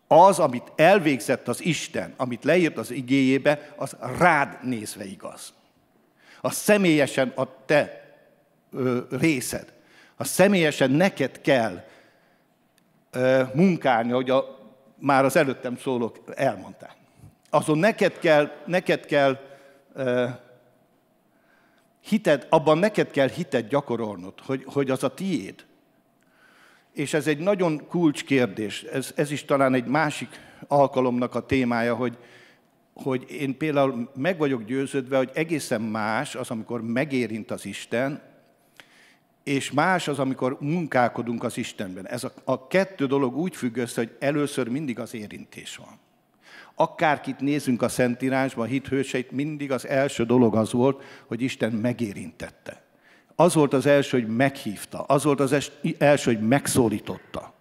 az, 0.08 0.40
amit 0.40 0.72
elvégzett 0.76 1.48
az 1.48 1.64
Isten, 1.64 2.14
amit 2.18 2.44
leírt 2.44 2.78
az 2.78 2.92
igéjébe, 2.92 3.74
az 3.76 3.96
rád 4.18 4.58
nézve 4.64 5.06
igaz. 5.06 5.54
A 6.42 6.50
személyesen 6.50 7.32
a 7.36 7.66
te 7.66 8.14
ö, 8.72 9.00
részed. 9.10 9.74
A 10.16 10.24
személyesen 10.24 10.92
neked 10.92 11.42
kell 11.42 11.84
ö, 13.12 13.44
munkálni, 13.54 14.12
hogy 14.12 14.30
a, 14.30 14.60
már 14.96 15.26
az 15.26 15.36
előttem 15.36 15.78
szólók 15.78 16.20
elmondták. 16.36 16.96
Azon 17.50 17.78
neked 17.78 18.20
kell, 18.20 18.52
neked 18.66 19.06
kell 19.06 19.40
ö, 19.94 20.28
hited, 22.02 22.48
abban 22.50 22.78
neked 22.78 23.12
kell 23.12 23.30
hited 23.30 23.68
gyakorolnod, 23.68 24.34
hogy, 24.40 24.64
hogy 24.66 24.90
az 24.90 25.04
a 25.04 25.14
tiéd. 25.14 25.66
És 26.94 27.14
ez 27.14 27.28
egy 27.28 27.40
nagyon 27.40 27.88
kulcskérdés, 27.88 28.84
ez, 28.84 29.12
ez 29.16 29.32
is 29.32 29.46
talán 29.46 29.74
egy 29.74 29.86
másik 29.86 30.40
alkalomnak 30.68 31.36
a 31.36 31.46
témája, 31.46 31.96
hogy, 31.96 32.18
hogy 32.94 33.26
én 33.32 33.58
például 33.58 34.12
meg 34.16 34.38
vagyok 34.38 34.64
győződve, 34.64 35.18
hogy 35.18 35.32
egészen 35.34 35.82
más 35.82 36.36
az, 36.36 36.50
amikor 36.50 36.82
megérint 36.82 37.52
az 37.52 37.66
Isten, 37.66 38.22
és 39.44 39.72
más 39.72 40.08
az, 40.08 40.20
amikor 40.20 40.58
munkálkodunk 40.60 41.44
az 41.44 41.58
Istenben. 41.58 42.08
Ez 42.08 42.24
a, 42.24 42.32
a 42.44 42.68
kettő 42.68 43.06
dolog 43.06 43.38
úgy 43.38 43.56
függ 43.56 43.78
össze, 43.78 44.02
hogy 44.02 44.16
először 44.20 44.68
mindig 44.68 45.00
az 45.00 45.14
érintés 45.14 45.76
van. 45.76 46.00
Akárkit 46.76 47.40
nézünk 47.40 47.82
a 47.82 47.90
Szentírásban, 47.90 48.66
a 48.66 48.70
hithőseit, 48.70 49.32
mindig 49.32 49.72
az 49.72 49.88
első 49.88 50.26
dolog 50.26 50.56
az 50.56 50.72
volt, 50.72 51.04
hogy 51.26 51.42
Isten 51.42 51.72
megérintette. 51.72 52.82
Az 53.36 53.54
volt 53.54 53.74
az 53.74 53.86
első, 53.86 54.20
hogy 54.20 54.36
meghívta, 54.36 55.02
az 55.02 55.24
volt 55.24 55.40
az 55.40 55.72
első, 55.98 56.34
hogy 56.34 56.48
megszólította. 56.48 57.54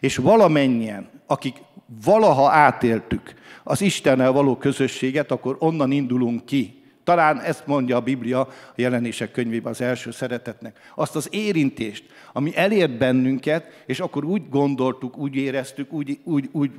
És 0.00 0.16
valamennyien, 0.16 1.08
akik 1.26 1.62
valaha 2.04 2.50
átéltük 2.50 3.34
az 3.62 3.80
Istennel 3.80 4.32
való 4.32 4.56
közösséget, 4.56 5.30
akkor 5.30 5.56
onnan 5.58 5.90
indulunk 5.90 6.44
ki 6.44 6.84
Talán 7.04 7.40
ezt 7.40 7.66
mondja 7.66 7.96
a 7.96 8.00
Biblia 8.00 8.40
a 8.40 8.52
jelenések 8.74 9.30
könyvében 9.30 9.72
az 9.72 9.80
első 9.80 10.10
szeretetnek. 10.10 10.90
Azt 10.94 11.16
az 11.16 11.28
érintést, 11.30 12.04
ami 12.32 12.56
elért 12.56 12.98
bennünket, 12.98 13.82
és 13.86 14.00
akkor 14.00 14.24
úgy 14.24 14.48
gondoltuk, 14.48 15.16
úgy 15.16 15.36
éreztük, 15.36 15.92
úgy, 15.92 16.20
úgy, 16.24 16.48
úgy 16.52 16.70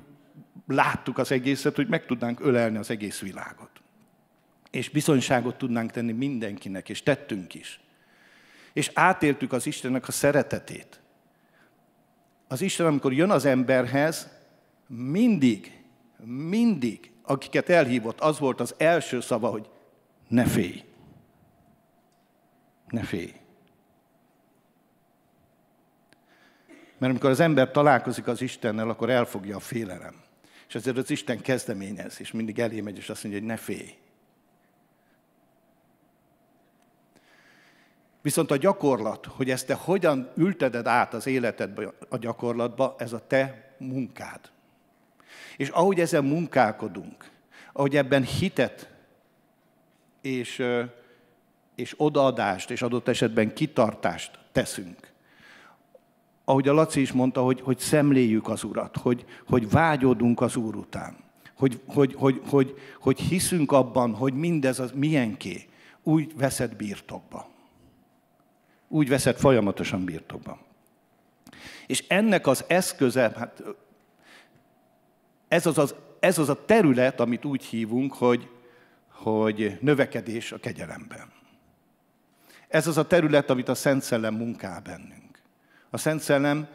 láttuk 0.68 1.18
az 1.18 1.32
egészet, 1.32 1.76
hogy 1.76 1.88
meg 1.88 2.06
tudnánk 2.06 2.40
ölelni 2.40 2.78
az 2.78 2.90
egész 2.90 3.20
világot. 3.20 3.70
És 4.72 4.90
bizonyságot 4.90 5.58
tudnánk 5.58 5.92
tenni 5.92 6.12
mindenkinek, 6.12 6.90
és 6.90 7.04
tettünk 7.04 7.54
is. 7.54 7.80
És 8.74 8.92
átéltük 8.94 9.54
az 9.54 9.68
Istennek 9.68 10.08
a 10.08 10.12
szeretetét. 10.12 11.00
Az 12.48 12.62
Isten, 12.62 12.86
amikor 12.86 13.14
jön 13.14 13.30
az 13.30 13.46
emberhez, 13.46 14.35
mindig, 14.88 15.84
mindig, 16.26 17.12
akiket 17.22 17.70
elhívott, 17.70 18.20
az 18.20 18.40
volt 18.40 18.60
az 18.60 18.76
első 18.78 19.22
szava, 19.22 19.50
hogy 19.50 19.70
ne 20.28 20.46
félj. 20.46 20.84
Ne 22.88 23.04
félj. 23.04 23.34
Mert 26.98 27.12
amikor 27.12 27.30
az 27.30 27.40
ember 27.40 27.72
találkozik 27.72 28.28
az 28.28 28.42
Istennel, 28.42 28.90
akkor 28.90 29.10
elfogja 29.10 29.56
a 29.56 29.60
félelem. 29.60 30.24
És 30.68 30.76
ezért 30.76 30.98
az 30.98 31.10
Isten 31.10 31.42
kezdeményez, 31.42 32.20
és 32.20 32.32
mindig 32.32 32.60
elé 32.60 32.82
megy, 32.82 32.98
és 32.98 33.10
azt 33.10 33.24
mondja, 33.24 33.42
hogy 33.42 33.50
ne 33.50 33.58
félj. 33.58 33.98
Viszont 38.22 38.52
a 38.52 38.58
gyakorlat, 38.58 39.26
hogy 39.26 39.50
ezt 39.50 39.68
te 39.68 39.74
hogyan 39.74 40.32
ülteded 40.36 40.88
át 40.88 41.14
az 41.14 41.28
életedbe, 41.28 41.94
a 42.10 42.18
gyakorlatba, 42.18 42.96
ez 42.98 43.14
a 43.14 43.28
te 43.28 43.76
munkád. 43.78 44.55
És 45.58 45.70
ahogy 45.70 46.00
ezen 46.00 46.24
munkálkodunk, 46.26 47.32
ahogy 47.74 47.96
ebben 47.96 48.24
hitet 48.24 48.90
és, 50.22 50.64
és 51.76 51.94
odaadást, 51.98 52.72
és 52.72 52.82
adott 52.82 53.08
esetben 53.08 53.54
kitartást 53.54 54.40
teszünk, 54.52 55.14
ahogy 56.46 56.68
a 56.68 56.74
Laci 56.74 57.02
is 57.02 57.12
mondta, 57.12 57.42
hogy, 57.42 57.62
hogy 57.62 57.80
szemléljük 57.80 58.50
az 58.50 58.64
Urat, 58.64 58.98
hogy, 58.98 59.26
hogy 59.48 59.70
vágyódunk 59.70 60.42
az 60.42 60.56
Úr 60.56 60.76
után, 60.76 61.16
hogy, 61.58 61.82
hogy, 61.86 62.14
hogy, 62.18 62.42
hogy, 62.50 62.80
hogy 63.00 63.20
hiszünk 63.20 63.72
abban, 63.72 64.14
hogy 64.14 64.34
mindez 64.34 64.80
az 64.80 64.92
milyenké, 64.92 65.66
úgy 66.04 66.38
veszed 66.38 66.76
birtokba. 66.76 67.48
Úgy 68.88 69.10
veszed 69.10 69.38
folyamatosan 69.38 70.06
birtokba. 70.06 70.60
És 71.88 72.04
ennek 72.08 72.48
az 72.48 72.64
eszköze, 72.68 73.34
hát 73.38 73.64
ez 75.48 75.66
az, 75.66 75.78
az, 75.78 75.96
ez 76.20 76.38
az 76.38 76.50
a 76.50 76.66
terület, 76.66 77.20
amit 77.20 77.46
úgy 77.46 77.64
hívunk, 77.64 78.14
hogy, 78.14 78.50
hogy 79.10 79.78
növekedés 79.82 80.52
a 80.52 80.60
kegyelemben. 80.60 81.32
Ez 82.68 82.88
az 82.88 82.98
a 82.98 83.08
terület, 83.08 83.50
amit 83.50 83.70
a 83.70 83.76
Szent 83.76 84.02
Szellem 84.02 84.36
munkál 84.36 84.82
bennünk. 84.82 85.42
A 85.90 85.98
Szent 85.98 86.22
Szellem 86.22 86.68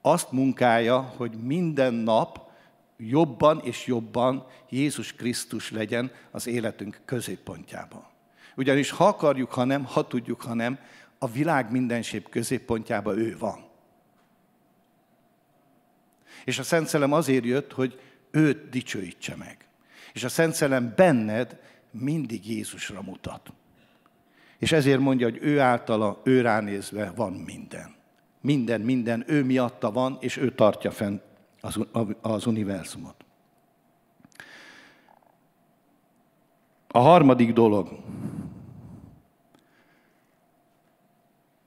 azt 0.00 0.32
munkálja, 0.32 1.00
hogy 1.00 1.30
minden 1.30 1.94
nap 1.94 2.50
jobban 2.96 3.60
és 3.64 3.86
jobban 3.86 4.46
Jézus 4.68 5.12
Krisztus 5.12 5.70
legyen 5.70 6.10
az 6.30 6.46
életünk 6.46 7.00
középpontjában. 7.04 8.04
Ugyanis 8.56 8.90
ha 8.90 9.06
akarjuk, 9.06 9.52
ha 9.52 9.64
nem, 9.64 9.84
ha 9.84 10.06
tudjuk, 10.06 10.42
ha 10.42 10.54
nem, 10.54 10.78
a 11.18 11.28
világ 11.28 11.70
mindenség 11.70 12.28
középpontjában 12.28 13.18
ő 13.18 13.36
van. 13.38 13.69
És 16.44 16.58
a 16.58 16.62
Szent 16.62 16.86
Szellem 16.86 17.12
azért 17.12 17.44
jött, 17.44 17.72
hogy 17.72 18.00
őt 18.30 18.68
dicsőítse 18.68 19.36
meg. 19.36 19.68
És 20.12 20.24
a 20.24 20.28
Szent 20.28 20.54
Szellem 20.54 20.92
benned 20.96 21.58
mindig 21.90 22.50
Jézusra 22.50 23.02
mutat. 23.02 23.52
És 24.58 24.72
ezért 24.72 25.00
mondja, 25.00 25.26
hogy 25.26 25.38
ő 25.40 25.60
általa, 25.60 26.20
ő 26.24 26.40
ránézve 26.40 27.10
van 27.10 27.32
minden. 27.32 27.94
Minden, 28.40 28.80
minden 28.80 29.24
ő 29.26 29.44
miatta 29.44 29.92
van, 29.92 30.16
és 30.20 30.36
ő 30.36 30.54
tartja 30.54 30.90
fenn 30.90 31.20
az, 31.60 31.78
az 32.20 32.46
univerzumot. 32.46 33.24
A 36.88 36.98
harmadik 36.98 37.52
dolog. 37.52 37.88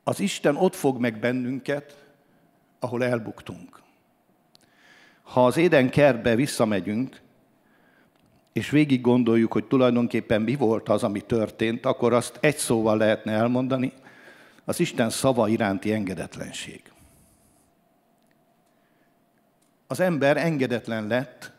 Az 0.04 0.20
Isten 0.20 0.56
ott 0.56 0.76
fog 0.76 1.00
meg 1.00 1.20
bennünket, 1.20 2.06
ahol 2.80 3.04
elbuktunk. 3.04 3.83
Ha 5.34 5.46
az 5.46 5.58
éden 5.58 5.90
kertbe 5.90 6.36
visszamegyünk, 6.36 7.22
és 8.52 8.70
végig 8.70 9.02
gondoljuk, 9.02 9.54
hogy 9.54 9.66
tulajdonképpen 9.66 10.42
mi 10.42 10.56
volt 10.56 10.90
az, 10.90 11.04
ami 11.04 11.22
történt, 11.22 11.86
akkor 11.86 12.14
azt 12.14 12.38
egy 12.42 12.58
szóval 12.58 12.98
lehetne 12.98 13.32
elmondani, 13.32 13.94
az 14.66 14.80
Isten 14.80 15.10
szava 15.10 15.48
iránti 15.48 15.94
engedetlenség. 15.94 16.82
Az 19.88 20.00
ember 20.00 20.38
engedetlen 20.38 21.08
lett 21.08 21.52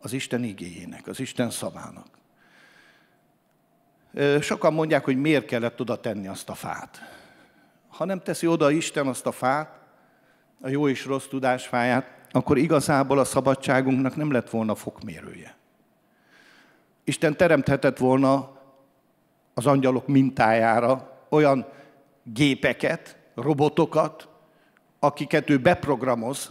az 0.00 0.12
Isten 0.12 0.44
igéjének, 0.44 1.06
az 1.06 1.20
Isten 1.20 1.50
szavának. 1.50 2.08
Sokan 4.40 4.72
mondják, 4.72 5.04
hogy 5.04 5.16
miért 5.16 5.46
kellett 5.46 5.80
oda 5.80 6.00
tenni 6.00 6.26
azt 6.26 6.48
a 6.48 6.54
fát. 6.54 6.98
Ha 7.88 8.04
nem 8.04 8.22
teszi 8.22 8.46
oda 8.46 8.70
Isten 8.70 9.06
azt 9.06 9.26
a 9.26 9.32
fát, 9.32 9.80
a 10.60 10.68
jó 10.68 10.88
és 10.88 11.04
rossz 11.04 11.26
tudás 11.26 11.66
fáját, 11.66 12.20
akkor 12.32 12.58
igazából 12.58 13.18
a 13.18 13.24
szabadságunknak 13.24 14.16
nem 14.16 14.32
lett 14.32 14.50
volna 14.50 14.74
fokmérője. 14.74 15.56
Isten 17.04 17.36
teremthetett 17.36 17.98
volna 17.98 18.60
az 19.54 19.66
angyalok 19.66 20.06
mintájára 20.06 21.24
olyan 21.28 21.66
gépeket, 22.22 23.16
robotokat, 23.34 24.28
akiket 24.98 25.50
ő 25.50 25.58
beprogramoz, 25.58 26.50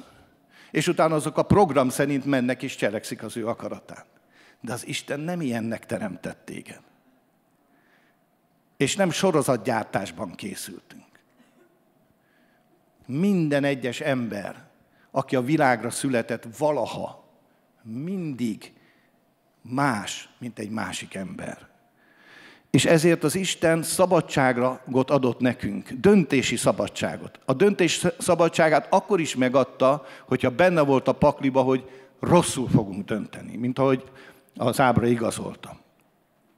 és 0.71 0.87
utána 0.87 1.15
azok 1.15 1.37
a 1.37 1.43
program 1.43 1.89
szerint 1.89 2.25
mennek 2.25 2.63
és 2.63 2.75
cselekszik 2.75 3.23
az 3.23 3.37
ő 3.37 3.47
akaratán. 3.47 4.03
De 4.61 4.73
az 4.73 4.87
Isten 4.87 5.19
nem 5.19 5.41
ilyennek 5.41 5.85
teremtett 5.85 6.45
téged. 6.45 6.81
És 8.77 8.95
nem 8.95 9.11
sorozatgyártásban 9.11 10.35
készültünk. 10.35 11.05
Minden 13.05 13.63
egyes 13.63 13.99
ember, 13.99 14.70
aki 15.11 15.35
a 15.35 15.41
világra 15.41 15.89
született 15.89 16.47
valaha, 16.57 17.23
mindig 17.83 18.73
más, 19.61 20.29
mint 20.39 20.59
egy 20.59 20.69
másik 20.69 21.15
ember. 21.15 21.69
És 22.69 22.85
ezért 22.85 23.23
az 23.23 23.35
Isten 23.35 23.83
szabadságot 23.83 25.09
adott 25.09 25.39
nekünk, 25.39 25.89
döntési 25.91 26.55
szabadságot. 26.55 27.39
A 27.45 27.53
döntés 27.53 28.07
szabadságát 28.17 28.87
akkor 28.89 29.19
is 29.19 29.35
megadta, 29.35 30.05
hogyha 30.27 30.49
benne 30.49 30.81
volt 30.81 31.07
a 31.07 31.13
pakliba, 31.13 31.61
hogy 31.61 31.89
rosszul 32.19 32.69
fogunk 32.69 33.05
dönteni, 33.05 33.57
mint 33.57 33.79
ahogy 33.79 34.03
az 34.55 34.79
ábra 34.79 35.07
igazolta. 35.07 35.79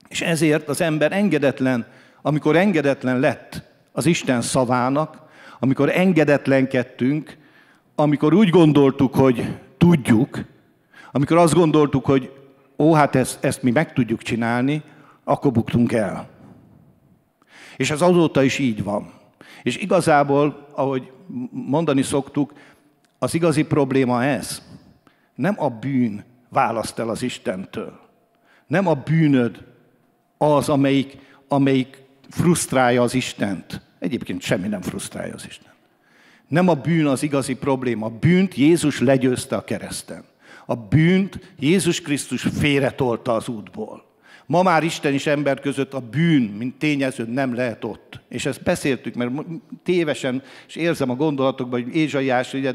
És 0.07 0.21
ezért 0.21 0.67
az 0.67 0.81
ember 0.81 1.11
engedetlen, 1.11 1.87
amikor 2.21 2.55
engedetlen 2.55 3.19
lett 3.19 3.61
az 3.91 4.05
Isten 4.05 4.41
szavának, 4.41 5.21
amikor 5.59 5.89
engedetlenkedtünk, 5.89 7.37
amikor 7.95 8.33
úgy 8.33 8.49
gondoltuk, 8.49 9.15
hogy 9.15 9.57
tudjuk, 9.77 10.43
amikor 11.11 11.37
azt 11.37 11.53
gondoltuk, 11.53 12.05
hogy 12.05 12.31
ó, 12.77 12.93
hát 12.93 13.15
ezt, 13.15 13.43
ezt 13.43 13.63
mi 13.63 13.71
meg 13.71 13.93
tudjuk 13.93 14.21
csinálni, 14.21 14.83
akkor 15.23 15.51
buktunk 15.51 15.91
el. 15.91 16.29
És 17.77 17.91
ez 17.91 18.01
azóta 18.01 18.43
is 18.43 18.59
így 18.59 18.83
van. 18.83 19.11
És 19.63 19.77
igazából, 19.77 20.67
ahogy 20.71 21.11
mondani 21.51 22.01
szoktuk, 22.01 22.53
az 23.19 23.33
igazi 23.33 23.63
probléma 23.63 24.23
ez. 24.23 24.61
Nem 25.35 25.55
a 25.57 25.69
bűn 25.69 26.23
választ 26.49 26.99
el 26.99 27.09
az 27.09 27.21
Istentől. 27.21 27.99
Nem 28.67 28.87
a 28.87 28.93
bűnöd 28.93 29.65
az, 30.37 30.69
amelyik, 30.69 31.17
amelyik 31.47 32.03
frusztrálja 32.29 33.01
az 33.01 33.13
Istent. 33.13 33.81
Egyébként 33.99 34.41
semmi 34.41 34.67
nem 34.67 34.81
frusztrálja 34.81 35.33
az 35.33 35.45
Istent. 35.45 35.72
Nem 36.53 36.67
a 36.67 36.73
bűn 36.73 37.05
az 37.05 37.23
igazi 37.23 37.55
probléma. 37.55 38.05
A 38.05 38.17
bűnt 38.19 38.55
Jézus 38.55 38.99
legyőzte 38.99 39.55
a 39.55 39.63
kereszten. 39.63 40.23
A 40.65 40.75
bűnt 40.75 41.39
Jézus 41.59 42.01
Krisztus 42.01 42.41
félretolta 42.41 43.33
az 43.33 43.47
útból. 43.47 44.05
Ma 44.45 44.63
már 44.63 44.83
Isten 44.83 45.13
és 45.13 45.27
ember 45.27 45.59
között 45.59 45.93
a 45.93 45.99
bűn, 45.99 46.41
mint 46.41 46.75
tényező 46.75 47.25
nem 47.25 47.55
lehet 47.55 47.83
ott. 47.83 48.19
És 48.29 48.45
ezt 48.45 48.63
beszéltük, 48.63 49.15
mert 49.15 49.31
tévesen, 49.83 50.43
és 50.67 50.75
érzem 50.75 51.09
a 51.09 51.15
gondolatokban, 51.15 51.83
hogy 51.83 51.95
Ézsaiás, 51.95 52.53
ugye, 52.53 52.73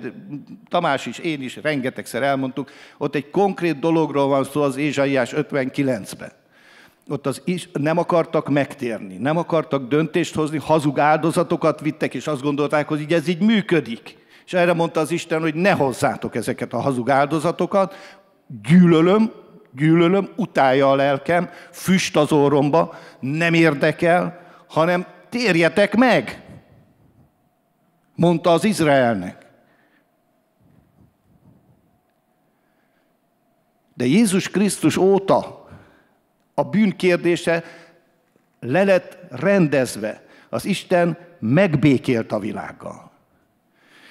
Tamás 0.69 1.07
is, 1.07 1.19
én 1.19 1.43
is 1.43 1.57
rengetegszer 1.57 2.23
elmondtuk, 2.23 2.71
ott 2.97 3.15
egy 3.15 3.31
konkrét 3.31 3.79
dologról 3.79 4.27
van 4.29 4.45
szó 4.45 4.63
az 4.63 4.77
Ézsaiás 4.77 5.33
59-ben. 5.37 6.33
Ott 7.09 7.27
az 7.27 7.43
is 7.45 7.69
nem 7.73 7.99
akartak 7.99 8.49
megtérni, 8.49 9.17
nem 9.17 9.37
akartak 9.37 9.89
döntést 9.89 10.35
hozni, 10.35 10.59
hazug 10.59 10.99
áldozatokat 10.99 11.81
vittek, 11.81 12.15
és 12.15 12.27
azt 12.27 12.43
gondolták, 12.43 12.89
hogy 12.89 13.01
így 13.01 13.13
ez 13.13 13.29
így 13.29 13.41
működik. 13.41 14.17
És 14.47 14.53
erre 14.53 14.73
mondta 14.73 15.01
az 15.01 15.11
Isten, 15.11 15.41
hogy 15.41 15.55
ne 15.55 15.71
hozzátok 15.71 16.35
ezeket 16.35 16.73
a 16.73 16.81
hazug 16.81 17.11
áldozatokat, 17.11 17.95
gyűlölöm, 18.69 19.33
gyűlölöm, 19.73 20.29
utálja 20.37 20.91
a 20.91 20.95
lelkem, 20.95 21.51
füst 21.73 22.17
az 22.17 22.33
orromba, 22.33 22.95
nem 23.21 23.55
érdekel, 23.55 24.41
hanem 24.69 25.07
térjetek 25.29 25.97
meg, 25.97 26.43
mondta 28.15 28.53
az 28.53 28.65
Izraelnek. 28.65 29.47
De 33.95 34.05
Jézus 34.05 34.49
Krisztus 34.49 34.97
óta 34.97 35.58
a 36.59 36.63
bűn 36.63 36.97
kérdése 36.97 37.65
le 38.61 38.85
lett 38.85 39.19
rendezve. 39.31 40.23
Az 40.49 40.65
Isten 40.65 41.19
megbékélt 41.39 42.33
a 42.33 42.39
világgal. 42.39 43.11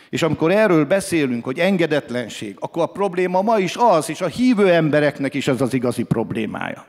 És 0.10 0.22
amikor 0.22 0.52
erről 0.52 0.86
beszélünk, 0.86 1.44
hogy 1.44 1.60
engedetlenség, 1.60 2.56
akkor 2.60 2.84
a 2.84 2.86
probléma 2.86 3.42
ma 3.42 3.60
is 3.60 3.76
az, 3.76 4.10
és 4.10 4.22
a 4.22 4.28
hívő 4.28 4.74
embereknek 4.74 5.34
is 5.34 5.48
az 5.48 5.62
az 5.62 5.74
igazi 5.74 6.04
problémája. 6.04 6.86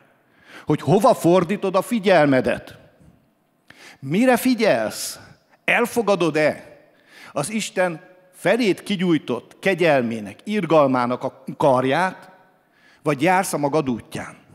Hogy 0.66 0.80
hova 0.80 1.14
fordítod 1.14 1.76
a 1.76 1.82
figyelmedet? 1.82 2.78
Mire 3.98 4.36
figyelsz? 4.36 5.18
Elfogadod-e 5.64 6.78
az 7.32 7.50
Isten 7.50 8.00
felét 8.32 8.82
kigyújtott 8.82 9.56
kegyelmének, 9.60 10.38
irgalmának 10.44 11.24
a 11.24 11.44
karját, 11.56 12.30
vagy 13.02 13.22
jársz 13.22 13.52
a 13.52 13.58
magad 13.58 13.90
útján? 13.90 14.46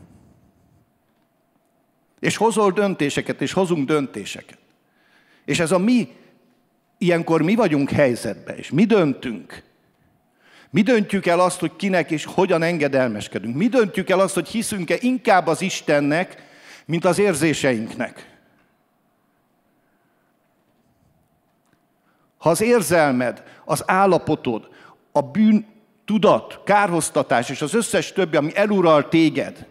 És 2.24 2.36
hozol 2.36 2.70
döntéseket, 2.70 3.40
és 3.40 3.52
hozunk 3.52 3.86
döntéseket. 3.86 4.58
És 5.44 5.60
ez 5.60 5.72
a 5.72 5.78
mi, 5.78 6.08
ilyenkor 6.98 7.42
mi 7.42 7.54
vagyunk 7.54 7.90
helyzetben, 7.90 8.56
és 8.56 8.70
mi 8.70 8.84
döntünk. 8.84 9.62
Mi 10.70 10.82
döntjük 10.82 11.26
el 11.26 11.40
azt, 11.40 11.60
hogy 11.60 11.76
kinek 11.76 12.10
és 12.10 12.24
hogyan 12.24 12.62
engedelmeskedünk. 12.62 13.56
Mi 13.56 13.66
döntjük 13.66 14.10
el 14.10 14.20
azt, 14.20 14.34
hogy 14.34 14.48
hiszünk-e 14.48 14.96
inkább 15.00 15.46
az 15.46 15.62
Istennek, 15.62 16.42
mint 16.84 17.04
az 17.04 17.18
érzéseinknek. 17.18 18.38
Ha 22.38 22.50
az 22.50 22.60
érzelmed, 22.60 23.42
az 23.64 23.82
állapotod, 23.86 24.68
a 25.12 25.22
bűn 25.22 25.66
tudat, 26.04 26.60
kárhoztatás 26.64 27.50
és 27.50 27.62
az 27.62 27.74
összes 27.74 28.12
többi, 28.12 28.36
ami 28.36 28.56
elural 28.56 29.08
téged, 29.08 29.66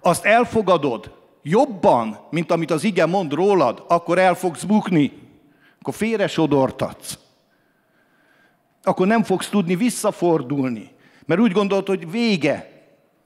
azt 0.00 0.24
elfogadod 0.24 1.16
jobban, 1.42 2.18
mint 2.30 2.50
amit 2.50 2.70
az 2.70 2.84
ige 2.84 3.06
mond 3.06 3.32
rólad, 3.32 3.84
akkor 3.88 4.18
el 4.18 4.34
fogsz 4.34 4.62
bukni. 4.62 5.12
Akkor 5.80 5.94
félre 5.94 6.26
sodortatsz. 6.26 7.18
Akkor 8.82 9.06
nem 9.06 9.22
fogsz 9.22 9.48
tudni 9.48 9.76
visszafordulni. 9.76 10.90
Mert 11.26 11.40
úgy 11.40 11.52
gondolod, 11.52 11.86
hogy 11.86 12.10
vége. 12.10 12.70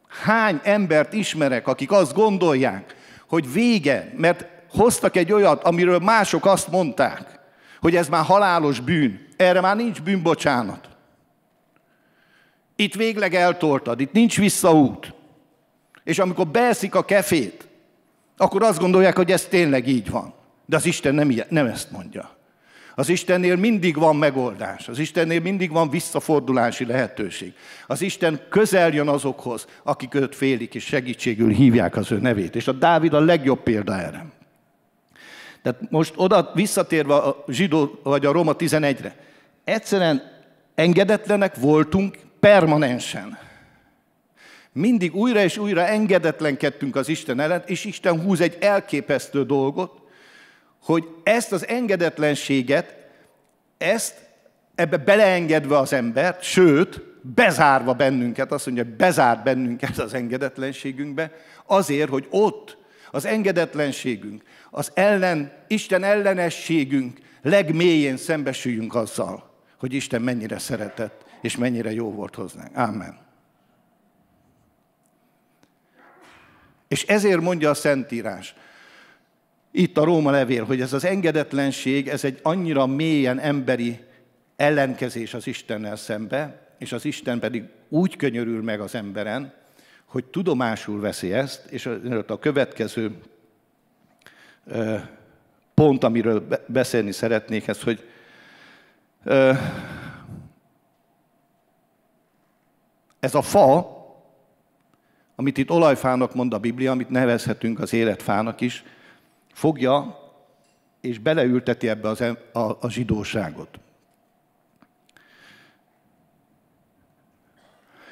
Hány 0.08 0.60
embert 0.62 1.12
ismerek, 1.12 1.68
akik 1.68 1.90
azt 1.90 2.14
gondolják, 2.14 2.96
hogy 3.28 3.52
vége, 3.52 4.12
mert 4.16 4.46
hoztak 4.70 5.16
egy 5.16 5.32
olyat, 5.32 5.64
amiről 5.64 5.98
mások 5.98 6.46
azt 6.46 6.70
mondták, 6.70 7.40
hogy 7.80 7.96
ez 7.96 8.08
már 8.08 8.24
halálos 8.24 8.80
bűn. 8.80 9.26
Erre 9.36 9.60
már 9.60 9.76
nincs 9.76 10.02
bűnbocsánat. 10.02 10.88
Itt 12.76 12.94
végleg 12.94 13.34
eltoltad, 13.34 14.00
itt 14.00 14.12
nincs 14.12 14.38
visszaút. 14.38 15.14
És 16.04 16.18
amikor 16.18 16.46
beeszik 16.46 16.94
a 16.94 17.04
kefét, 17.04 17.68
akkor 18.36 18.62
azt 18.62 18.78
gondolják, 18.78 19.16
hogy 19.16 19.30
ez 19.30 19.44
tényleg 19.44 19.88
így 19.88 20.10
van. 20.10 20.34
De 20.66 20.76
az 20.76 20.86
Isten 20.86 21.14
nem, 21.14 21.34
nem 21.48 21.66
ezt 21.66 21.90
mondja. 21.90 22.30
Az 22.94 23.08
Istennél 23.08 23.56
mindig 23.56 23.96
van 23.96 24.16
megoldás, 24.16 24.88
az 24.88 24.98
Istennél 24.98 25.40
mindig 25.40 25.70
van 25.70 25.90
visszafordulási 25.90 26.86
lehetőség. 26.86 27.52
Az 27.86 28.02
Isten 28.02 28.40
közel 28.48 28.92
jön 28.92 29.08
azokhoz, 29.08 29.66
akik 29.82 30.14
őt 30.14 30.34
félik 30.34 30.74
és 30.74 30.84
segítségül 30.84 31.50
hívják 31.50 31.96
az 31.96 32.12
ő 32.12 32.18
nevét. 32.18 32.56
És 32.56 32.68
a 32.68 32.72
Dávid 32.72 33.14
a 33.14 33.20
legjobb 33.20 33.62
példa 33.62 33.98
erre. 33.98 34.26
Tehát 35.62 35.90
most 35.90 36.12
oda 36.16 36.50
visszatérve 36.54 37.14
a 37.14 37.44
zsidó 37.48 38.00
vagy 38.02 38.26
a 38.26 38.32
Roma 38.32 38.52
11-re, 38.58 39.16
egyszerűen 39.64 40.22
engedetlenek 40.74 41.56
voltunk 41.56 42.18
permanensen. 42.40 43.38
Mindig 44.72 45.14
újra 45.14 45.42
és 45.42 45.58
újra 45.58 45.86
engedetlenkedtünk 45.86 46.96
az 46.96 47.08
Isten 47.08 47.40
ellen, 47.40 47.62
és 47.66 47.84
Isten 47.84 48.20
húz 48.20 48.40
egy 48.40 48.56
elképesztő 48.60 49.44
dolgot, 49.44 50.00
hogy 50.82 51.08
ezt 51.22 51.52
az 51.52 51.66
engedetlenséget, 51.66 52.96
ezt 53.78 54.14
ebbe 54.74 54.96
beleengedve 54.96 55.78
az 55.78 55.92
embert, 55.92 56.42
sőt, 56.42 57.00
bezárva 57.22 57.92
bennünket, 57.92 58.52
azt 58.52 58.66
mondja, 58.66 58.84
hogy 58.84 58.92
bezárt 58.92 59.42
bennünket 59.42 59.98
az 59.98 60.14
engedetlenségünkbe, 60.14 61.32
azért, 61.66 62.08
hogy 62.08 62.26
ott 62.30 62.76
az 63.10 63.24
engedetlenségünk, 63.24 64.42
az 64.70 64.90
ellen, 64.94 65.52
Isten 65.66 66.04
ellenességünk 66.04 67.18
legmélyén 67.42 68.16
szembesüljünk 68.16 68.94
azzal, 68.94 69.50
hogy 69.78 69.92
Isten 69.94 70.22
mennyire 70.22 70.58
szeretett, 70.58 71.24
és 71.40 71.56
mennyire 71.56 71.92
jó 71.92 72.12
volt 72.12 72.34
hozzánk. 72.34 72.76
Amen. 72.76 73.31
És 76.92 77.02
ezért 77.02 77.40
mondja 77.40 77.70
a 77.70 77.74
Szentírás, 77.74 78.54
itt 79.70 79.98
a 79.98 80.04
Róma 80.04 80.30
levél, 80.30 80.64
hogy 80.64 80.80
ez 80.80 80.92
az 80.92 81.04
engedetlenség, 81.04 82.08
ez 82.08 82.24
egy 82.24 82.38
annyira 82.42 82.86
mélyen 82.86 83.38
emberi 83.38 84.00
ellenkezés 84.56 85.34
az 85.34 85.46
Istennel 85.46 85.96
szembe, 85.96 86.68
és 86.78 86.92
az 86.92 87.04
Isten 87.04 87.38
pedig 87.38 87.64
úgy 87.88 88.16
könyörül 88.16 88.62
meg 88.62 88.80
az 88.80 88.94
emberen, 88.94 89.54
hogy 90.04 90.24
tudomásul 90.24 91.00
veszi 91.00 91.32
ezt, 91.32 91.66
és 91.70 91.86
a 92.26 92.38
következő 92.38 93.16
pont, 95.74 96.04
amiről 96.04 96.46
beszélni 96.66 97.12
szeretnék, 97.12 97.68
ez, 97.68 97.82
hogy 97.82 98.08
ez 103.20 103.34
a 103.34 103.42
fa, 103.42 104.01
amit 105.42 105.58
itt 105.58 105.70
olajfának 105.70 106.34
mond 106.34 106.52
a 106.52 106.58
Biblia, 106.58 106.90
amit 106.90 107.10
nevezhetünk 107.10 107.80
az 107.80 107.92
életfának 107.92 108.60
is, 108.60 108.84
fogja 109.52 110.18
és 111.00 111.18
beleülteti 111.18 111.88
ebbe 111.88 112.08
az, 112.08 112.20
a, 112.52 112.58
a 112.80 112.88
zsidóságot. 112.88 113.80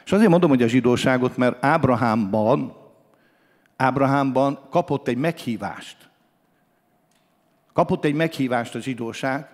És 0.04 0.12
azért 0.12 0.30
mondom, 0.30 0.50
hogy 0.50 0.62
a 0.62 0.66
zsidóságot, 0.66 1.36
mert 1.36 1.64
Ábrahámban, 1.64 2.76
Ábrahámban 3.76 4.58
kapott 4.70 5.08
egy 5.08 5.16
meghívást. 5.16 6.10
Kapott 7.72 8.04
egy 8.04 8.14
meghívást 8.14 8.74
a 8.74 8.80
zsidóság, 8.80 9.48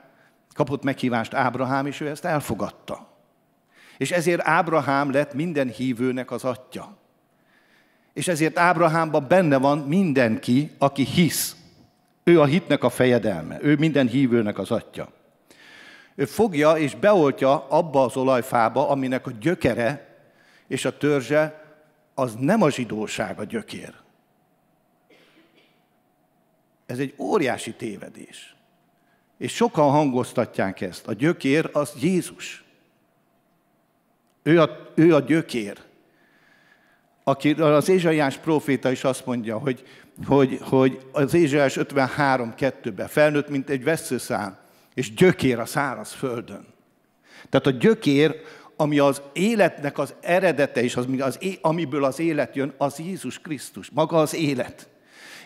kapott 0.54 0.82
meghívást 0.82 1.34
Ábrahám, 1.34 1.86
és 1.86 2.00
ő 2.00 2.08
ezt 2.08 2.24
elfogadta. 2.24 3.08
És 3.96 4.10
ezért 4.10 4.40
Ábrahám 4.48 5.10
lett 5.10 5.34
minden 5.34 5.68
hívőnek 5.68 6.30
az 6.30 6.44
atya. 6.44 7.04
És 8.16 8.28
ezért 8.28 8.58
Ábrahámban 8.58 9.26
benne 9.28 9.56
van 9.56 9.78
mindenki, 9.78 10.70
aki 10.78 11.04
hisz. 11.04 11.56
Ő 12.24 12.40
a 12.40 12.44
hitnek 12.44 12.84
a 12.84 12.90
fejedelme, 12.90 13.58
ő 13.62 13.76
minden 13.76 14.08
hívőnek 14.08 14.58
az 14.58 14.70
atya. 14.70 15.08
Ő 16.14 16.24
fogja 16.24 16.72
és 16.72 16.94
beoltja 16.94 17.68
abba 17.68 18.04
az 18.04 18.16
olajfába, 18.16 18.88
aminek 18.88 19.26
a 19.26 19.30
gyökere 19.30 20.16
és 20.66 20.84
a 20.84 20.96
törzse 20.96 21.64
az 22.14 22.34
nem 22.38 22.62
a 22.62 22.70
zsidóság 22.70 23.38
a 23.38 23.44
gyökér. 23.44 23.94
Ez 26.86 26.98
egy 26.98 27.14
óriási 27.18 27.72
tévedés. 27.72 28.56
És 29.38 29.54
sokan 29.54 29.90
hangoztatják 29.90 30.80
ezt. 30.80 31.06
A 31.06 31.12
gyökér 31.12 31.70
az 31.72 31.92
Jézus. 32.00 32.64
Ő 34.42 34.60
a, 34.60 34.92
ő 34.94 35.14
a 35.14 35.20
gyökér. 35.20 35.84
Aki, 37.28 37.52
az 37.52 37.88
Ézsaiás 37.88 38.36
próféta 38.36 38.90
is 38.90 39.04
azt 39.04 39.26
mondja, 39.26 39.58
hogy, 39.58 39.84
hogy, 40.26 40.58
hogy 40.62 41.00
az 41.12 41.34
Ézsaiás 41.34 41.76
53.2-ben 41.76 43.08
felnőtt, 43.08 43.48
mint 43.48 43.70
egy 43.70 43.84
veszőszám, 43.84 44.56
és 44.94 45.14
gyökér 45.14 45.58
a 45.58 45.64
száraz 45.64 46.12
földön. 46.12 46.66
Tehát 47.48 47.66
a 47.66 47.70
gyökér, 47.70 48.40
ami 48.76 48.98
az 48.98 49.22
életnek 49.32 49.98
az 49.98 50.14
eredete, 50.20 50.82
és 50.82 50.96
az, 50.96 51.06
az, 51.18 51.38
amiből 51.60 52.04
az 52.04 52.18
élet 52.18 52.56
jön, 52.56 52.72
az 52.76 52.98
Jézus 52.98 53.38
Krisztus, 53.38 53.90
maga 53.90 54.18
az 54.18 54.34
élet. 54.34 54.88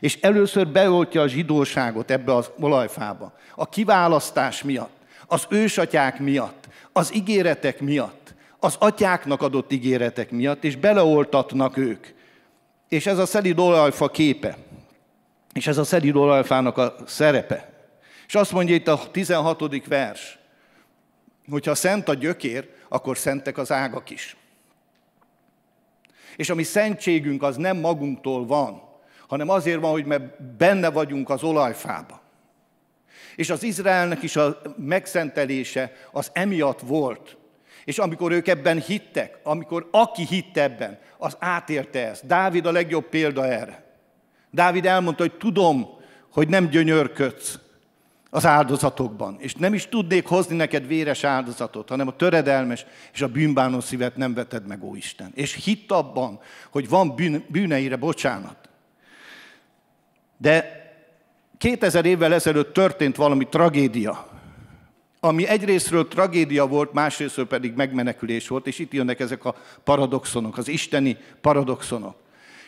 És 0.01 0.18
először 0.20 0.68
beoltja 0.68 1.22
a 1.22 1.28
zsidóságot 1.28 2.11
ebbe 2.11 2.35
az 2.35 2.51
olajfába. 2.59 3.39
A 3.55 3.68
kiválasztás 3.68 4.62
miatt, 4.62 4.97
az 5.26 5.47
ősatyák 5.49 6.18
miatt, 6.18 6.68
az 6.93 7.14
ígéretek 7.14 7.81
miatt, 7.81 8.20
az 8.61 8.76
atyáknak 8.78 9.42
adott 9.42 9.72
ígéretek 9.72 10.30
miatt, 10.30 10.64
és 10.64 10.76
beleoltatnak 10.76 11.76
ők. 11.76 12.06
És 12.88 13.06
ez 13.06 13.18
a 13.18 13.26
szelid 13.26 13.58
olajfa 13.58 14.08
képe. 14.08 14.56
És 15.52 15.66
ez 15.66 15.78
a 15.78 15.84
szelid 15.84 16.16
olajfának 16.16 16.78
a 16.78 16.94
szerepe. 17.06 17.72
És 18.26 18.34
azt 18.34 18.52
mondja 18.52 18.74
itt 18.74 18.88
a 18.88 19.11
16. 19.11 19.86
vers, 19.86 20.38
hogyha 21.50 21.74
szent 21.74 22.08
a 22.08 22.14
gyökér, 22.14 22.68
akkor 22.88 23.18
szentek 23.18 23.58
az 23.58 23.72
ágak 23.72 24.11
is. 24.11 24.36
És 26.36 26.50
a 26.50 26.54
mi 26.54 26.62
szentségünk 26.62 27.42
az 27.42 27.56
nem 27.56 27.76
magunktól 27.76 28.46
van, 28.46 28.82
hanem 29.28 29.48
azért 29.48 29.80
van, 29.80 29.90
hogy 29.90 30.04
mert 30.04 30.42
benne 30.42 30.90
vagyunk 30.90 31.30
az 31.30 31.42
olajfába. 31.42 32.20
És 33.36 33.50
az 33.50 33.62
Izraelnek 33.62 34.22
is 34.22 34.36
a 34.36 34.61
megszentelése 34.76 35.92
az 36.12 36.30
emiatt 36.32 36.80
volt. 36.80 37.36
És 37.85 37.99
amikor 37.99 38.33
ők 38.33 38.49
ebben 38.49 38.81
hittek, 38.81 39.39
amikor 39.43 39.89
aki 39.91 40.26
hitt 40.26 40.57
ebben, 40.57 40.99
az 41.18 41.37
átélte 41.39 42.09
ezt. 42.09 42.26
Dávid 42.26 42.66
a 42.66 42.72
legjobb 42.72 43.09
példa 43.09 43.47
erre. 43.47 43.85
Dávid 44.51 44.87
elmondta, 44.87 45.22
hogy 45.22 45.37
tudom, 45.37 45.89
hogy 46.33 46.49
nem 46.49 46.68
gyönyörködsz 46.68 47.59
az 48.31 48.47
áldozatokban, 48.47 49.37
és 49.39 49.55
nem 49.55 49.74
is 49.74 49.87
tudnék 49.89 50.26
hozni 50.26 50.57
neked 50.57 50.87
véres 50.87 51.24
áldozatot, 51.24 51.89
hanem 51.89 52.09
a 52.09 52.16
töredelmes 52.16 52.87
és 53.12 53.22
a 53.22 53.28
bűnbánó 53.28 53.81
szívet 53.81 54.16
nem 54.16 54.35
veted 54.35 54.66
meg, 54.66 54.85
ó 54.85 54.95
Isten. 54.95 55.33
És 55.35 55.64
hitt 55.64 55.91
abban, 55.91 56.41
hogy 56.70 56.89
van 56.89 57.14
bűn, 57.14 57.45
bűneire 57.49 57.97
bocsánat. 57.97 58.57
De 60.37 60.78
2000 61.59 62.05
évvel 62.05 62.35
ezelőtt 62.35 62.72
történt 62.72 63.16
valami 63.16 63.49
tragédia, 63.49 64.30
ami 65.21 65.47
egyrésztről 65.47 66.09
tragédia 66.09 66.66
volt, 66.66 66.93
másrésztről 66.93 67.47
pedig 67.47 67.75
megmenekülés 67.75 68.49
volt, 68.49 68.66
és 68.66 68.79
itt 68.79 68.93
jönnek 68.93 69.21
ezek 69.21 69.45
a 69.45 69.55
paradoxonok, 69.85 70.59
az 70.59 70.68
isteni 70.68 71.16
paradoxonok. 71.41 72.16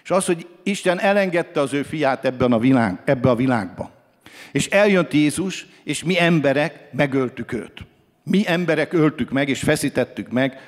És 0.03 0.11
az, 0.11 0.25
hogy 0.25 0.47
Isten 0.63 1.01
elengedte 1.01 1.61
az 1.61 1.73
ő 1.73 1.83
fiát 1.83 2.25
ebben 2.25 2.53
a 2.53 2.59
világ, 2.59 3.03
ebbe 3.05 3.31
a 3.31 3.35
világba. 3.35 3.91
És 4.53 4.67
eljött 4.67 5.13
Jézus, 5.13 5.67
és 5.85 6.05
mi 6.05 6.21
emberek 6.21 6.93
megöltük 6.93 7.53
őt. 7.53 7.87
Mi 8.23 8.43
emberek 8.47 8.93
öltük 8.93 9.31
meg, 9.31 9.49
és 9.49 9.61
feszítettük 9.61 10.31
meg 10.31 10.61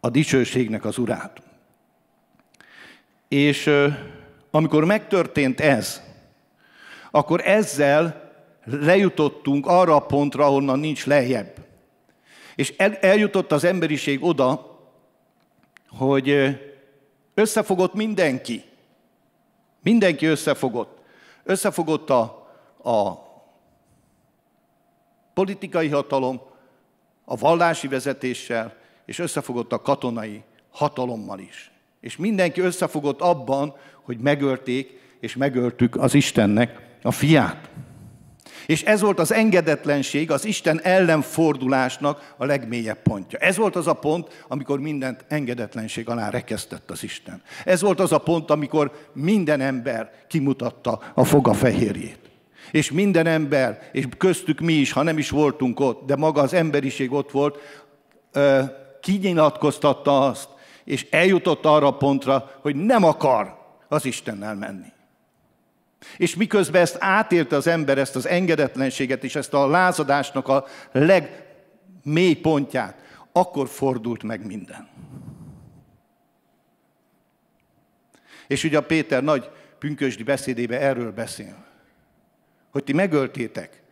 a 0.00 0.10
dicsőségnek 0.10 0.84
az 0.84 0.98
urát. 0.98 1.42
És 3.28 3.70
amikor 4.50 4.84
megtörtént 4.84 5.60
ez, 5.60 6.02
akkor 7.10 7.40
ezzel 7.44 8.27
lejutottunk 8.70 9.66
arra 9.66 9.94
a 9.94 10.06
pontra, 10.06 10.44
ahonnan 10.44 10.78
nincs 10.78 11.06
lejjebb. 11.06 11.66
És 12.56 12.74
el, 12.76 12.94
eljutott 12.94 13.52
az 13.52 13.64
emberiség 13.64 14.24
oda, 14.24 14.78
hogy 15.88 16.58
összefogott 17.34 17.94
mindenki. 17.94 18.62
Mindenki 19.82 20.26
összefogott. 20.26 20.98
Összefogott 21.44 22.10
a, 22.10 22.20
a 22.82 23.26
politikai 25.34 25.88
hatalom, 25.88 26.40
a 27.24 27.36
vallási 27.36 27.88
vezetéssel, 27.88 28.74
és 29.04 29.18
összefogott 29.18 29.72
a 29.72 29.82
katonai 29.82 30.42
hatalommal 30.70 31.38
is. 31.38 31.70
És 32.00 32.16
mindenki 32.16 32.60
összefogott 32.60 33.20
abban, 33.20 33.74
hogy 34.02 34.18
megölték, 34.18 35.00
és 35.20 35.36
megöltük 35.36 35.96
az 35.96 36.14
Istennek 36.14 36.80
a 37.02 37.10
fiát. 37.10 37.70
És 38.68 38.82
ez 38.82 39.00
volt 39.00 39.18
az 39.18 39.32
engedetlenség, 39.32 40.30
az 40.30 40.44
Isten 40.44 40.80
ellenfordulásnak 40.80 42.34
a 42.36 42.44
legmélyebb 42.44 43.02
pontja. 43.02 43.38
Ez 43.38 43.56
volt 43.56 43.76
az 43.76 43.86
a 43.86 43.92
pont, 43.92 44.44
amikor 44.48 44.80
mindent 44.80 45.24
engedetlenség 45.28 46.08
alá 46.08 46.30
rekesztett 46.30 46.90
az 46.90 47.02
Isten. 47.02 47.42
Ez 47.64 47.80
volt 47.80 48.00
az 48.00 48.12
a 48.12 48.18
pont, 48.18 48.50
amikor 48.50 49.08
minden 49.12 49.60
ember 49.60 50.10
kimutatta 50.26 51.00
a 51.14 51.24
foga 51.24 51.52
fehérjét. 51.52 52.18
És 52.70 52.90
minden 52.90 53.26
ember, 53.26 53.88
és 53.92 54.04
köztük 54.18 54.60
mi 54.60 54.72
is, 54.72 54.92
ha 54.92 55.02
nem 55.02 55.18
is 55.18 55.30
voltunk 55.30 55.80
ott, 55.80 56.06
de 56.06 56.16
maga 56.16 56.40
az 56.40 56.52
emberiség 56.52 57.12
ott 57.12 57.30
volt, 57.30 57.58
kinyilatkoztatta 59.00 60.26
azt, 60.26 60.48
és 60.84 61.06
eljutott 61.10 61.64
arra 61.64 61.86
a 61.86 61.96
pontra, 61.96 62.50
hogy 62.60 62.76
nem 62.76 63.04
akar 63.04 63.58
az 63.88 64.04
Istennel 64.04 64.54
menni. 64.54 64.96
És 66.16 66.36
miközben 66.36 66.82
ezt 66.82 66.96
átélte 67.00 67.56
az 67.56 67.66
ember, 67.66 67.98
ezt 67.98 68.16
az 68.16 68.26
engedetlenséget 68.26 69.24
és 69.24 69.34
ezt 69.34 69.54
a 69.54 69.66
lázadásnak 69.66 70.48
a 70.48 70.64
legmély 70.92 72.34
pontját, 72.34 73.02
akkor 73.32 73.68
fordult 73.68 74.22
meg 74.22 74.46
minden. 74.46 74.88
És 78.46 78.64
ugye 78.64 78.78
a 78.78 78.82
Péter 78.82 79.22
nagy 79.22 79.50
pünkösdi 79.78 80.22
beszédébe 80.22 80.80
erről 80.80 81.12
beszél, 81.12 81.64
hogy 82.70 82.84
ti 82.84 82.92
megöltétek 82.92 83.82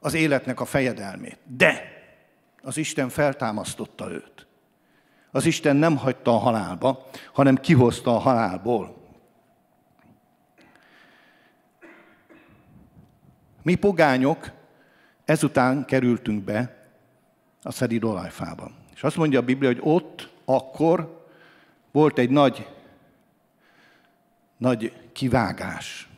az 0.00 0.14
életnek 0.14 0.60
a 0.60 0.64
fejedelmét, 0.64 1.38
de 1.56 1.98
az 2.62 2.76
Isten 2.76 3.08
feltámasztotta 3.08 4.10
őt. 4.10 4.46
Az 5.30 5.46
Isten 5.46 5.76
nem 5.76 5.96
hagyta 5.96 6.34
a 6.34 6.38
halálba, 6.38 7.08
hanem 7.32 7.56
kihozta 7.56 8.14
a 8.14 8.18
halálból. 8.18 8.99
Mi 13.62 13.74
pogányok 13.74 14.50
ezután 15.24 15.84
kerültünk 15.84 16.44
be 16.44 16.88
a 17.62 17.72
Szedid 17.72 18.04
olajfába. 18.04 18.70
És 18.94 19.02
azt 19.02 19.16
mondja 19.16 19.38
a 19.38 19.42
Biblia, 19.42 19.68
hogy 19.68 19.80
ott 19.82 20.30
akkor 20.44 21.26
volt 21.90 22.18
egy 22.18 22.30
nagy, 22.30 22.68
nagy 24.56 24.92
kivágás. 25.12 26.08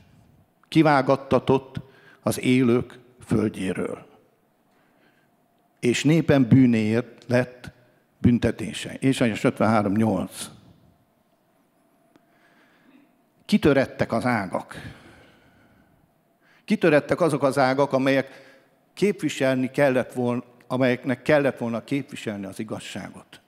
Kivágattatott 0.69 1.81
az 2.21 2.41
élők 2.41 2.99
földjéről. 3.25 4.07
És 5.81 6.05
népen 6.05 6.49
bűnéért 6.49 7.25
lett 7.27 7.71
büntetése. 8.19 8.95
És 8.95 9.19
53.8. 9.19 10.31
Kitörettek 13.45 14.13
az 14.13 14.27
ágak 14.27 15.02
Kitörettek 16.65 17.21
azok 17.21 17.43
az 17.43 17.59
ágak, 17.59 17.93
amelyek 17.93 18.57
képviselni 18.95 19.71
kellett 19.71 20.13
volna, 20.13 20.43
amelyeknek 20.67 21.23
kellett 21.23 21.59
volna 21.59 21.85
képviselni 21.85 22.47
az 22.47 22.59
igazságot. 22.59 23.41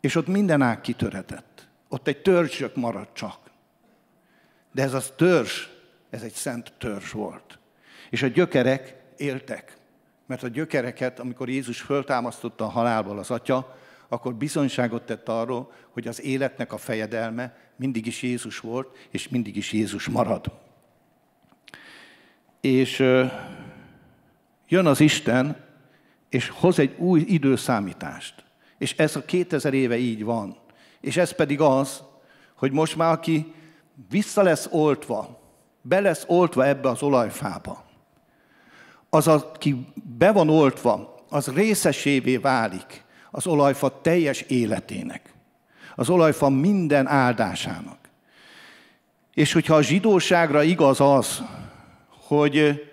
És 0.00 0.14
ott 0.14 0.26
minden 0.26 0.62
ág 0.62 0.80
kitöretett. 0.80 1.66
Ott 1.88 2.06
egy 2.06 2.22
törzsök 2.22 2.76
maradt 2.76 3.14
csak. 3.14 3.38
De 4.72 4.82
ez 4.82 4.94
az 4.94 5.12
törzs, 5.16 5.66
ez 6.10 6.22
egy 6.22 6.32
szent 6.32 6.72
törzs 6.78 7.10
volt. 7.10 7.58
És 8.10 8.22
a 8.22 8.26
gyökerek 8.26 8.96
éltek. 9.16 9.76
Mert 10.26 10.42
a 10.42 10.48
gyökereket, 10.48 11.18
amikor 11.18 11.48
Jézus 11.48 11.80
föltámasztotta 11.80 12.64
a 12.64 12.68
halálból 12.68 13.18
az 13.18 13.30
atya, 13.30 13.76
akkor 14.08 14.34
bizonyságot 14.34 15.02
tett 15.02 15.28
arról, 15.28 15.72
hogy 15.90 16.08
az 16.08 16.22
életnek 16.22 16.72
a 16.72 16.76
fejedelme 16.76 17.56
mindig 17.76 18.06
is 18.06 18.22
Jézus 18.22 18.58
volt, 18.58 18.96
és 19.10 19.28
mindig 19.28 19.56
is 19.56 19.72
Jézus 19.72 20.08
marad. 20.08 20.61
És 22.62 22.98
jön 24.68 24.86
az 24.86 25.00
Isten, 25.00 25.56
és 26.28 26.48
hoz 26.48 26.78
egy 26.78 26.94
új 26.98 27.20
időszámítást. 27.20 28.44
És 28.78 28.94
ez 28.96 29.16
a 29.16 29.24
2000 29.24 29.74
éve 29.74 29.96
így 29.96 30.24
van. 30.24 30.56
És 31.00 31.16
ez 31.16 31.32
pedig 31.32 31.60
az, 31.60 32.02
hogy 32.54 32.72
most 32.72 32.96
már 32.96 33.12
aki 33.12 33.52
vissza 34.10 34.42
lesz 34.42 34.68
oltva, 34.70 35.40
be 35.80 36.00
lesz 36.00 36.24
oltva 36.26 36.66
ebbe 36.66 36.88
az 36.88 37.02
olajfába, 37.02 37.84
az, 39.10 39.28
aki 39.28 39.86
be 40.18 40.32
van 40.32 40.48
oltva, 40.48 41.24
az 41.28 41.54
részesévé 41.54 42.36
válik 42.36 43.04
az 43.30 43.46
olajfa 43.46 44.00
teljes 44.00 44.40
életének. 44.40 45.34
Az 45.94 46.08
olajfa 46.08 46.48
minden 46.48 47.06
áldásának. 47.06 47.98
És 49.34 49.52
hogyha 49.52 49.74
a 49.74 49.82
zsidóságra 49.82 50.62
igaz 50.62 51.00
az, 51.00 51.42
hogy, 52.36 52.86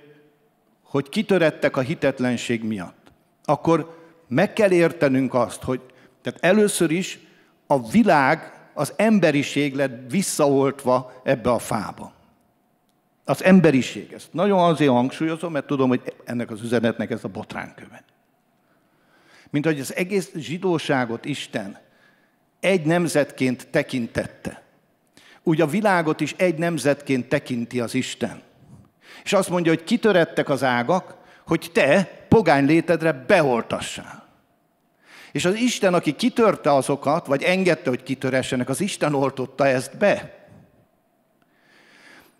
hogy 0.83 1.09
kitörettek 1.09 1.77
a 1.77 1.81
hitetlenség 1.81 2.63
miatt, 2.63 3.11
akkor 3.45 3.97
meg 4.27 4.53
kell 4.53 4.71
értenünk 4.71 5.33
azt, 5.33 5.63
hogy 5.63 5.81
tehát 6.21 6.39
először 6.43 6.91
is 6.91 7.19
a 7.67 7.89
világ, 7.89 8.53
az 8.73 8.93
emberiség 8.95 9.75
lett 9.75 10.11
visszaoltva 10.11 11.21
ebbe 11.23 11.51
a 11.51 11.59
fába. 11.59 12.13
Az 13.25 13.43
emberiség. 13.43 14.11
Ezt 14.11 14.33
nagyon 14.33 14.59
azért 14.59 14.91
hangsúlyozom, 14.91 15.51
mert 15.51 15.67
tudom, 15.67 15.89
hogy 15.89 16.13
ennek 16.25 16.51
az 16.51 16.61
üzenetnek 16.61 17.11
ez 17.11 17.23
a 17.23 17.27
botránköve. 17.27 18.03
Mint 19.49 19.65
hogy 19.65 19.79
az 19.79 19.95
egész 19.95 20.31
zsidóságot 20.35 21.25
Isten 21.25 21.77
egy 22.59 22.85
nemzetként 22.85 23.67
tekintette. 23.67 24.63
Úgy 25.43 25.61
a 25.61 25.67
világot 25.67 26.21
is 26.21 26.33
egy 26.37 26.57
nemzetként 26.57 27.29
tekinti 27.29 27.79
az 27.79 27.93
Isten. 27.93 28.47
És 29.29 29.35
azt 29.35 29.49
mondja, 29.49 29.71
hogy 29.71 29.83
kitörettek 29.83 30.49
az 30.49 30.63
ágak, 30.63 31.15
hogy 31.47 31.69
te 31.73 32.25
pogány 32.27 32.65
létedre 32.65 33.11
beoltassál. 33.11 34.27
És 35.31 35.45
az 35.45 35.55
Isten, 35.55 35.93
aki 35.93 36.15
kitörte 36.15 36.73
azokat, 36.73 37.25
vagy 37.25 37.43
engedte, 37.43 37.89
hogy 37.89 38.03
kitöressenek, 38.03 38.69
az 38.69 38.81
Isten 38.81 39.13
oltotta 39.13 39.67
ezt 39.67 39.97
be. 39.97 40.33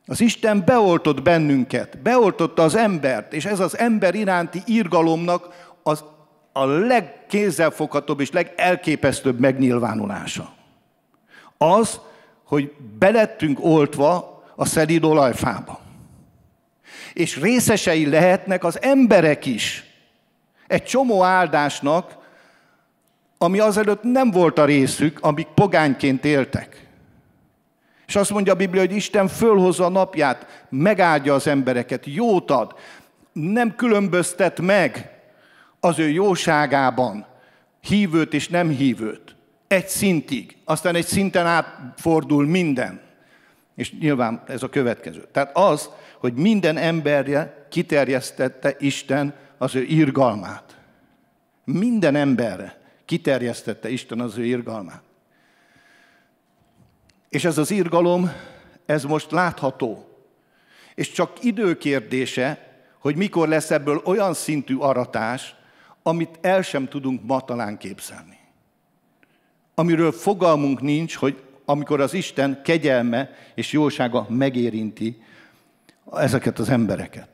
Az 0.08 0.22
Isten 0.22 0.64
beoltott 0.66 1.22
bennünket, 1.22 1.98
beoltotta 1.98 2.64
az 2.64 2.76
embert, 2.76 3.34
és 3.34 3.46
ez 3.46 3.60
az 3.60 3.78
ember 3.78 4.16
iránti 4.16 4.62
írgalomnak 4.66 5.74
az, 5.84 6.04
a 6.52 6.66
legkézzelfoghatóbb 6.66 8.20
és 8.20 8.32
legelképesztőbb 8.32 9.40
megnyilvánulása. 9.40 10.54
Az, 11.58 12.00
hogy 12.44 12.72
belettünk 13.00 13.60
oltva 13.62 14.44
a 14.56 14.66
szelíd 14.66 15.04
olajfába. 15.04 15.88
És 17.14 17.40
részesei 17.40 18.10
lehetnek 18.10 18.64
az 18.64 18.82
emberek 18.82 19.46
is. 19.46 19.84
Egy 20.68 20.84
csomó 20.84 21.24
áldásnak, 21.24 22.18
ami 23.38 23.60
azelőtt 23.60 24.04
nem 24.04 24.32
volt 24.32 24.58
a 24.60 24.66
részük, 24.66 25.20
amik 25.22 25.48
pogányként 25.48 26.26
éltek. 26.26 26.88
És 28.08 28.16
azt 28.16 28.30
mondja 28.30 28.54
a 28.54 28.56
Biblia, 28.56 28.82
hogy 28.82 28.96
Isten 28.96 29.28
fölhozza 29.28 29.86
a 29.86 29.90
napját, 29.90 30.66
megáldja 30.70 31.34
az 31.34 31.48
embereket, 31.48 32.06
jót 32.06 32.52
ad, 32.52 32.76
nem 33.32 33.76
különböztet 33.76 34.62
meg 34.62 35.10
az 35.80 36.00
ő 36.00 36.10
jóságában 36.10 37.26
hívőt 37.82 38.34
és 38.34 38.48
nem 38.48 38.70
hívőt. 38.70 39.36
Egy 39.68 39.88
szintig. 39.88 40.58
Aztán 40.66 40.96
egy 40.96 41.06
szinten 41.06 41.46
átfordul 41.46 42.46
minden. 42.46 43.02
És 43.76 43.98
nyilván 44.00 44.44
ez 44.48 44.64
a 44.64 44.70
következő. 44.70 45.28
Tehát 45.32 45.58
az, 45.58 45.90
hogy 46.20 46.34
minden 46.34 46.78
emberre 46.78 47.68
kiterjesztette 47.70 48.76
Isten 48.80 49.34
az 49.58 49.76
ő 49.76 49.84
irgalmát. 49.84 50.78
Minden 51.64 52.16
emberre 52.16 52.80
kiterjesztette 53.06 53.90
Isten 53.90 54.20
az 54.20 54.38
ő 54.38 54.46
irgalmát. 54.46 55.02
És 57.30 57.46
ez 57.46 57.58
az 57.58 57.72
irgalom, 57.72 58.32
ez 58.86 59.04
most 59.04 59.32
látható. 59.32 60.08
És 60.96 61.12
csak 61.12 61.44
időkérdése, 61.44 62.68
hogy 63.00 63.16
mikor 63.16 63.48
lesz 63.48 63.72
ebből 63.72 64.02
olyan 64.06 64.34
szintű 64.34 64.76
aratás, 64.76 65.56
amit 66.04 66.38
el 66.42 66.62
sem 66.62 66.88
tudunk 66.88 67.22
ma 67.24 67.42
talán 67.42 67.78
képzelni. 67.78 68.38
Amiről 69.76 70.12
fogalmunk 70.12 70.82
nincs, 70.82 71.16
hogy 71.16 71.42
amikor 71.66 72.02
az 72.02 72.14
Isten 72.14 72.62
kegyelme 72.64 73.32
és 73.56 73.72
jósága 73.72 74.26
megérinti 74.30 75.22
ezeket 76.14 76.60
az 76.60 76.70
embereket, 76.70 77.28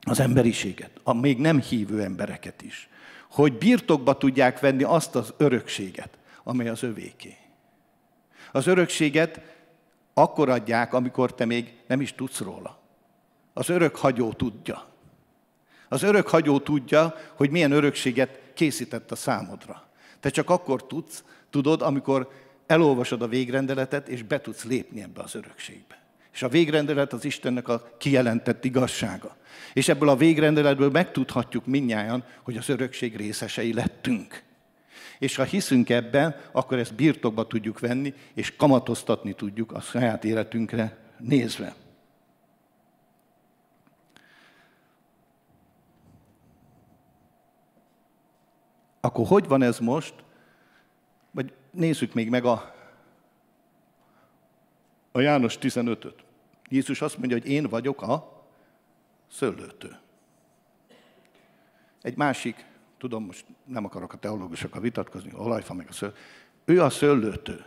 az 0.00 0.20
emberiséget, 0.20 0.90
a 1.02 1.12
még 1.12 1.38
nem 1.38 1.60
hívő 1.60 2.02
embereket 2.02 2.62
is, 2.62 2.88
hogy 3.30 3.58
birtokba 3.58 4.16
tudják 4.16 4.60
venni 4.60 4.82
azt 4.82 5.14
az 5.14 5.34
örökséget, 5.36 6.10
amely 6.42 6.68
az 6.68 6.82
övéké. 6.82 7.36
Az 8.52 8.66
örökséget 8.66 9.40
akkor 10.14 10.48
adják, 10.48 10.92
amikor 10.92 11.34
te 11.34 11.44
még 11.44 11.74
nem 11.86 12.00
is 12.00 12.14
tudsz 12.14 12.40
róla. 12.40 12.78
Az 13.52 13.68
örök 13.68 13.96
hagyó 13.96 14.32
tudja. 14.32 14.86
Az 15.88 16.02
örök 16.02 16.28
hagyó 16.28 16.58
tudja, 16.58 17.14
hogy 17.34 17.50
milyen 17.50 17.72
örökséget 17.72 18.40
készített 18.54 19.10
a 19.10 19.16
számodra. 19.16 19.88
Te 20.20 20.30
csak 20.30 20.50
akkor 20.50 20.86
tudsz, 20.86 21.24
tudod, 21.50 21.82
amikor 21.82 22.30
elolvasod 22.66 23.22
a 23.22 23.28
végrendeletet, 23.28 24.08
és 24.08 24.22
be 24.22 24.40
tudsz 24.40 24.64
lépni 24.64 25.02
ebbe 25.02 25.22
az 25.22 25.34
örökségbe. 25.34 25.98
És 26.32 26.42
a 26.42 26.48
végrendelet 26.48 27.12
az 27.12 27.24
Istennek 27.24 27.68
a 27.68 27.90
kijelentett 27.98 28.64
igazsága. 28.64 29.36
És 29.72 29.88
ebből 29.88 30.08
a 30.08 30.16
végrendeletből 30.16 30.90
megtudhatjuk 30.90 31.66
minnyáján, 31.66 32.24
hogy 32.42 32.56
az 32.56 32.68
örökség 32.68 33.16
részesei 33.16 33.72
lettünk. 33.72 34.42
És 35.18 35.36
ha 35.36 35.42
hiszünk 35.42 35.90
ebben, 35.90 36.36
akkor 36.52 36.78
ezt 36.78 36.94
birtokba 36.94 37.46
tudjuk 37.46 37.78
venni, 37.78 38.14
és 38.34 38.56
kamatoztatni 38.56 39.32
tudjuk 39.32 39.72
a 39.72 39.80
saját 39.80 40.24
életünkre 40.24 40.96
nézve. 41.18 41.74
Akkor 49.00 49.26
hogy 49.26 49.48
van 49.48 49.62
ez 49.62 49.78
most? 49.78 50.14
Vagy 51.30 51.52
nézzük 51.70 52.14
még 52.14 52.28
meg 52.28 52.44
a, 52.44 52.74
a 55.12 55.20
János 55.20 55.58
15-öt. 55.60 56.24
Jézus 56.68 57.00
azt 57.00 57.18
mondja, 57.18 57.36
hogy 57.36 57.48
én 57.48 57.64
vagyok 57.68 58.02
a 58.02 58.42
szőlőtő. 59.30 59.98
Egy 62.02 62.16
másik, 62.16 62.66
tudom, 62.98 63.24
most 63.24 63.44
nem 63.64 63.84
akarok 63.84 64.12
a 64.12 64.16
teológusokkal 64.16 64.80
vitatkozni, 64.80 65.32
olajfa 65.34 65.74
meg 65.74 65.86
a 65.88 65.92
szőlő. 65.92 66.14
Ő 66.64 66.82
a 66.82 66.90
szőlőtő. 66.90 67.64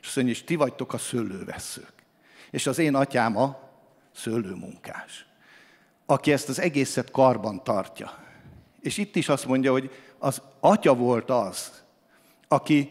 És 0.00 0.06
azt 0.06 0.16
mondja, 0.16 0.34
és 0.34 0.44
ti 0.44 0.54
vagytok 0.54 0.92
a 0.92 0.98
szőlővesszők. 0.98 1.92
És 2.50 2.66
az 2.66 2.78
én 2.78 2.94
atyám 2.94 3.36
a 3.36 3.70
szőlőmunkás, 4.14 5.26
aki 6.06 6.32
ezt 6.32 6.48
az 6.48 6.60
egészet 6.60 7.10
karban 7.10 7.64
tartja. 7.64 8.24
És 8.80 8.96
itt 8.96 9.16
is 9.16 9.28
azt 9.28 9.46
mondja, 9.46 9.72
hogy 9.72 9.90
az 10.18 10.42
atya 10.60 10.94
volt 10.94 11.30
az, 11.30 11.84
aki 12.48 12.90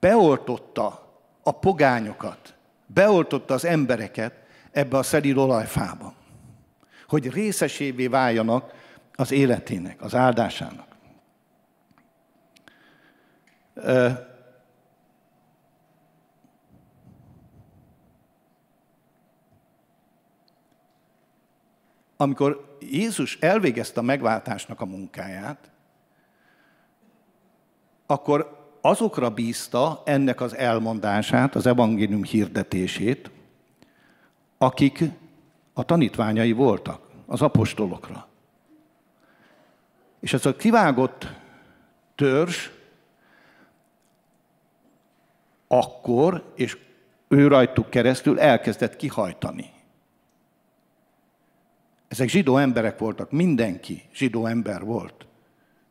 beoltotta 0.00 1.05
a 1.46 1.52
pogányokat, 1.52 2.54
beoltotta 2.86 3.54
az 3.54 3.64
embereket 3.64 4.32
ebbe 4.70 4.98
a 4.98 5.02
szelíd 5.02 5.36
olajfába, 5.36 6.14
hogy 7.08 7.30
részesévé 7.30 8.06
váljanak 8.06 8.72
az 9.14 9.30
életének, 9.30 10.02
az 10.02 10.14
áldásának. 10.14 10.96
Amikor 22.16 22.76
Jézus 22.80 23.38
elvégezte 23.40 24.00
a 24.00 24.02
megváltásnak 24.02 24.80
a 24.80 24.84
munkáját, 24.86 25.70
akkor 28.06 28.55
azokra 28.86 29.30
bízta 29.30 30.02
ennek 30.04 30.40
az 30.40 30.56
elmondását, 30.56 31.54
az 31.54 31.66
evangélium 31.66 32.24
hirdetését, 32.24 33.30
akik 34.58 35.02
a 35.72 35.84
tanítványai 35.84 36.52
voltak, 36.52 37.00
az 37.26 37.42
apostolokra. 37.42 38.28
És 40.20 40.32
ez 40.32 40.46
a 40.46 40.56
kivágott 40.56 41.26
törzs 42.14 42.70
akkor, 45.68 46.52
és 46.54 46.78
ő 47.28 47.46
rajtuk 47.46 47.90
keresztül 47.90 48.40
elkezdett 48.40 48.96
kihajtani. 48.96 49.70
Ezek 52.08 52.28
zsidó 52.28 52.56
emberek 52.56 52.98
voltak, 52.98 53.30
mindenki 53.30 54.02
zsidó 54.14 54.46
ember 54.46 54.84
volt, 54.84 55.26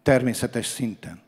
természetes 0.02 0.66
szinten 0.66 1.24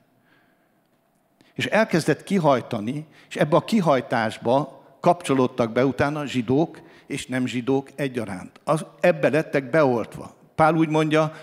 és 1.57 1.65
elkezdett 1.65 2.23
kihajtani, 2.23 3.05
és 3.29 3.35
ebbe 3.35 3.55
a 3.55 3.63
kihajtásba 3.63 4.83
kapcsolódtak 4.99 5.71
be 5.71 5.85
utána 5.85 6.25
zsidók 6.25 6.79
és 7.07 7.25
nem 7.25 7.45
zsidók 7.45 7.89
egyaránt. 7.95 8.59
Az, 8.63 8.85
ebbe 8.99 9.29
lettek 9.29 9.69
beoltva. 9.69 10.35
Pál 10.55 10.75
úgy 10.75 10.89
mondja, 10.89 11.33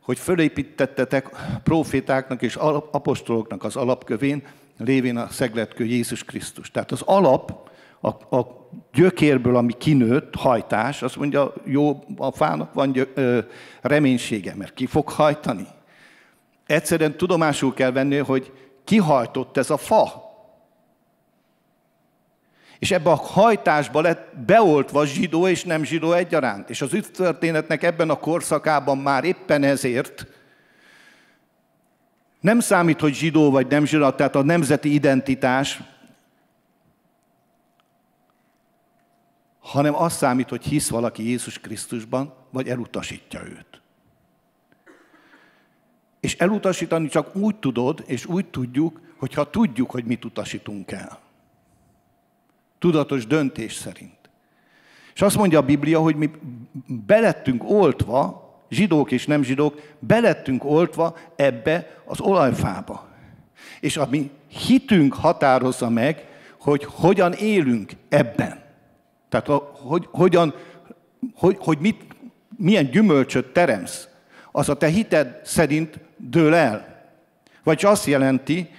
hogy 0.00 0.18
fölépítettetek 0.18 1.28
profétáknak 1.62 2.42
és 2.42 2.56
apostoloknak 2.56 3.64
az 3.64 3.76
alapkövén, 3.76 4.42
lévén 4.78 5.16
a 5.16 5.28
szegletkő 5.28 5.84
Jézus 5.84 6.24
Krisztus. 6.24 6.70
Tehát 6.70 6.92
az 6.92 7.02
alap, 7.04 7.70
a, 8.00 8.36
a 8.36 8.68
gyökérből, 8.92 9.56
ami 9.56 9.72
kinőtt, 9.72 10.34
hajtás, 10.34 11.02
azt 11.02 11.16
mondja, 11.16 11.52
jó, 11.64 12.04
a 12.16 12.32
fának 12.32 12.74
van 12.74 12.92
gyö, 12.92 13.04
ö, 13.14 13.38
reménysége, 13.80 14.54
mert 14.54 14.74
ki 14.74 14.86
fog 14.86 15.08
hajtani. 15.08 15.66
Egyszerűen 16.66 17.16
tudomásul 17.16 17.74
kell 17.74 17.92
venni, 17.92 18.16
hogy 18.16 18.52
kihajtott 18.84 19.56
ez 19.56 19.70
a 19.70 19.76
fa. 19.76 20.32
És 22.78 22.90
ebbe 22.90 23.10
a 23.10 23.14
hajtásba 23.14 24.00
lett 24.00 24.36
beoltva 24.46 25.06
zsidó 25.06 25.48
és 25.48 25.64
nem 25.64 25.84
zsidó 25.84 26.12
egyaránt. 26.12 26.70
És 26.70 26.82
az 26.82 27.10
történetnek 27.12 27.82
ebben 27.82 28.10
a 28.10 28.18
korszakában 28.18 28.98
már 28.98 29.24
éppen 29.24 29.62
ezért 29.62 30.26
nem 32.44 32.60
számít, 32.60 33.00
hogy 33.00 33.14
zsidó 33.14 33.50
vagy 33.50 33.66
nem 33.66 33.84
zsidó, 33.84 34.10
tehát 34.10 34.34
a 34.34 34.42
nemzeti 34.42 34.94
identitás, 34.94 35.80
hanem 39.58 39.94
az 39.94 40.12
számít, 40.12 40.48
hogy 40.48 40.64
hisz 40.64 40.88
valaki 40.88 41.28
Jézus 41.28 41.58
Krisztusban, 41.58 42.34
vagy 42.50 42.68
elutasítja 42.68 43.42
őt. 43.44 43.82
És 46.24 46.36
elutasítani 46.36 47.08
csak 47.08 47.36
úgy 47.36 47.56
tudod, 47.56 48.02
és 48.06 48.26
úgy 48.26 48.46
tudjuk, 48.46 49.00
hogyha 49.16 49.50
tudjuk, 49.50 49.90
hogy 49.90 50.04
mit 50.04 50.24
utasítunk 50.24 50.90
el. 50.90 51.18
Tudatos 52.78 53.26
döntés 53.26 53.74
szerint. 53.74 54.30
És 55.14 55.22
azt 55.22 55.36
mondja 55.36 55.58
a 55.58 55.64
Biblia, 55.64 56.00
hogy 56.00 56.16
mi 56.16 56.30
belettünk 57.06 57.70
oltva, 57.70 58.48
zsidók 58.70 59.10
és 59.10 59.26
nem 59.26 59.42
zsidók, 59.42 59.80
belettünk 59.98 60.64
oltva 60.64 61.16
ebbe 61.36 62.02
az 62.04 62.20
olajfába. 62.20 63.08
És 63.80 63.96
a 63.96 64.06
mi 64.10 64.30
hitünk 64.48 65.14
határozza 65.14 65.88
meg, 65.88 66.26
hogy 66.58 66.84
hogyan 66.84 67.32
élünk 67.32 67.92
ebben. 68.08 68.62
Tehát 69.28 69.46
hogy, 69.72 70.08
hogyan, 70.10 70.54
hogy, 71.34 71.56
hogy 71.60 71.78
mit, 71.78 72.06
milyen 72.56 72.90
gyümölcsöt 72.90 73.52
teremsz. 73.52 74.08
Az 74.52 74.68
a 74.68 74.76
te 74.76 74.86
hited 74.86 75.40
szerint 75.44 76.03
dől 76.16 76.54
el. 76.54 77.02
Vagy 77.62 77.84
azt 77.84 78.06
jelenti, 78.06 78.70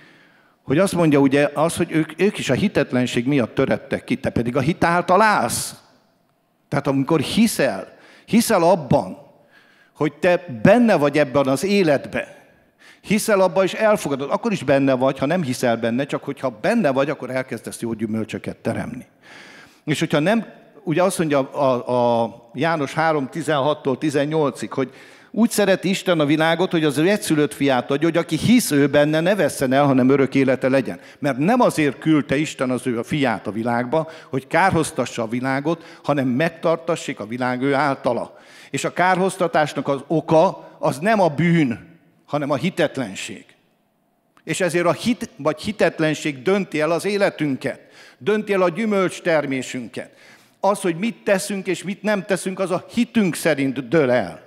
hogy 0.63 0.77
azt 0.77 0.93
mondja 0.93 1.19
ugye 1.19 1.49
az, 1.53 1.75
hogy 1.75 1.91
ők, 1.91 2.21
ők 2.21 2.37
is 2.37 2.49
a 2.49 2.53
hitetlenség 2.53 3.27
miatt 3.27 3.55
törettek 3.55 4.03
ki, 4.03 4.15
te 4.15 4.29
pedig 4.29 4.55
a 4.55 4.59
hit 4.59 4.83
által 4.83 5.21
állsz. 5.21 5.75
Tehát 6.69 6.87
amikor 6.87 7.19
hiszel, 7.19 7.93
hiszel 8.25 8.63
abban, 8.63 9.17
hogy 9.95 10.13
te 10.13 10.59
benne 10.63 10.95
vagy 10.95 11.17
ebben 11.17 11.47
az 11.47 11.63
életben, 11.63 12.25
hiszel 13.01 13.41
abban, 13.41 13.63
és 13.63 13.73
elfogadod, 13.73 14.31
akkor 14.31 14.51
is 14.51 14.63
benne 14.63 14.93
vagy, 14.93 15.19
ha 15.19 15.25
nem 15.25 15.43
hiszel 15.43 15.77
benne, 15.77 16.05
csak 16.05 16.23
hogyha 16.23 16.49
benne 16.61 16.91
vagy, 16.91 17.09
akkor 17.09 17.29
elkezdesz 17.29 17.79
jó 17.79 17.93
gyümölcsöket 17.93 18.57
teremni. 18.57 19.05
És 19.83 19.99
hogyha 19.99 20.19
nem, 20.19 20.45
ugye 20.83 21.03
azt 21.03 21.17
mondja 21.17 21.51
a, 21.51 22.21
a 22.23 22.49
János 22.53 22.93
3, 22.93 23.29
16-tól 23.33 23.97
18-ig, 23.99 24.69
hogy 24.69 24.93
úgy 25.37 25.49
szereti 25.49 25.89
Isten 25.89 26.19
a 26.19 26.25
világot, 26.25 26.71
hogy 26.71 26.83
az 26.83 26.97
ő 26.97 27.09
egyszülött 27.09 27.53
fiát 27.53 27.91
adja, 27.91 28.07
hogy 28.07 28.17
aki 28.17 28.37
hisz 28.37 28.71
ő 28.71 28.87
benne, 28.87 29.19
ne 29.19 29.35
vesszen 29.35 29.73
el, 29.73 29.85
hanem 29.85 30.09
örök 30.09 30.35
élete 30.35 30.69
legyen. 30.69 30.99
Mert 31.19 31.37
nem 31.37 31.61
azért 31.61 31.99
küldte 31.99 32.37
Isten 32.37 32.69
az 32.69 32.87
ő 32.87 32.99
a 32.99 33.03
fiát 33.03 33.47
a 33.47 33.51
világba, 33.51 34.09
hogy 34.29 34.47
kárhoztassa 34.47 35.21
a 35.21 35.27
világot, 35.27 35.99
hanem 36.03 36.27
megtartassék 36.27 37.19
a 37.19 37.25
világ 37.25 37.61
ő 37.61 37.73
általa. 37.73 38.39
És 38.69 38.83
a 38.83 38.93
kárhoztatásnak 38.93 39.87
az 39.87 39.99
oka 40.07 40.77
az 40.79 40.97
nem 40.99 41.21
a 41.21 41.29
bűn, 41.29 41.99
hanem 42.25 42.49
a 42.49 42.55
hitetlenség. 42.55 43.45
És 44.43 44.61
ezért 44.61 44.85
a 44.85 44.93
hit 44.93 45.29
vagy 45.37 45.61
hitetlenség 45.61 46.41
dönti 46.41 46.79
el 46.79 46.91
az 46.91 47.05
életünket, 47.05 47.79
dönti 48.17 48.53
el 48.53 48.61
a 48.61 48.69
gyümölcs 48.69 49.21
termésünket. 49.21 50.09
Az, 50.59 50.81
hogy 50.81 50.95
mit 50.95 51.23
teszünk 51.23 51.67
és 51.67 51.83
mit 51.83 52.01
nem 52.01 52.25
teszünk, 52.25 52.59
az 52.59 52.71
a 52.71 52.85
hitünk 52.93 53.35
szerint 53.35 53.87
dől 53.87 54.11
el. 54.11 54.44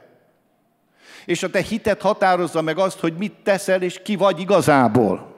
És 1.28 1.42
a 1.42 1.50
te 1.50 1.62
hitet 1.62 2.00
határozza 2.00 2.62
meg 2.62 2.78
azt, 2.78 2.98
hogy 2.98 3.14
mit 3.18 3.32
teszel 3.42 3.82
és 3.82 4.00
ki 4.02 4.16
vagy 4.16 4.40
igazából. 4.40 5.34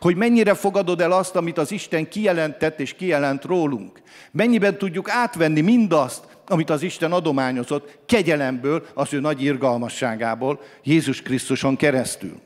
Hogy 0.00 0.16
mennyire 0.16 0.54
fogadod 0.54 1.00
el 1.00 1.12
azt, 1.12 1.36
amit 1.36 1.58
az 1.58 1.72
Isten 1.72 2.08
kijelentett 2.08 2.80
és 2.80 2.94
kijelent 2.94 3.44
rólunk. 3.44 4.02
Mennyiben 4.30 4.78
tudjuk 4.78 5.10
átvenni 5.10 5.60
mindazt, 5.60 6.24
amit 6.48 6.70
az 6.70 6.82
Isten 6.82 7.12
adományozott 7.12 7.98
kegyelemből, 8.06 8.86
az 8.94 9.12
ő 9.12 9.20
nagy 9.20 9.42
irgalmasságából, 9.42 10.60
Jézus 10.82 11.22
Krisztuson 11.22 11.76
keresztül. 11.76 12.40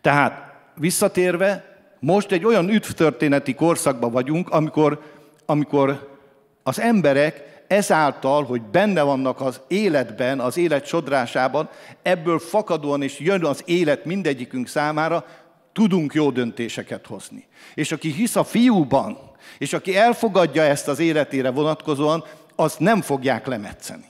Tehát 0.00 0.52
visszatérve, 0.74 1.78
most 2.00 2.32
egy 2.32 2.44
olyan 2.44 2.68
üdvtörténeti 2.68 3.54
korszakban 3.54 4.12
vagyunk, 4.12 4.50
amikor, 4.50 5.02
amikor 5.46 6.18
az 6.62 6.80
emberek 6.80 7.49
ezáltal, 7.70 8.44
hogy 8.44 8.62
benne 8.62 9.02
vannak 9.02 9.40
az 9.40 9.60
életben, 9.68 10.40
az 10.40 10.56
élet 10.56 10.86
sodrásában, 10.86 11.68
ebből 12.02 12.38
fakadóan 12.38 13.02
és 13.02 13.18
jön 13.18 13.44
az 13.44 13.62
élet 13.64 14.04
mindegyikünk 14.04 14.68
számára, 14.68 15.26
tudunk 15.72 16.14
jó 16.14 16.30
döntéseket 16.30 17.06
hozni. 17.06 17.46
És 17.74 17.92
aki 17.92 18.10
hisz 18.10 18.36
a 18.36 18.44
fiúban, 18.44 19.18
és 19.58 19.72
aki 19.72 19.96
elfogadja 19.96 20.62
ezt 20.62 20.88
az 20.88 20.98
életére 20.98 21.50
vonatkozóan, 21.50 22.24
azt 22.56 22.78
nem 22.78 23.00
fogják 23.00 23.46
lemetszeni. 23.46 24.08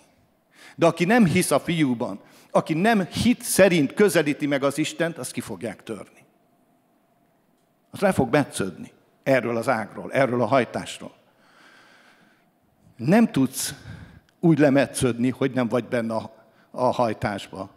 De 0.77 0.87
aki 0.87 1.05
nem 1.05 1.25
hisz 1.25 1.51
a 1.51 1.61
fiúban, 1.61 2.21
aki 2.51 2.75
nem 2.75 3.07
hit 3.07 3.43
szerint 3.43 3.95
közelíti 3.95 4.47
meg 4.47 4.65
az 4.65 4.79
Istent, 4.79 5.19
azt 5.19 5.33
ki 5.33 5.41
fogják 5.41 5.83
törni. 5.83 6.25
Az 7.91 8.01
le 8.01 8.13
fog 8.13 8.31
metsződni 8.31 8.93
erről 9.23 9.57
az 9.57 9.69
ágról, 9.69 10.13
erről 10.13 10.43
a 10.43 10.47
hajtásról. 10.47 11.19
Nem 13.05 13.27
tudsz 13.27 13.75
úgy 14.41 14.59
lemetsződni, 14.59 15.31
hogy 15.31 15.51
nem 15.51 15.69
vagy 15.69 15.85
benne 15.85 16.15
a, 16.15 16.35
a 16.71 16.85
hajtásba. 16.85 17.71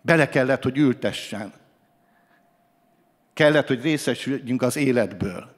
Bele 0.00 0.28
kellett, 0.28 0.62
hogy 0.62 0.78
ültessen. 0.78 1.52
Kellett, 3.32 3.66
hogy 3.66 3.82
részesüljünk 3.82 4.62
az 4.62 4.76
életből. 4.76 5.54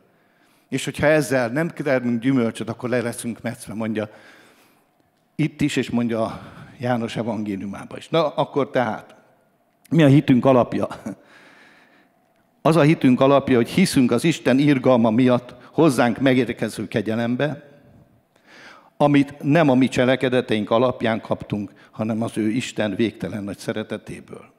És 0.69 0.85
hogyha 0.85 1.07
ezzel 1.07 1.49
nem 1.49 1.69
termünk 1.69 2.21
gyümölcsöt, 2.21 2.69
akkor 2.69 2.89
le 2.89 3.01
leszünk 3.01 3.43
metszve, 3.43 3.75
mondja 3.75 4.11
itt 5.35 5.61
is, 5.61 5.77
és 5.77 5.91
mondja 5.91 6.41
János 6.79 7.17
evangéliumában 7.17 7.99
is. 7.99 8.09
Na, 8.09 8.29
akkor 8.29 8.71
tehát, 8.71 9.15
mi 9.91 10.03
a 10.03 10.07
hitünk 10.07 10.45
alapja? 10.45 10.89
Az 12.63 12.77
a 12.77 12.81
hitünk 12.81 13.21
alapja, 13.21 13.57
hogy 13.57 13.69
hiszünk 13.69 14.11
az 14.11 14.25
Isten 14.25 14.59
irgalma 14.59 15.11
miatt 15.11 15.55
hozzánk 15.73 16.19
megérkező 16.19 16.89
kegyelembe, 16.89 17.69
amit 18.97 19.43
nem 19.43 19.69
a 19.69 19.75
mi 19.75 19.89
cselekedeteink 19.89 20.71
alapján 20.71 21.21
kaptunk, 21.21 21.73
hanem 21.91 22.23
az 22.23 22.39
ő 22.39 22.49
Isten 22.49 22.95
végtelen 22.95 23.45
nagy 23.45 23.59
szeretetéből. 23.59 24.53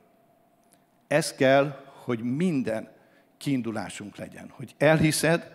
Ez 1.08 1.34
kell, 1.34 1.84
hogy 2.04 2.20
minden 2.20 2.90
kiindulásunk 3.38 4.18
legyen. 4.18 4.54
Hogy 4.56 4.76
elhiszed 4.78 5.52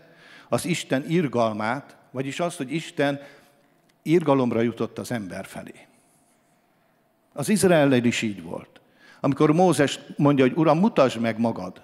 az 0.48 0.64
Isten 0.64 1.04
irgalmát, 1.08 1.96
vagyis 2.10 2.40
azt, 2.40 2.56
hogy 2.56 2.72
Isten 2.72 3.20
irgalomra 4.02 4.60
jutott 4.60 4.98
az 4.98 5.12
ember 5.12 5.46
felé. 5.46 5.86
Az 7.32 7.48
Izrael 7.48 7.92
is 7.92 8.22
így 8.22 8.42
volt. 8.42 8.80
Amikor 9.20 9.52
Mózes 9.52 9.98
mondja, 10.16 10.44
hogy 10.44 10.56
Uram, 10.56 10.78
mutasd 10.78 11.20
meg 11.20 11.38
magad, 11.38 11.82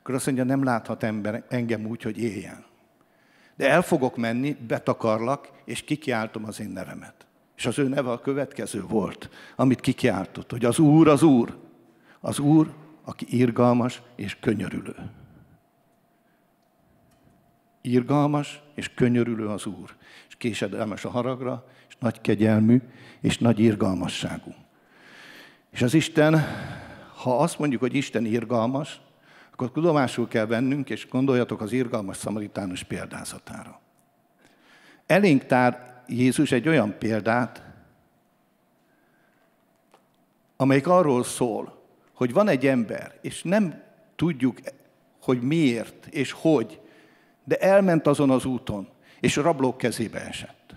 akkor 0.00 0.14
azt 0.14 0.26
mondja, 0.26 0.44
nem 0.44 0.64
láthat 0.64 1.02
ember 1.02 1.44
engem 1.48 1.86
úgy, 1.86 2.02
hogy 2.02 2.18
éljen. 2.18 2.64
De 3.56 3.70
el 3.70 3.82
fogok 3.82 4.16
menni, 4.16 4.56
betakarlak, 4.66 5.50
és 5.64 5.82
kikiáltom 5.82 6.44
az 6.44 6.60
én 6.60 6.70
nevemet. 6.70 7.26
És 7.56 7.66
az 7.66 7.78
ő 7.78 7.88
neve 7.88 8.10
a 8.10 8.20
következő 8.20 8.82
volt, 8.82 9.30
amit 9.56 9.80
kikiáltott, 9.80 10.50
hogy 10.50 10.64
az 10.64 10.78
Úr 10.78 11.08
az 11.08 11.22
Úr. 11.22 11.58
Az 12.20 12.38
Úr, 12.38 12.72
aki 13.04 13.26
irgalmas 13.28 14.02
és 14.16 14.36
könyörülő. 14.40 14.94
Irgalmas 17.80 18.62
és 18.74 18.94
könyörülő 18.94 19.48
az 19.48 19.66
Úr, 19.66 19.96
és 20.28 20.34
késedelmes 20.36 21.04
a 21.04 21.10
haragra, 21.10 21.66
és 21.88 21.96
nagy 21.98 22.20
kegyelmű, 22.20 22.80
és 23.20 23.38
nagy 23.38 23.58
irgalmasságú. 23.58 24.54
És 25.70 25.82
az 25.82 25.94
Isten, 25.94 26.44
ha 27.16 27.38
azt 27.38 27.58
mondjuk, 27.58 27.80
hogy 27.80 27.94
Isten 27.94 28.24
irgalmas, 28.24 29.00
akkor 29.60 29.72
tudomásul 29.72 30.28
kell 30.28 30.46
vennünk, 30.46 30.90
és 30.90 31.08
gondoljatok 31.08 31.60
az 31.60 31.72
irgalmas 31.72 32.16
szamaritánus 32.16 32.82
példázatára. 32.82 33.80
Elénk 35.06 35.46
tár 35.46 36.02
Jézus 36.06 36.52
egy 36.52 36.68
olyan 36.68 36.98
példát, 36.98 37.62
amelyik 40.56 40.86
arról 40.86 41.24
szól, 41.24 41.82
hogy 42.14 42.32
van 42.32 42.48
egy 42.48 42.66
ember, 42.66 43.18
és 43.20 43.42
nem 43.42 43.82
tudjuk, 44.16 44.58
hogy 45.22 45.40
miért 45.40 46.06
és 46.06 46.32
hogy, 46.32 46.80
de 47.44 47.56
elment 47.56 48.06
azon 48.06 48.30
az 48.30 48.44
úton, 48.44 48.88
és 49.20 49.36
a 49.36 49.42
rablók 49.42 49.78
kezébe 49.78 50.20
esett. 50.20 50.74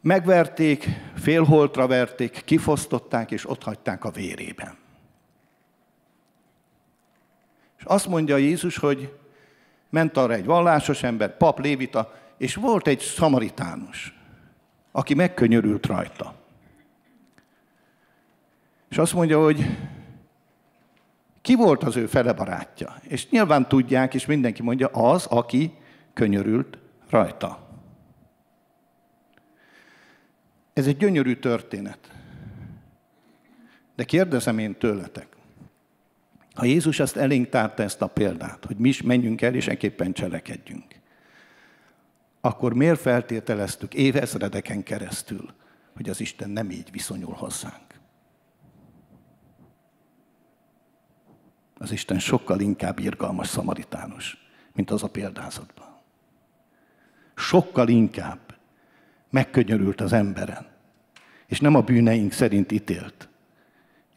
Megverték, 0.00 0.88
félholtra 1.16 1.86
verték, 1.86 2.42
kifosztották, 2.44 3.30
és 3.30 3.48
ott 3.48 3.62
hagyták 3.62 4.04
a 4.04 4.10
vérében. 4.10 4.79
És 7.80 7.86
azt 7.86 8.06
mondja 8.06 8.36
Jézus, 8.36 8.76
hogy 8.76 9.14
ment 9.88 10.16
arra 10.16 10.32
egy 10.32 10.44
vallásos 10.44 11.02
ember, 11.02 11.36
pap, 11.36 11.58
lévita, 11.60 12.14
és 12.36 12.54
volt 12.54 12.86
egy 12.86 13.00
szamaritánus, 13.00 14.14
aki 14.92 15.14
megkönyörült 15.14 15.86
rajta. 15.86 16.34
És 18.88 18.98
azt 18.98 19.14
mondja, 19.14 19.42
hogy 19.42 19.66
ki 21.42 21.54
volt 21.54 21.82
az 21.82 21.96
ő 21.96 22.06
fele 22.06 22.32
barátja? 22.32 22.96
És 23.02 23.28
nyilván 23.28 23.68
tudják, 23.68 24.14
és 24.14 24.26
mindenki 24.26 24.62
mondja, 24.62 24.86
az, 24.86 25.26
aki 25.26 25.72
könyörült 26.12 26.78
rajta. 27.10 27.68
Ez 30.72 30.86
egy 30.86 30.96
gyönyörű 30.96 31.34
történet. 31.34 32.12
De 33.94 34.04
kérdezem 34.04 34.58
én 34.58 34.78
tőletek, 34.78 35.26
ha 36.54 36.64
Jézus 36.64 37.00
ezt 37.00 37.16
elénk 37.16 37.48
tárta 37.48 37.82
ezt 37.82 38.02
a 38.02 38.06
példát, 38.06 38.64
hogy 38.64 38.76
mi 38.76 38.88
is 38.88 39.02
menjünk 39.02 39.42
el, 39.42 39.54
és 39.54 39.68
enképpen 39.68 40.12
cselekedjünk, 40.12 40.84
akkor 42.40 42.74
miért 42.74 43.00
feltételeztük 43.00 43.94
évezredeken 43.94 44.82
keresztül, 44.82 45.54
hogy 45.96 46.08
az 46.08 46.20
Isten 46.20 46.50
nem 46.50 46.70
így 46.70 46.90
viszonyul 46.90 47.34
hozzánk? 47.34 47.90
az 51.80 51.92
Isten 51.92 52.18
sokkal 52.18 52.60
inkább 52.60 52.98
irgalmas 52.98 53.46
szamaritánus, 53.46 54.36
mint 54.72 54.90
az 54.90 55.02
a 55.02 55.08
példázatban. 55.08 55.86
Sokkal 57.34 57.88
inkább 57.88 58.38
megkönyörült 59.30 60.00
az 60.00 60.12
emberen, 60.12 60.66
és 61.46 61.60
nem 61.60 61.74
a 61.74 61.80
bűneink 61.80 62.32
szerint 62.32 62.72
ítélt. 62.72 63.28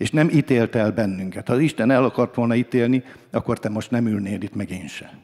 És 0.03 0.11
nem 0.11 0.29
ítélt 0.29 0.75
el 0.75 0.91
bennünket. 0.91 1.47
Ha 1.47 1.59
Isten 1.59 1.91
el 1.91 2.03
akart 2.03 2.35
volna 2.35 2.55
ítélni, 2.55 3.03
akkor 3.31 3.59
te 3.59 3.69
most 3.69 3.91
nem 3.91 4.07
ülnél 4.07 4.41
itt, 4.41 4.55
meg 4.55 4.71
én 4.71 4.87
se. 4.87 5.17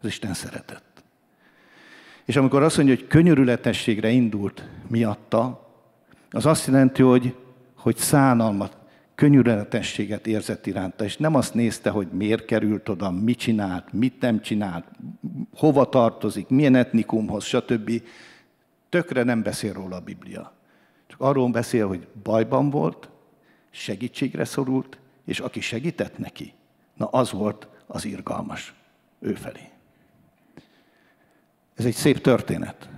Az 0.00 0.08
Isten 0.08 0.34
szeretett. 0.34 1.02
És 2.24 2.36
amikor 2.36 2.62
azt 2.62 2.76
mondja, 2.76 2.94
hogy 2.94 3.06
könyörületességre 3.06 4.10
indult 4.10 4.68
miatta, 4.88 5.68
az 6.30 6.46
azt 6.46 6.66
jelenti, 6.66 7.02
hogy, 7.02 7.34
hogy 7.76 7.96
szánalmat, 7.96 8.76
könyörületességet 9.14 10.26
érzett 10.26 10.66
iránta, 10.66 11.04
és 11.04 11.16
nem 11.16 11.34
azt 11.34 11.54
nézte, 11.54 11.90
hogy 11.90 12.08
miért 12.12 12.44
került 12.44 12.88
oda, 12.88 13.10
mit 13.10 13.38
csinált, 13.38 13.92
mit 13.92 14.20
nem 14.20 14.40
csinált, 14.40 14.84
hova 15.54 15.88
tartozik, 15.88 16.48
milyen 16.48 16.74
etnikumhoz, 16.74 17.44
stb. 17.44 18.02
Tökre 18.88 19.22
nem 19.22 19.42
beszél 19.42 19.72
róla 19.72 19.96
a 19.96 20.00
Biblia. 20.00 20.52
Csak 21.06 21.20
arról 21.20 21.50
beszél, 21.50 21.86
hogy 21.86 22.06
bajban 22.22 22.70
volt, 22.70 23.08
segítségre 23.76 24.44
szorult, 24.44 24.98
és 25.24 25.40
aki 25.40 25.60
segített 25.60 26.18
neki, 26.18 26.52
na 26.94 27.06
az 27.06 27.32
volt 27.32 27.68
az 27.86 28.04
irgalmas 28.04 28.74
ő 29.18 29.34
felé. 29.34 29.70
Ez 31.74 31.84
egy 31.84 31.94
szép 31.94 32.20
történet. 32.20 32.88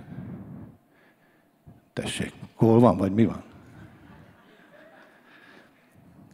Tessék, 1.93 2.33
hol 2.53 2.79
van, 2.79 2.97
vagy 2.97 3.13
mi 3.13 3.25
van? 3.25 3.43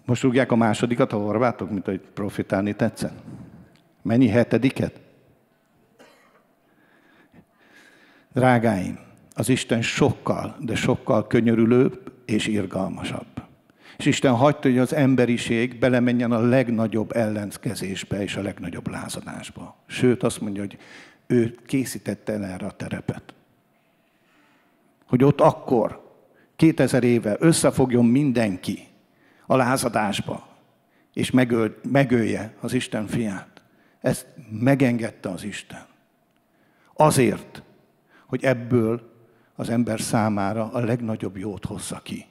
Most 0.05 0.21
rúgják 0.21 0.51
a 0.51 0.55
másodikat 0.55 1.13
a 1.13 1.17
horvátok, 1.17 1.69
mint 1.69 1.85
hogy 1.85 1.99
profitálni 1.99 2.75
tetszen. 2.75 3.19
Mennyi 4.01 4.27
hetediket? 4.27 4.99
Drágáim, 8.33 8.99
az 9.33 9.49
Isten 9.49 9.81
sokkal, 9.81 10.55
de 10.59 10.75
sokkal 10.75 11.27
könyörülőbb 11.27 12.11
és 12.25 12.47
irgalmasabb. 12.47 13.34
És 13.97 14.05
Isten 14.05 14.33
hagyta, 14.33 14.69
hogy 14.69 14.77
az 14.77 14.93
emberiség 14.93 15.79
belemenjen 15.79 16.31
a 16.31 16.39
legnagyobb 16.39 17.15
ellenkezésbe 17.15 18.21
és 18.21 18.35
a 18.35 18.41
legnagyobb 18.41 18.87
lázadásba. 18.87 19.75
Sőt, 19.85 20.23
azt 20.23 20.41
mondja, 20.41 20.61
hogy 20.61 20.77
ő 21.27 21.57
készítette 21.65 22.33
el 22.33 22.45
erre 22.45 22.65
a 22.65 22.71
terepet. 22.71 23.33
Hogy 25.05 25.23
ott 25.23 25.41
akkor, 25.41 26.03
2000 26.55 27.03
éve 27.03 27.35
összefogjon 27.39 28.05
mindenki 28.05 28.87
a 29.45 29.55
lázadásba, 29.55 30.47
és 31.13 31.31
megöl, 31.31 31.79
megölje 31.83 32.53
az 32.59 32.73
Isten 32.73 33.07
fiát. 33.07 33.61
Ezt 34.01 34.27
megengedte 34.49 35.29
az 35.29 35.43
Isten. 35.43 35.85
Azért, 36.93 37.63
hogy 38.25 38.43
ebből 38.43 39.13
az 39.55 39.69
ember 39.69 39.99
számára 39.99 40.71
a 40.71 40.79
legnagyobb 40.79 41.37
jót 41.37 41.65
hozza 41.65 41.99
ki. 42.03 42.25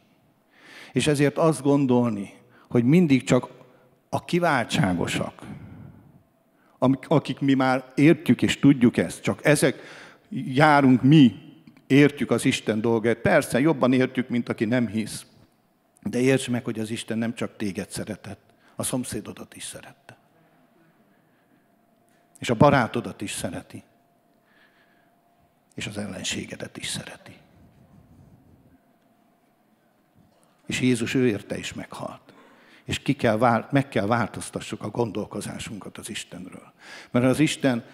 És 0.95 1.07
ezért 1.07 1.38
azt 1.38 1.62
gondolni, 1.62 2.32
hogy 2.68 2.84
mindig 2.84 3.24
csak 3.24 3.49
a 4.09 4.24
kiváltságosak, 4.24 5.42
akik 7.09 7.40
mi 7.40 7.55
már 7.55 7.84
értjük 7.95 8.42
és 8.42 8.59
tudjuk 8.59 8.97
ezt, 8.97 9.22
csak 9.22 9.45
ezek 9.45 9.80
járunk 10.28 11.03
mi, 11.03 11.34
értjük 11.86 12.30
az 12.30 12.45
Isten 12.45 12.80
dolgát. 12.80 13.16
Persze, 13.16 13.61
jobban 13.61 13.92
értjük, 13.92 14.28
mint 14.28 14.49
aki 14.49 14.64
nem 14.64 14.86
hisz. 14.86 15.26
De 16.03 16.20
értsd 16.20 16.51
meg, 16.51 16.64
hogy 16.64 16.78
az 16.78 16.90
Isten 16.90 17.18
nem 17.18 17.34
csak 17.34 17.57
téged 17.57 17.90
szeretett, 17.90 18.40
a 18.76 18.82
szomszédodat 18.82 19.57
is 19.57 19.64
szerette. 19.64 20.16
És 22.38 22.51
a 22.51 22.55
barátodat 22.55 23.20
is 23.20 23.32
szereti. 23.32 23.82
És 25.74 25.86
az 25.86 25.99
ellenségedet 25.99 26.76
is 26.76 26.86
szereti. 26.86 27.36
És 30.66 30.80
Jézus 30.80 31.14
ő 31.14 31.26
érte 31.26 31.58
is 31.58 31.74
meghalt. 31.74 32.20
És 32.84 32.98
ki 32.98 33.12
kell, 33.12 33.66
meg 33.70 33.88
kell 33.88 34.06
változtassuk 34.06 34.82
a 34.82 34.88
gondolkozásunkat 34.88 35.98
az 35.98 36.08
Istenről. 36.08 36.72
Mert 37.10 37.24
az 37.24 37.38
Isten 37.38 37.84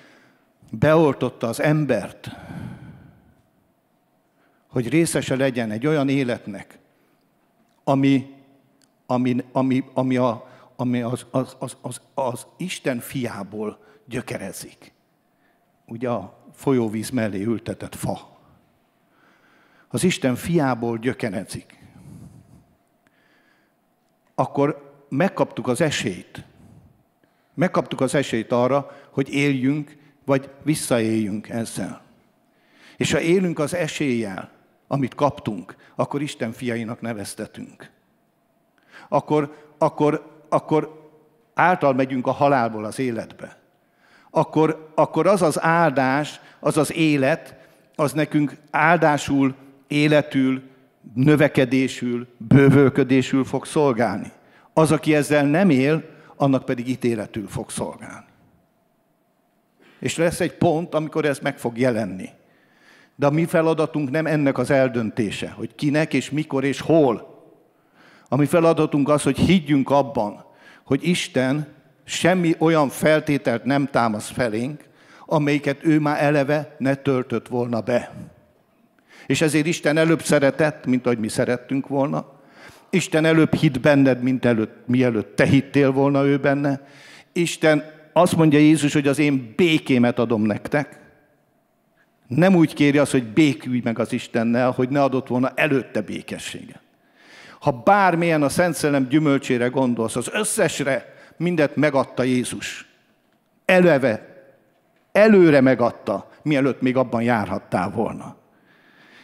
beoltotta 0.70 1.48
az 1.48 1.60
embert, 1.60 2.30
hogy 4.66 4.88
részese 4.88 5.36
legyen 5.36 5.70
egy 5.70 5.86
olyan 5.86 6.08
életnek, 6.08 6.78
ami, 7.84 8.34
ami, 9.06 9.36
ami, 9.52 9.84
ami, 9.94 10.16
a, 10.16 10.48
ami 10.76 11.00
az, 11.00 11.26
az, 11.30 11.56
az, 11.58 11.76
az, 11.80 12.00
az 12.14 12.46
Isten 12.56 12.98
fiából 12.98 13.78
gyökerezik. 14.06 14.92
Ugye 15.86 16.08
a 16.08 16.38
folyóvíz 16.54 17.10
mellé 17.10 17.42
ültetett 17.42 17.94
fa. 17.94 18.38
Az 19.88 20.04
Isten 20.04 20.34
fiából 20.34 20.98
gyökerezik 20.98 21.79
akkor 24.41 24.93
megkaptuk 25.09 25.68
az 25.68 25.80
esélyt. 25.80 26.45
Megkaptuk 27.55 28.01
az 28.01 28.14
esélyt 28.14 28.53
arra, 28.53 28.91
hogy 29.11 29.34
éljünk, 29.34 29.97
vagy 30.24 30.49
visszaéljünk 30.62 31.49
ezzel. 31.49 32.03
És 32.97 33.12
ha 33.12 33.20
élünk 33.20 33.59
az 33.59 33.74
eséllyel, 33.74 34.51
amit 34.86 35.14
kaptunk, 35.14 35.76
akkor 35.95 36.22
Isten 36.22 36.53
fiainak 36.53 37.01
neveztetünk. 37.01 37.91
Akkor, 39.09 39.72
akkor, 39.78 40.43
akkor 40.49 41.11
által 41.55 41.95
megyünk 41.95 42.26
a 42.26 42.32
halálból 42.32 42.84
az 42.84 42.99
életbe. 42.99 43.59
Akkor, 44.30 44.91
akkor 44.95 45.26
az 45.26 45.43
az 45.43 45.62
áldás, 45.62 46.41
az 46.61 46.76
az 46.76 46.93
élet, 46.93 47.68
az 47.95 48.12
nekünk 48.12 48.57
áldásul, 48.70 49.55
életül, 49.88 50.69
növekedésül, 51.14 52.26
bővölködésül 52.36 53.44
fog 53.44 53.66
szolgálni. 53.66 54.32
Az, 54.72 54.92
aki 54.92 55.14
ezzel 55.14 55.46
nem 55.46 55.70
él, 55.70 56.05
annak 56.36 56.64
pedig 56.64 56.88
ítéletül 56.88 57.48
fog 57.48 57.70
szolgálni. 57.70 58.26
És 59.98 60.16
lesz 60.16 60.40
egy 60.40 60.57
pont, 60.57 60.94
amikor 60.94 61.24
ez 61.24 61.38
meg 61.38 61.59
fog 61.59 61.78
jelenni. 61.78 62.28
De 63.16 63.26
a 63.26 63.30
mi 63.30 63.44
feladatunk 63.44 64.11
nem 64.11 64.26
ennek 64.26 64.59
az 64.59 64.70
eldöntése, 64.70 65.51
hogy 65.51 65.74
kinek 65.74 66.14
és 66.14 66.30
mikor 66.30 66.64
és 66.64 66.80
hol. 66.80 67.44
A 68.28 68.36
mi 68.36 68.46
feladatunk 68.46 69.09
az, 69.09 69.22
hogy 69.22 69.38
higgyünk 69.38 69.90
abban, 69.90 70.44
hogy 70.84 71.09
Isten 71.09 71.66
semmi 72.05 72.55
olyan 72.59 72.88
feltételt 72.88 73.64
nem 73.64 73.86
támasz 73.86 74.30
felénk, 74.30 74.84
amelyiket 75.26 75.84
ő 75.84 75.98
már 76.01 76.22
eleve 76.22 76.74
ne 76.78 76.94
töltött 76.94 77.48
volna 77.48 77.80
be. 77.80 78.12
És 79.30 79.40
ezért 79.40 79.66
Isten 79.66 79.96
előbb 79.96 80.22
szeretett, 80.22 80.86
mint 80.86 81.06
ahogy 81.06 81.18
mi 81.18 81.28
szerettünk 81.28 81.88
volna. 81.88 82.32
Isten 82.90 83.24
előbb 83.24 83.54
hitt 83.54 83.80
benned, 83.80 84.22
mint 84.22 84.44
előtt, 84.44 84.86
mielőtt 84.86 85.36
te 85.36 85.44
hittél 85.44 85.90
volna 85.92 86.26
ő 86.26 86.38
benne. 86.38 86.86
Isten 87.32 87.84
azt 88.12 88.36
mondja 88.36 88.58
Jézus, 88.58 88.92
hogy 88.92 89.08
az 89.08 89.18
én 89.18 89.52
békémet 89.56 90.18
adom 90.18 90.42
nektek. 90.42 90.98
Nem 92.26 92.54
úgy 92.54 92.74
kéri 92.74 92.98
azt, 92.98 93.10
hogy 93.10 93.24
békülj 93.24 93.80
meg 93.84 93.98
az 93.98 94.12
Istennel, 94.12 94.70
hogy 94.70 94.88
ne 94.88 95.02
adott 95.02 95.26
volna 95.26 95.52
előtte 95.54 96.00
békességet. 96.00 96.80
Ha 97.60 97.72
bármilyen 97.72 98.42
a 98.42 98.48
Szent 98.48 98.74
Szellem 98.74 99.08
gyümölcsére 99.08 99.66
gondolsz, 99.66 100.16
az 100.16 100.30
összesre 100.32 101.14
mindet 101.36 101.76
megadta 101.76 102.22
Jézus. 102.22 102.86
Eleve, 103.64 104.44
előre 105.12 105.60
megadta, 105.60 106.30
mielőtt 106.42 106.80
még 106.80 106.96
abban 106.96 107.22
járhattál 107.22 107.90
volna. 107.90 108.38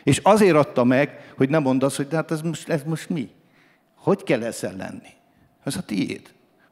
És 0.07 0.21
azért 0.23 0.57
adta 0.57 0.85
meg, 0.85 1.33
hogy 1.37 1.49
nem 1.49 1.63
mondd 1.63 1.85
azt, 1.85 1.97
hogy 1.97 2.09
de 2.09 2.17
hát 2.17 2.31
ez 2.31 2.41
most, 2.41 2.69
ez 2.69 2.83
most 2.83 3.09
mi? 3.09 3.31
Hogy 3.95 4.23
kell 4.23 4.43
ezzel 4.43 4.77
lenni? 4.77 5.09
Ez 5.65 5.77
a 5.77 5.83
tiéd. 5.83 6.21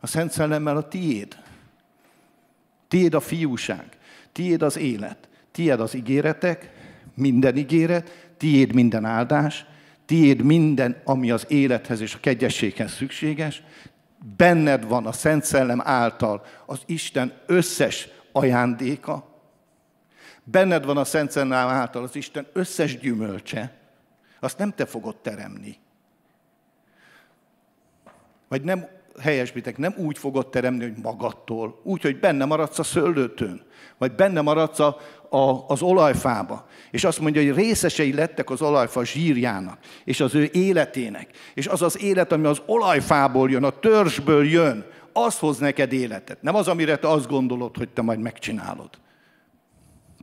A 0.00 0.06
Szent 0.06 0.30
Szellemmel 0.30 0.76
a 0.76 0.88
tiéd. 0.88 1.36
Tiéd 2.88 3.14
a 3.14 3.20
fiúság. 3.20 3.84
Tiéd 4.32 4.62
az 4.62 4.76
élet. 4.76 5.28
Tiéd 5.50 5.80
az 5.80 5.94
ígéretek, 5.94 6.70
minden 7.14 7.56
ígéret, 7.56 8.28
tiéd 8.36 8.74
minden 8.74 9.04
áldás, 9.04 9.64
tiéd 10.06 10.42
minden, 10.42 11.00
ami 11.04 11.30
az 11.30 11.44
élethez 11.48 12.00
és 12.00 12.14
a 12.14 12.20
kegyességhez 12.20 12.92
szükséges. 12.92 13.62
Benned 14.36 14.88
van 14.88 15.06
a 15.06 15.12
Szent 15.12 15.44
Szellem 15.44 15.80
által 15.84 16.44
az 16.66 16.80
Isten 16.86 17.32
összes 17.46 18.08
ajándéka, 18.32 19.33
Benned 20.44 20.84
van 20.84 20.96
a 20.96 21.04
Szent 21.04 21.30
Szellem 21.30 21.68
által 21.68 22.02
az 22.02 22.16
Isten 22.16 22.46
összes 22.52 22.98
gyümölcse, 22.98 23.72
azt 24.40 24.58
nem 24.58 24.72
te 24.72 24.86
fogod 24.86 25.16
teremni. 25.16 25.76
Vagy 28.48 28.62
nem, 28.62 28.86
helyesbitek, 29.20 29.78
nem 29.78 29.94
úgy 29.96 30.18
fogod 30.18 30.50
teremni, 30.50 30.82
hogy 30.82 31.02
magadtól, 31.02 31.80
úgy, 31.82 32.02
hogy 32.02 32.20
benne 32.20 32.44
maradsz 32.44 32.78
a 32.78 32.82
szőlőtőn, 32.82 33.62
vagy 33.98 34.12
benne 34.12 34.40
maradsz 34.40 34.78
a, 34.78 34.96
a, 35.28 35.64
az 35.68 35.82
olajfába. 35.82 36.66
És 36.90 37.04
azt 37.04 37.20
mondja, 37.20 37.42
hogy 37.42 37.54
részesei 37.54 38.12
lettek 38.12 38.50
az 38.50 38.62
olajfa 38.62 39.04
zsírjának, 39.04 39.78
és 40.04 40.20
az 40.20 40.34
ő 40.34 40.48
életének. 40.52 41.30
És 41.54 41.66
az 41.66 41.82
az 41.82 42.02
élet, 42.02 42.32
ami 42.32 42.46
az 42.46 42.62
olajfából 42.66 43.50
jön, 43.50 43.64
a 43.64 43.78
törzsből 43.78 44.44
jön, 44.44 44.86
az 45.12 45.38
hoz 45.38 45.58
neked 45.58 45.92
életet. 45.92 46.42
Nem 46.42 46.54
az, 46.54 46.68
amire 46.68 46.96
te 46.96 47.08
azt 47.08 47.28
gondolod, 47.28 47.76
hogy 47.76 47.88
te 47.88 48.02
majd 48.02 48.18
megcsinálod. 48.18 48.90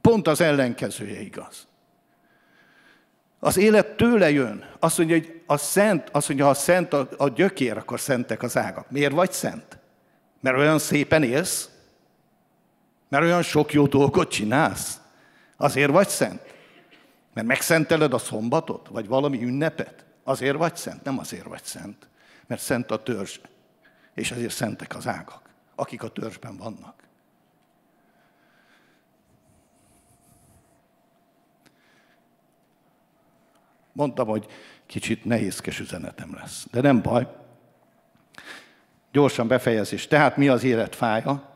Pont 0.01 0.27
az 0.27 0.41
ellenkezője 0.41 1.19
igaz. 1.19 1.67
Az 3.39 3.57
élet 3.57 3.95
tőle 3.95 4.31
jön. 4.31 4.69
Azt 4.79 4.97
mondja, 4.97 5.15
hogy 5.15 5.41
a 5.45 5.57
szent, 5.57 6.09
azt 6.11 6.27
mondja, 6.27 6.45
ha 6.45 6.51
a 6.51 6.55
szent 6.55 6.93
a, 6.93 7.29
gyökér, 7.35 7.77
akkor 7.77 7.99
szentek 7.99 8.43
az 8.43 8.57
ágak. 8.57 8.91
Miért 8.91 9.11
vagy 9.11 9.31
szent? 9.31 9.77
Mert 10.39 10.57
olyan 10.57 10.79
szépen 10.79 11.23
élsz? 11.23 11.69
Mert 13.09 13.23
olyan 13.23 13.41
sok 13.41 13.73
jó 13.73 13.85
dolgot 13.85 14.29
csinálsz? 14.29 14.99
Azért 15.57 15.91
vagy 15.91 16.07
szent? 16.07 16.41
Mert 17.33 17.47
megszenteled 17.47 18.13
a 18.13 18.17
szombatot? 18.17 18.87
Vagy 18.87 19.07
valami 19.07 19.43
ünnepet? 19.43 20.05
Azért 20.23 20.57
vagy 20.57 20.75
szent? 20.75 21.03
Nem 21.03 21.19
azért 21.19 21.45
vagy 21.45 21.63
szent. 21.63 22.07
Mert 22.47 22.61
szent 22.61 22.91
a 22.91 23.03
törzs. 23.03 23.39
És 24.13 24.31
azért 24.31 24.53
szentek 24.53 24.95
az 24.95 25.07
ágak, 25.07 25.41
akik 25.75 26.03
a 26.03 26.07
törzsben 26.07 26.57
vannak. 26.57 27.00
Mondtam, 33.91 34.27
hogy 34.27 34.47
kicsit 34.85 35.25
nehézkes 35.25 35.79
üzenetem 35.79 36.33
lesz. 36.35 36.67
De 36.71 36.81
nem 36.81 37.01
baj. 37.01 37.27
Gyorsan 39.11 39.47
befejezés. 39.47 40.07
Tehát 40.07 40.37
mi 40.37 40.47
az 40.47 40.63
élet 40.63 40.95
fája? 40.95 41.49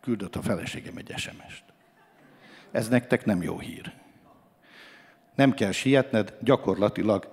Küldött 0.00 0.36
a 0.36 0.42
feleségem 0.42 0.96
egy 0.96 1.12
sms 1.16 1.62
-t. 1.66 1.72
Ez 2.70 2.88
nektek 2.88 3.24
nem 3.24 3.42
jó 3.42 3.58
hír. 3.58 3.92
Nem 5.34 5.54
kell 5.54 5.72
sietned, 5.72 6.34
gyakorlatilag 6.40 7.28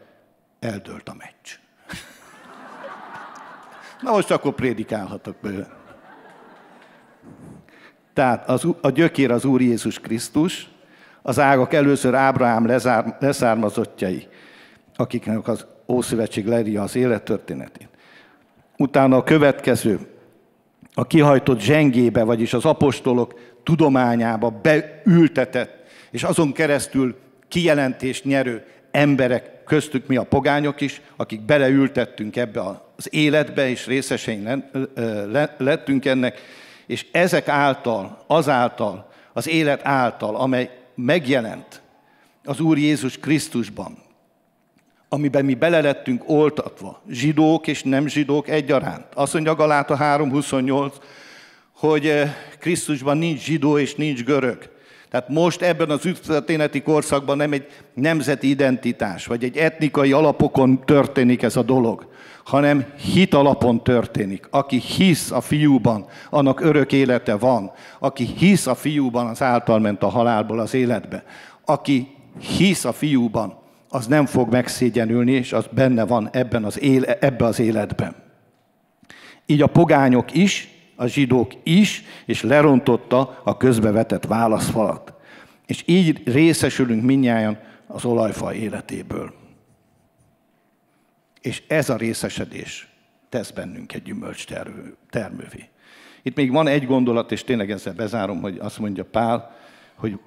eldőlt 0.60 1.10
a 1.10 1.14
meccs. 1.14 1.60
Na 4.02 4.12
most 4.12 4.32
akkor 4.32 4.54
prédikálhatok 4.54 5.36
bőle. 5.42 5.82
Tehát 8.14 8.50
az, 8.50 8.68
a 8.82 8.90
gyökér 8.90 9.32
az 9.32 9.46
Úr 9.46 9.62
Jézus 9.62 10.00
Krisztus, 10.00 10.70
az 11.24 11.40
ágak 11.40 11.74
először 11.74 12.16
Ábrahám 12.16 12.66
lezár, 12.66 13.18
leszármazottjai, 13.20 14.28
akiknek 14.96 15.48
az 15.48 15.66
Ószövetség 15.88 16.48
leírja 16.48 16.82
az 16.82 16.96
élettörténetét. 16.96 17.90
Utána 18.78 19.18
a 19.18 19.24
következő, 19.24 20.00
a 20.94 21.08
kihajtott 21.08 21.60
zsengébe, 21.60 22.24
vagyis 22.24 22.54
az 22.54 22.66
apostolok 22.66 23.40
tudományába 23.64 24.50
beültetett, 24.50 25.84
és 26.12 26.24
azon 26.24 26.52
keresztül 26.52 27.16
kijelentést 27.48 28.24
nyerő 28.24 28.66
emberek, 28.92 29.64
köztük 29.64 30.08
mi 30.08 30.16
a 30.16 30.24
pogányok 30.24 30.82
is, 30.82 31.02
akik 31.16 31.42
beleültettünk 31.42 32.36
ebbe 32.36 32.62
az 32.96 33.14
életbe, 33.14 33.70
és 33.70 33.86
részesein 33.86 34.64
lettünk 35.58 36.06
ennek, 36.06 36.40
és 36.86 37.06
ezek 37.12 37.48
által, 37.48 38.24
azáltal, 38.28 39.12
az 39.34 39.48
élet 39.48 39.82
által, 39.84 40.36
amely 40.36 40.83
megjelent 40.96 41.82
az 42.44 42.60
Úr 42.60 42.78
Jézus 42.78 43.18
Krisztusban, 43.18 43.98
amiben 45.10 45.46
mi 45.46 45.54
belelettünk 45.54 46.24
oltatva, 46.30 47.02
zsidók 47.10 47.68
és 47.68 47.84
nem 47.84 48.08
zsidók 48.08 48.48
egyaránt. 48.48 49.06
Azt 49.14 49.34
mondja 49.34 49.56
Galáta 49.56 49.98
3.28, 50.00 50.94
hogy 51.72 52.08
eh, 52.08 52.36
Krisztusban 52.60 53.18
nincs 53.18 53.44
zsidó 53.44 53.78
és 53.78 53.96
nincs 53.96 54.24
görög. 54.24 54.72
Tehát 55.10 55.30
most 55.30 55.62
ebben 55.62 55.90
az 55.90 56.10
történeti 56.26 56.82
korszakban 56.82 57.38
nem 57.38 57.52
egy 57.52 57.68
nemzeti 57.94 58.50
identitás, 58.50 59.26
vagy 59.26 59.44
egy 59.44 59.58
etnikai 59.58 60.12
alapokon 60.12 60.86
történik 60.86 61.42
ez 61.42 61.56
a 61.56 61.62
dolog, 61.62 62.08
hanem 62.44 62.86
hit 62.98 63.34
alapon 63.34 63.84
történik. 63.84 64.48
Aki 64.50 64.80
hisz 64.80 65.32
a 65.32 65.42
fiúban, 65.42 66.06
annak 66.30 66.62
örök 66.62 66.92
élete 66.92 67.36
van. 67.36 67.72
Aki 68.00 68.26
hisz 68.26 68.68
a 68.68 68.76
fiúban, 68.76 69.28
az 69.28 69.42
által 69.42 69.80
ment 69.80 70.04
a 70.04 70.10
halálból 70.10 70.60
az 70.60 70.74
életbe. 70.74 71.24
Aki 71.66 72.08
hisz 72.58 72.86
a 72.86 72.92
fiúban, 72.92 73.56
az 73.90 74.08
nem 74.08 74.26
fog 74.26 74.52
megszégyenülni, 74.52 75.32
és 75.32 75.54
az 75.54 75.66
benne 75.72 76.06
van 76.06 76.30
ebben 76.32 76.64
az 76.64 76.82
éle, 76.82 77.18
ebbe 77.18 77.46
az 77.46 77.60
életben. 77.60 78.16
Így 79.46 79.62
a 79.62 79.68
pogányok 79.68 80.36
is, 80.36 80.70
a 80.96 81.06
zsidók 81.06 81.52
is, 81.64 82.04
és 82.26 82.42
lerontotta 82.42 83.42
a 83.44 83.58
közbevetett 83.58 84.26
válaszfalat. 84.26 85.14
És 85.66 85.84
így 85.86 86.22
részesülünk 86.26 87.04
minnyáján 87.04 87.60
az 87.88 88.06
olajfa 88.06 88.54
életéből. 88.54 89.43
És 91.44 91.64
ez 91.68 91.90
a 91.90 91.96
részesedés 91.96 92.88
tesz 93.30 93.52
bennünk 93.52 93.94
egy 93.94 94.04
gyümölcs 94.04 94.46
termővé. 95.10 95.70
Itt 96.22 96.36
még 96.36 96.52
van 96.52 96.68
egy 96.68 96.86
gondolat, 96.86 97.32
és 97.32 97.44
tényleg 97.44 97.72
ezzel 97.72 97.94
bezárom, 97.94 98.42
hogy 98.42 98.58
azt 98.58 98.80
mondja 98.80 99.06
Pál, 99.06 99.56
hogy 99.96 100.20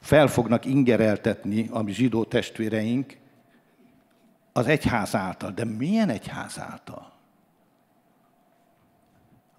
fel 0.00 0.26
fognak 0.26 0.64
ingereltetni 0.64 1.68
a 1.70 1.88
zsidó 1.88 2.24
testvéreink 2.24 3.16
az 4.52 4.66
egyház 4.66 5.14
által. 5.14 5.50
De 5.50 5.64
milyen 5.64 6.08
egyház 6.08 6.58
által? 6.58 7.12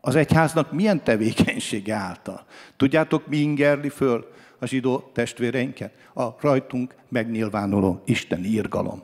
Az 0.01 0.15
egyháznak 0.15 0.71
milyen 0.71 1.03
tevékenysége 1.03 1.95
által? 1.95 2.45
Tudjátok, 2.77 3.27
mi 3.27 3.37
ingerli 3.37 3.89
föl 3.89 4.31
a 4.59 4.65
zsidó 4.65 4.99
testvéreinket? 5.13 5.93
A 6.13 6.27
rajtunk 6.41 6.95
megnyilvánuló 7.09 8.01
Isten 8.05 8.43
írgalom 8.43 9.03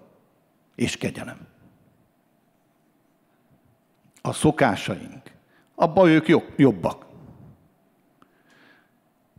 és 0.75 0.97
kegyelem. 0.97 1.53
A 4.25 4.33
szokásaink. 4.33 5.21
Abban 5.75 6.09
ők 6.09 6.27
jobbak. 6.55 7.05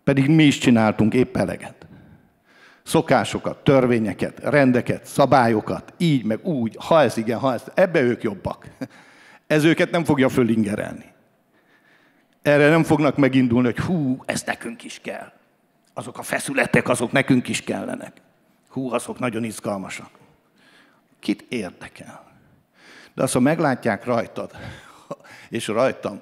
Pedig 0.04 0.28
mi 0.28 0.44
is 0.44 0.58
csináltunk 0.58 1.14
épp 1.14 1.36
eleget. 1.36 1.86
Szokásokat, 2.82 3.64
törvényeket, 3.64 4.38
rendeket, 4.38 5.04
szabályokat, 5.04 5.94
így, 5.96 6.24
meg 6.24 6.44
úgy, 6.44 6.76
ha 6.80 7.02
ez 7.02 7.16
igen, 7.16 7.38
ha 7.38 7.52
ez, 7.52 7.64
ebbe 7.74 8.00
ők 8.00 8.22
jobbak. 8.22 8.66
Ez 9.46 9.64
őket 9.64 9.90
nem 9.90 10.04
fogja 10.04 10.28
fölingerelni. 10.28 11.12
Erre 12.42 12.68
nem 12.68 12.82
fognak 12.82 13.16
megindulni, 13.16 13.66
hogy 13.66 13.78
hú, 13.84 14.22
ez 14.24 14.42
nekünk 14.42 14.84
is 14.84 15.00
kell. 15.02 15.32
Azok 15.94 16.18
a 16.18 16.22
feszületek, 16.22 16.88
azok 16.88 17.12
nekünk 17.12 17.48
is 17.48 17.62
kellenek. 17.62 18.12
Hú, 18.68 18.92
azok 18.92 19.18
nagyon 19.18 19.44
izgalmasak. 19.44 20.10
Kit 21.20 21.44
érdekel? 21.48 22.26
De 23.16 23.22
azt, 23.22 23.32
ha 23.32 23.40
meglátják 23.40 24.04
rajtad, 24.04 24.50
és 25.48 25.66
rajtam, 25.66 26.20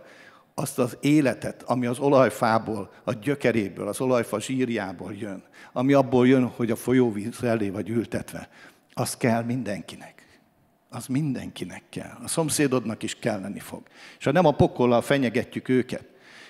azt 0.54 0.78
az 0.78 0.96
életet, 1.00 1.62
ami 1.62 1.86
az 1.86 1.98
olajfából, 1.98 2.92
a 3.04 3.12
gyökeréből, 3.12 3.88
az 3.88 4.00
olajfa 4.00 4.40
zsírjából 4.40 5.14
jön, 5.14 5.42
ami 5.72 5.92
abból 5.92 6.28
jön, 6.28 6.44
hogy 6.44 6.70
a 6.70 6.76
folyóvíz 6.76 7.42
elé 7.42 7.70
vagy 7.70 7.88
ültetve, 7.88 8.48
az 8.92 9.16
kell 9.16 9.42
mindenkinek. 9.42 10.38
Az 10.90 11.06
mindenkinek 11.06 11.82
kell. 11.90 12.18
A 12.22 12.28
szomszédodnak 12.28 13.02
is 13.02 13.18
kelleni 13.18 13.58
fog. 13.58 13.82
És 14.18 14.24
ha 14.24 14.32
nem 14.32 14.46
a 14.46 14.50
pokollal 14.50 15.02
fenyegetjük 15.02 15.68
őket, 15.68 16.04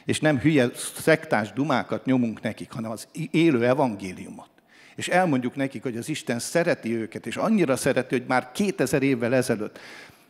és 0.05 0.21
nem 0.21 0.39
hülye 0.39 0.71
szektás 0.97 1.53
dumákat 1.53 2.05
nyomunk 2.05 2.41
nekik, 2.41 2.73
hanem 2.73 2.91
az 2.91 3.09
élő 3.31 3.67
evangéliumot. 3.67 4.49
És 4.97 5.09
elmondjuk 5.09 5.57
nekik, 5.57 5.83
hogy 5.83 5.97
az 5.97 6.09
Isten 6.09 6.39
szereti 6.39 6.97
őket, 6.97 7.27
és 7.27 7.37
annyira 7.37 7.77
szereti, 7.77 8.19
hogy 8.19 8.27
már 8.27 8.53
2000 8.53 9.03
évvel 9.03 9.35
ezelőtt 9.35 9.79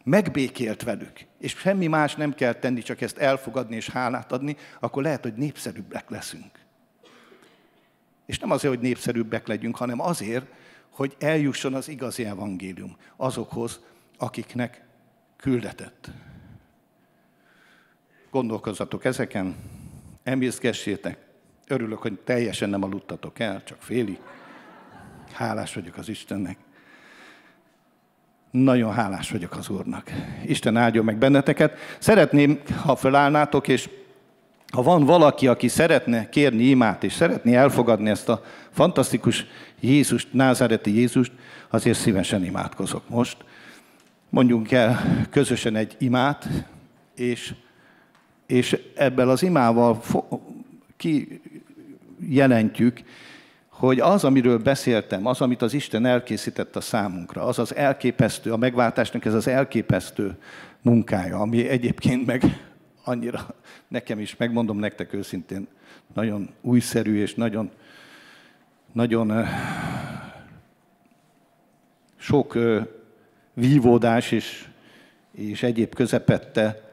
megbékélt 0.04 0.82
velük, 0.82 1.20
és 1.38 1.56
semmi 1.56 1.86
más 1.86 2.14
nem 2.14 2.34
kell 2.34 2.52
tenni, 2.52 2.82
csak 2.82 3.00
ezt 3.00 3.18
elfogadni 3.18 3.76
és 3.76 3.88
hálát 3.88 4.32
adni, 4.32 4.56
akkor 4.80 5.02
lehet, 5.02 5.22
hogy 5.22 5.34
népszerűbbek 5.34 6.10
leszünk. 6.10 6.62
És 8.26 8.38
nem 8.38 8.50
azért, 8.50 8.74
hogy 8.74 8.82
népszerűbbek 8.82 9.46
legyünk, 9.46 9.76
hanem 9.76 10.00
azért, 10.00 10.46
hogy 10.90 11.16
eljusson 11.18 11.74
az 11.74 11.88
igazi 11.88 12.24
evangélium 12.24 12.96
azokhoz, 13.16 13.80
akiknek 14.18 14.84
küldetett. 15.36 16.10
Gondolkozzatok 18.30 19.04
ezeken, 19.04 19.56
emészgessétek. 20.22 21.18
Örülök, 21.66 21.98
hogy 21.98 22.20
teljesen 22.20 22.70
nem 22.70 22.82
aludtatok 22.82 23.38
el, 23.38 23.62
csak 23.64 23.82
félig. 23.82 24.18
Hálás 25.32 25.74
vagyok 25.74 25.96
az 25.96 26.08
Istennek. 26.08 26.58
Nagyon 28.62 28.92
hálás 28.92 29.30
vagyok 29.30 29.56
az 29.56 29.68
Úrnak. 29.68 30.10
Isten 30.46 30.76
áldjon 30.76 31.04
meg 31.04 31.16
benneteket. 31.16 31.78
Szeretném, 31.98 32.60
ha 32.82 32.96
felállnátok, 32.96 33.68
és 33.68 33.88
ha 34.72 34.82
van 34.82 35.04
valaki, 35.04 35.46
aki 35.46 35.68
szeretne 35.68 36.28
kérni 36.28 36.62
imát, 36.62 37.04
és 37.04 37.12
szeretné 37.12 37.54
elfogadni 37.54 38.10
ezt 38.10 38.28
a 38.28 38.42
fantasztikus 38.70 39.46
Jézust, 39.80 40.32
názáreti 40.32 40.94
Jézust, 40.94 41.32
azért 41.68 41.98
szívesen 41.98 42.44
imádkozok 42.44 43.08
most. 43.08 43.36
Mondjunk 44.28 44.72
el 44.72 45.00
közösen 45.30 45.76
egy 45.76 45.96
imát, 45.98 46.48
és, 47.16 47.54
és 48.46 48.78
ebből 48.94 49.28
az 49.28 49.42
imával 49.42 50.02
kijelentjük, 50.96 53.02
hogy 53.78 54.00
az, 54.00 54.24
amiről 54.24 54.58
beszéltem, 54.58 55.26
az, 55.26 55.40
amit 55.40 55.62
az 55.62 55.74
Isten 55.74 56.06
elkészített 56.06 56.76
a 56.76 56.80
számunkra, 56.80 57.42
az 57.42 57.58
az 57.58 57.74
elképesztő, 57.74 58.52
a 58.52 58.56
megváltásnak 58.56 59.24
ez 59.24 59.34
az 59.34 59.46
elképesztő 59.46 60.36
munkája, 60.82 61.38
ami 61.38 61.68
egyébként 61.68 62.26
meg 62.26 62.42
annyira 63.04 63.54
nekem 63.88 64.18
is, 64.18 64.36
megmondom 64.36 64.78
nektek 64.78 65.12
őszintén, 65.12 65.66
nagyon 66.14 66.50
újszerű 66.60 67.20
és 67.20 67.34
nagyon, 67.34 67.70
nagyon 68.92 69.46
sok 72.16 72.58
vívódás 73.54 74.32
és, 74.32 74.66
és 75.30 75.62
egyéb 75.62 75.94
közepette 75.94 76.83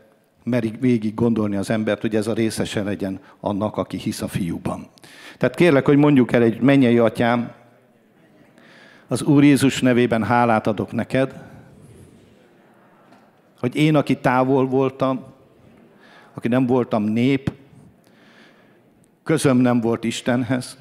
merik 0.44 0.80
végig 0.80 1.14
gondolni 1.14 1.56
az 1.56 1.70
embert, 1.70 2.02
hogy 2.02 2.16
ez 2.16 2.28
a 2.28 2.34
részese 2.34 2.84
legyen 2.84 3.20
annak, 3.40 3.78
aki 3.78 3.98
hisz 3.98 4.22
a 4.22 4.28
fiúban. 4.28 4.88
Tehát 5.38 5.56
kérlek, 5.56 5.86
hogy 5.86 5.98
mondjuk 5.98 6.32
el 6.32 6.42
egy 6.42 6.60
mennyei 6.60 6.98
atyám, 6.98 7.52
az 9.08 9.22
Úr 9.22 9.44
Jézus 9.44 9.82
nevében 9.82 10.24
hálát 10.24 10.68
adok 10.68 10.92
neked, 10.92 11.44
hogy 13.60 13.76
én, 13.76 13.96
aki 13.96 14.18
távol 14.18 14.68
voltam, 14.68 15.24
aki 16.34 16.48
nem 16.48 16.66
voltam 16.66 17.04
nép, 17.04 17.52
közöm 19.24 19.58
nem 19.58 19.82
volt 19.82 20.04
Istenhez, 20.04 20.78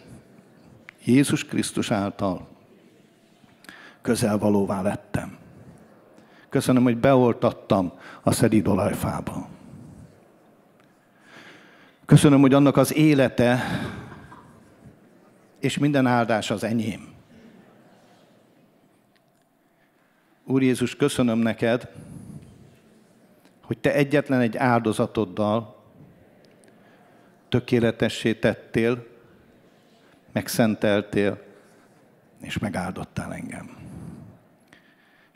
Jézus 1.04 1.44
Krisztus 1.44 1.90
által 1.90 2.48
közelvalóvá 4.02 4.82
lettem. 4.82 5.39
Köszönöm, 6.50 6.82
hogy 6.82 6.96
beoltattam 6.96 7.92
a 8.22 8.32
szelíd 8.32 8.68
olajfába. 8.68 9.48
Köszönöm, 12.06 12.40
hogy 12.40 12.54
annak 12.54 12.76
az 12.76 12.94
élete 12.94 13.60
és 15.60 15.78
minden 15.78 16.06
áldás 16.06 16.50
az 16.50 16.64
enyém. 16.64 17.08
Úr 20.44 20.62
Jézus, 20.62 20.96
köszönöm 20.96 21.38
neked, 21.38 21.88
hogy 23.62 23.78
te 23.78 23.94
egyetlen 23.94 24.40
egy 24.40 24.56
áldozatoddal 24.56 25.84
tökéletessé 27.48 28.34
tettél, 28.34 29.06
megszenteltél, 30.32 31.42
és 32.40 32.58
megáldottál 32.58 33.32
engem. 33.32 33.89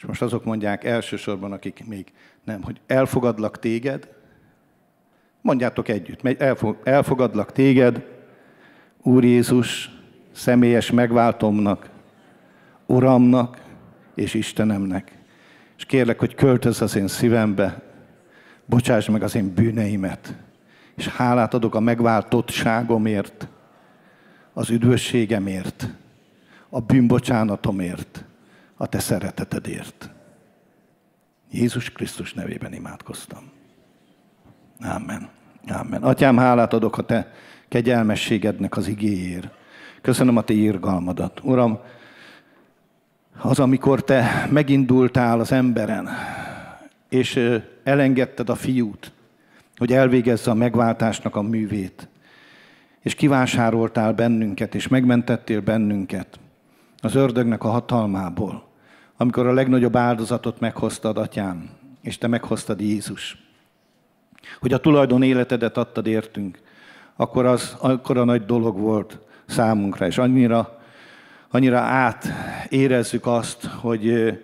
És 0.04 0.10
most 0.10 0.22
azok 0.22 0.44
mondják 0.44 0.84
elsősorban, 0.84 1.52
akik 1.52 1.84
még 1.86 2.12
nem, 2.42 2.62
hogy 2.62 2.80
elfogadlak 2.86 3.58
téged, 3.58 4.08
mondjátok 5.40 5.88
együtt, 5.88 6.42
elfogadlak 6.82 7.52
téged, 7.52 8.06
Úr 9.02 9.24
Jézus, 9.24 9.90
személyes 10.32 10.90
megváltomnak, 10.90 11.90
Uramnak 12.86 13.60
és 14.14 14.34
Istenemnek. 14.34 15.18
És 15.76 15.84
kérlek, 15.84 16.18
hogy 16.18 16.34
költöz 16.34 16.82
az 16.82 16.96
én 16.96 17.08
szívembe, 17.08 17.82
bocsáss 18.66 19.08
meg 19.08 19.22
az 19.22 19.34
én 19.34 19.54
bűneimet, 19.54 20.34
és 20.94 21.08
hálát 21.08 21.54
adok 21.54 21.74
a 21.74 21.80
megváltottságomért, 21.80 23.48
az 24.52 24.70
üdvösségemért, 24.70 25.88
a 26.68 26.80
bűnbocsánatomért, 26.80 28.24
a 28.76 28.86
te 28.86 28.98
szeretetedért. 28.98 30.10
Jézus 31.50 31.90
Krisztus 31.90 32.34
nevében 32.34 32.72
imádkoztam. 32.72 33.50
Amen. 34.80 35.28
Amen. 35.68 36.02
Atyám, 36.02 36.36
hálát 36.36 36.72
adok 36.72 36.98
a 36.98 37.02
te 37.02 37.32
kegyelmességednek 37.68 38.76
az 38.76 38.88
igéért. 38.88 39.48
Köszönöm 40.00 40.36
a 40.36 40.42
te 40.42 40.52
írgalmadat. 40.52 41.40
Uram, 41.42 41.78
az, 43.38 43.58
amikor 43.58 44.04
te 44.04 44.48
megindultál 44.50 45.40
az 45.40 45.52
emberen, 45.52 46.08
és 47.08 47.60
elengedted 47.84 48.48
a 48.48 48.54
fiút, 48.54 49.12
hogy 49.76 49.92
elvégezze 49.92 50.50
a 50.50 50.54
megváltásnak 50.54 51.36
a 51.36 51.42
művét, 51.42 52.08
és 53.00 53.14
kivásároltál 53.14 54.12
bennünket, 54.12 54.74
és 54.74 54.88
megmentettél 54.88 55.60
bennünket 55.60 56.38
az 57.00 57.14
ördögnek 57.14 57.64
a 57.64 57.68
hatalmából, 57.68 58.63
amikor 59.16 59.46
a 59.46 59.52
legnagyobb 59.52 59.96
áldozatot 59.96 60.60
meghoztad, 60.60 61.18
atyám, 61.18 61.70
és 62.02 62.18
te 62.18 62.26
meghoztad 62.26 62.80
Jézus, 62.80 63.36
hogy 64.60 64.72
a 64.72 64.80
tulajdon 64.80 65.22
életedet 65.22 65.76
adtad 65.76 66.06
értünk, 66.06 66.58
akkor 67.16 67.46
az 67.46 67.76
akkor 67.80 68.18
a 68.18 68.24
nagy 68.24 68.44
dolog 68.44 68.78
volt 68.78 69.18
számunkra, 69.46 70.06
és 70.06 70.18
annyira, 70.18 70.80
annyira 71.50 71.78
átérezzük 71.78 73.26
azt, 73.26 73.64
hogy 73.64 74.34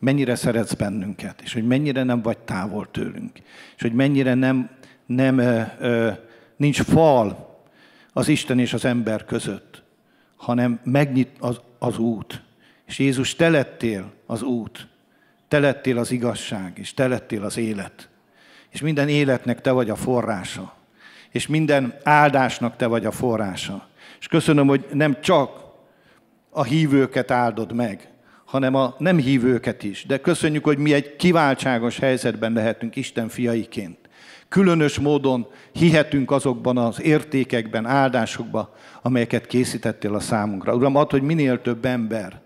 mennyire 0.00 0.34
szeretsz 0.34 0.74
bennünket, 0.74 1.40
és 1.42 1.52
hogy 1.52 1.66
mennyire 1.66 2.02
nem 2.02 2.22
vagy 2.22 2.38
távol 2.38 2.88
tőlünk, 2.90 3.38
és 3.76 3.82
hogy 3.82 3.92
mennyire 3.92 4.34
nem, 4.34 4.70
nem 5.06 5.40
nincs 6.56 6.82
fal 6.82 7.54
az 8.12 8.28
Isten 8.28 8.58
és 8.58 8.72
az 8.72 8.84
ember 8.84 9.24
között, 9.24 9.82
hanem 10.36 10.80
megnyit 10.84 11.30
az, 11.38 11.60
az 11.78 11.98
út. 11.98 12.42
És 12.86 12.98
Jézus, 12.98 13.34
te 13.34 13.48
lettél 13.48 14.12
az 14.26 14.42
út, 14.42 14.86
te 15.48 15.58
lettél 15.58 15.98
az 15.98 16.10
igazság, 16.10 16.78
és 16.78 16.94
te 16.94 17.06
lettél 17.06 17.44
az 17.44 17.56
élet. 17.56 18.08
És 18.68 18.80
minden 18.80 19.08
életnek 19.08 19.60
te 19.60 19.70
vagy 19.70 19.90
a 19.90 19.96
forrása. 19.96 20.74
És 21.30 21.46
minden 21.46 21.98
áldásnak 22.02 22.76
te 22.76 22.86
vagy 22.86 23.06
a 23.06 23.10
forrása. 23.10 23.88
És 24.20 24.28
köszönöm, 24.28 24.66
hogy 24.66 24.86
nem 24.92 25.20
csak 25.20 25.64
a 26.50 26.62
hívőket 26.62 27.30
áldod 27.30 27.72
meg, 27.72 28.08
hanem 28.44 28.74
a 28.74 28.94
nem 28.98 29.16
hívőket 29.16 29.82
is. 29.82 30.04
De 30.06 30.20
köszönjük, 30.20 30.64
hogy 30.64 30.78
mi 30.78 30.92
egy 30.92 31.16
kiváltságos 31.16 31.98
helyzetben 31.98 32.52
lehetünk 32.52 32.96
Isten 32.96 33.28
fiaiként. 33.28 33.98
Különös 34.48 34.98
módon 34.98 35.46
hihetünk 35.72 36.30
azokban 36.30 36.78
az 36.78 37.02
értékekben, 37.02 37.86
áldásokban, 37.86 38.68
amelyeket 39.02 39.46
készítettél 39.46 40.14
a 40.14 40.20
számunkra. 40.20 40.74
Uram, 40.74 40.96
add, 40.96 41.10
hogy 41.10 41.22
minél 41.22 41.62
több 41.62 41.84
ember, 41.84 42.40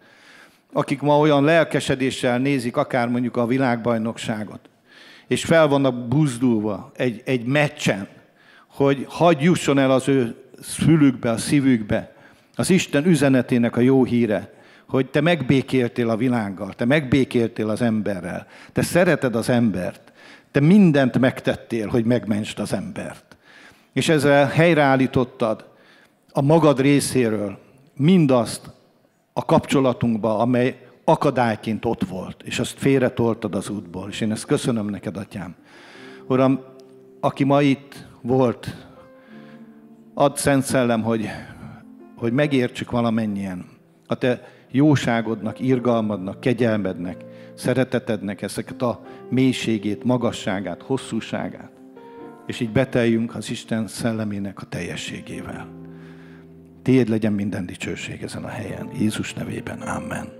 akik 0.72 1.00
ma 1.00 1.18
olyan 1.18 1.44
lelkesedéssel 1.44 2.38
nézik 2.38 2.76
akár 2.76 3.08
mondjuk 3.08 3.36
a 3.36 3.46
világbajnokságot, 3.46 4.60
és 5.26 5.44
fel 5.44 5.68
vannak 5.68 6.08
buzdulva 6.08 6.92
egy, 6.96 7.22
egy 7.24 7.44
meccsen, 7.44 8.08
hogy 8.66 9.04
hagy 9.08 9.42
jusson 9.42 9.78
el 9.78 9.90
az 9.90 10.08
ő 10.08 10.34
szülükbe, 10.60 11.30
a 11.30 11.36
szívükbe 11.36 12.14
az 12.54 12.70
Isten 12.70 13.06
üzenetének 13.06 13.76
a 13.76 13.80
jó 13.80 14.04
híre, 14.04 14.54
hogy 14.86 15.06
te 15.06 15.20
megbékéltél 15.20 16.10
a 16.10 16.16
világgal, 16.16 16.72
te 16.72 16.84
megbékéltél 16.84 17.68
az 17.68 17.82
emberrel, 17.82 18.46
te 18.72 18.82
szereted 18.82 19.34
az 19.34 19.48
embert, 19.48 20.12
te 20.50 20.60
mindent 20.60 21.18
megtettél, 21.18 21.88
hogy 21.88 22.04
megmentsd 22.04 22.58
az 22.58 22.72
embert. 22.72 23.36
És 23.92 24.08
ezzel 24.08 24.46
helyreállítottad 24.46 25.64
a 26.32 26.40
magad 26.40 26.80
részéről 26.80 27.58
mindazt 27.96 28.70
a 29.40 29.44
kapcsolatunkba, 29.44 30.38
amely 30.38 30.86
akadályként 31.04 31.84
ott 31.84 32.04
volt, 32.04 32.42
és 32.42 32.58
azt 32.58 32.78
félretoltad 32.78 33.54
az 33.54 33.68
útból. 33.68 34.08
És 34.08 34.20
én 34.20 34.30
ezt 34.30 34.44
köszönöm 34.44 34.86
neked, 34.86 35.16
atyám. 35.16 35.54
Uram, 36.28 36.60
aki 37.20 37.44
ma 37.44 37.62
itt 37.62 38.06
volt, 38.20 38.76
add 40.14 40.36
Szent 40.36 40.62
Szellem, 40.64 41.02
hogy, 41.02 41.28
hogy 42.16 42.32
megértsük 42.32 42.90
valamennyien 42.90 43.66
a 44.06 44.14
te 44.14 44.48
jóságodnak, 44.70 45.60
irgalmadnak, 45.60 46.40
kegyelmednek, 46.40 47.24
szeretetednek 47.54 48.42
ezeket 48.42 48.82
a 48.82 49.02
mélységét, 49.30 50.04
magasságát, 50.04 50.82
hosszúságát, 50.82 51.70
és 52.46 52.60
így 52.60 52.70
beteljünk 52.70 53.34
az 53.34 53.50
Isten 53.50 53.86
szellemének 53.86 54.60
a 54.60 54.64
teljességével. 54.64 55.79
Tiéd 56.82 57.08
legyen 57.08 57.32
minden 57.32 57.66
dicsőség 57.66 58.22
ezen 58.22 58.44
a 58.44 58.48
helyen. 58.48 58.90
Jézus 58.98 59.32
nevében. 59.34 59.80
Amen. 59.80 60.39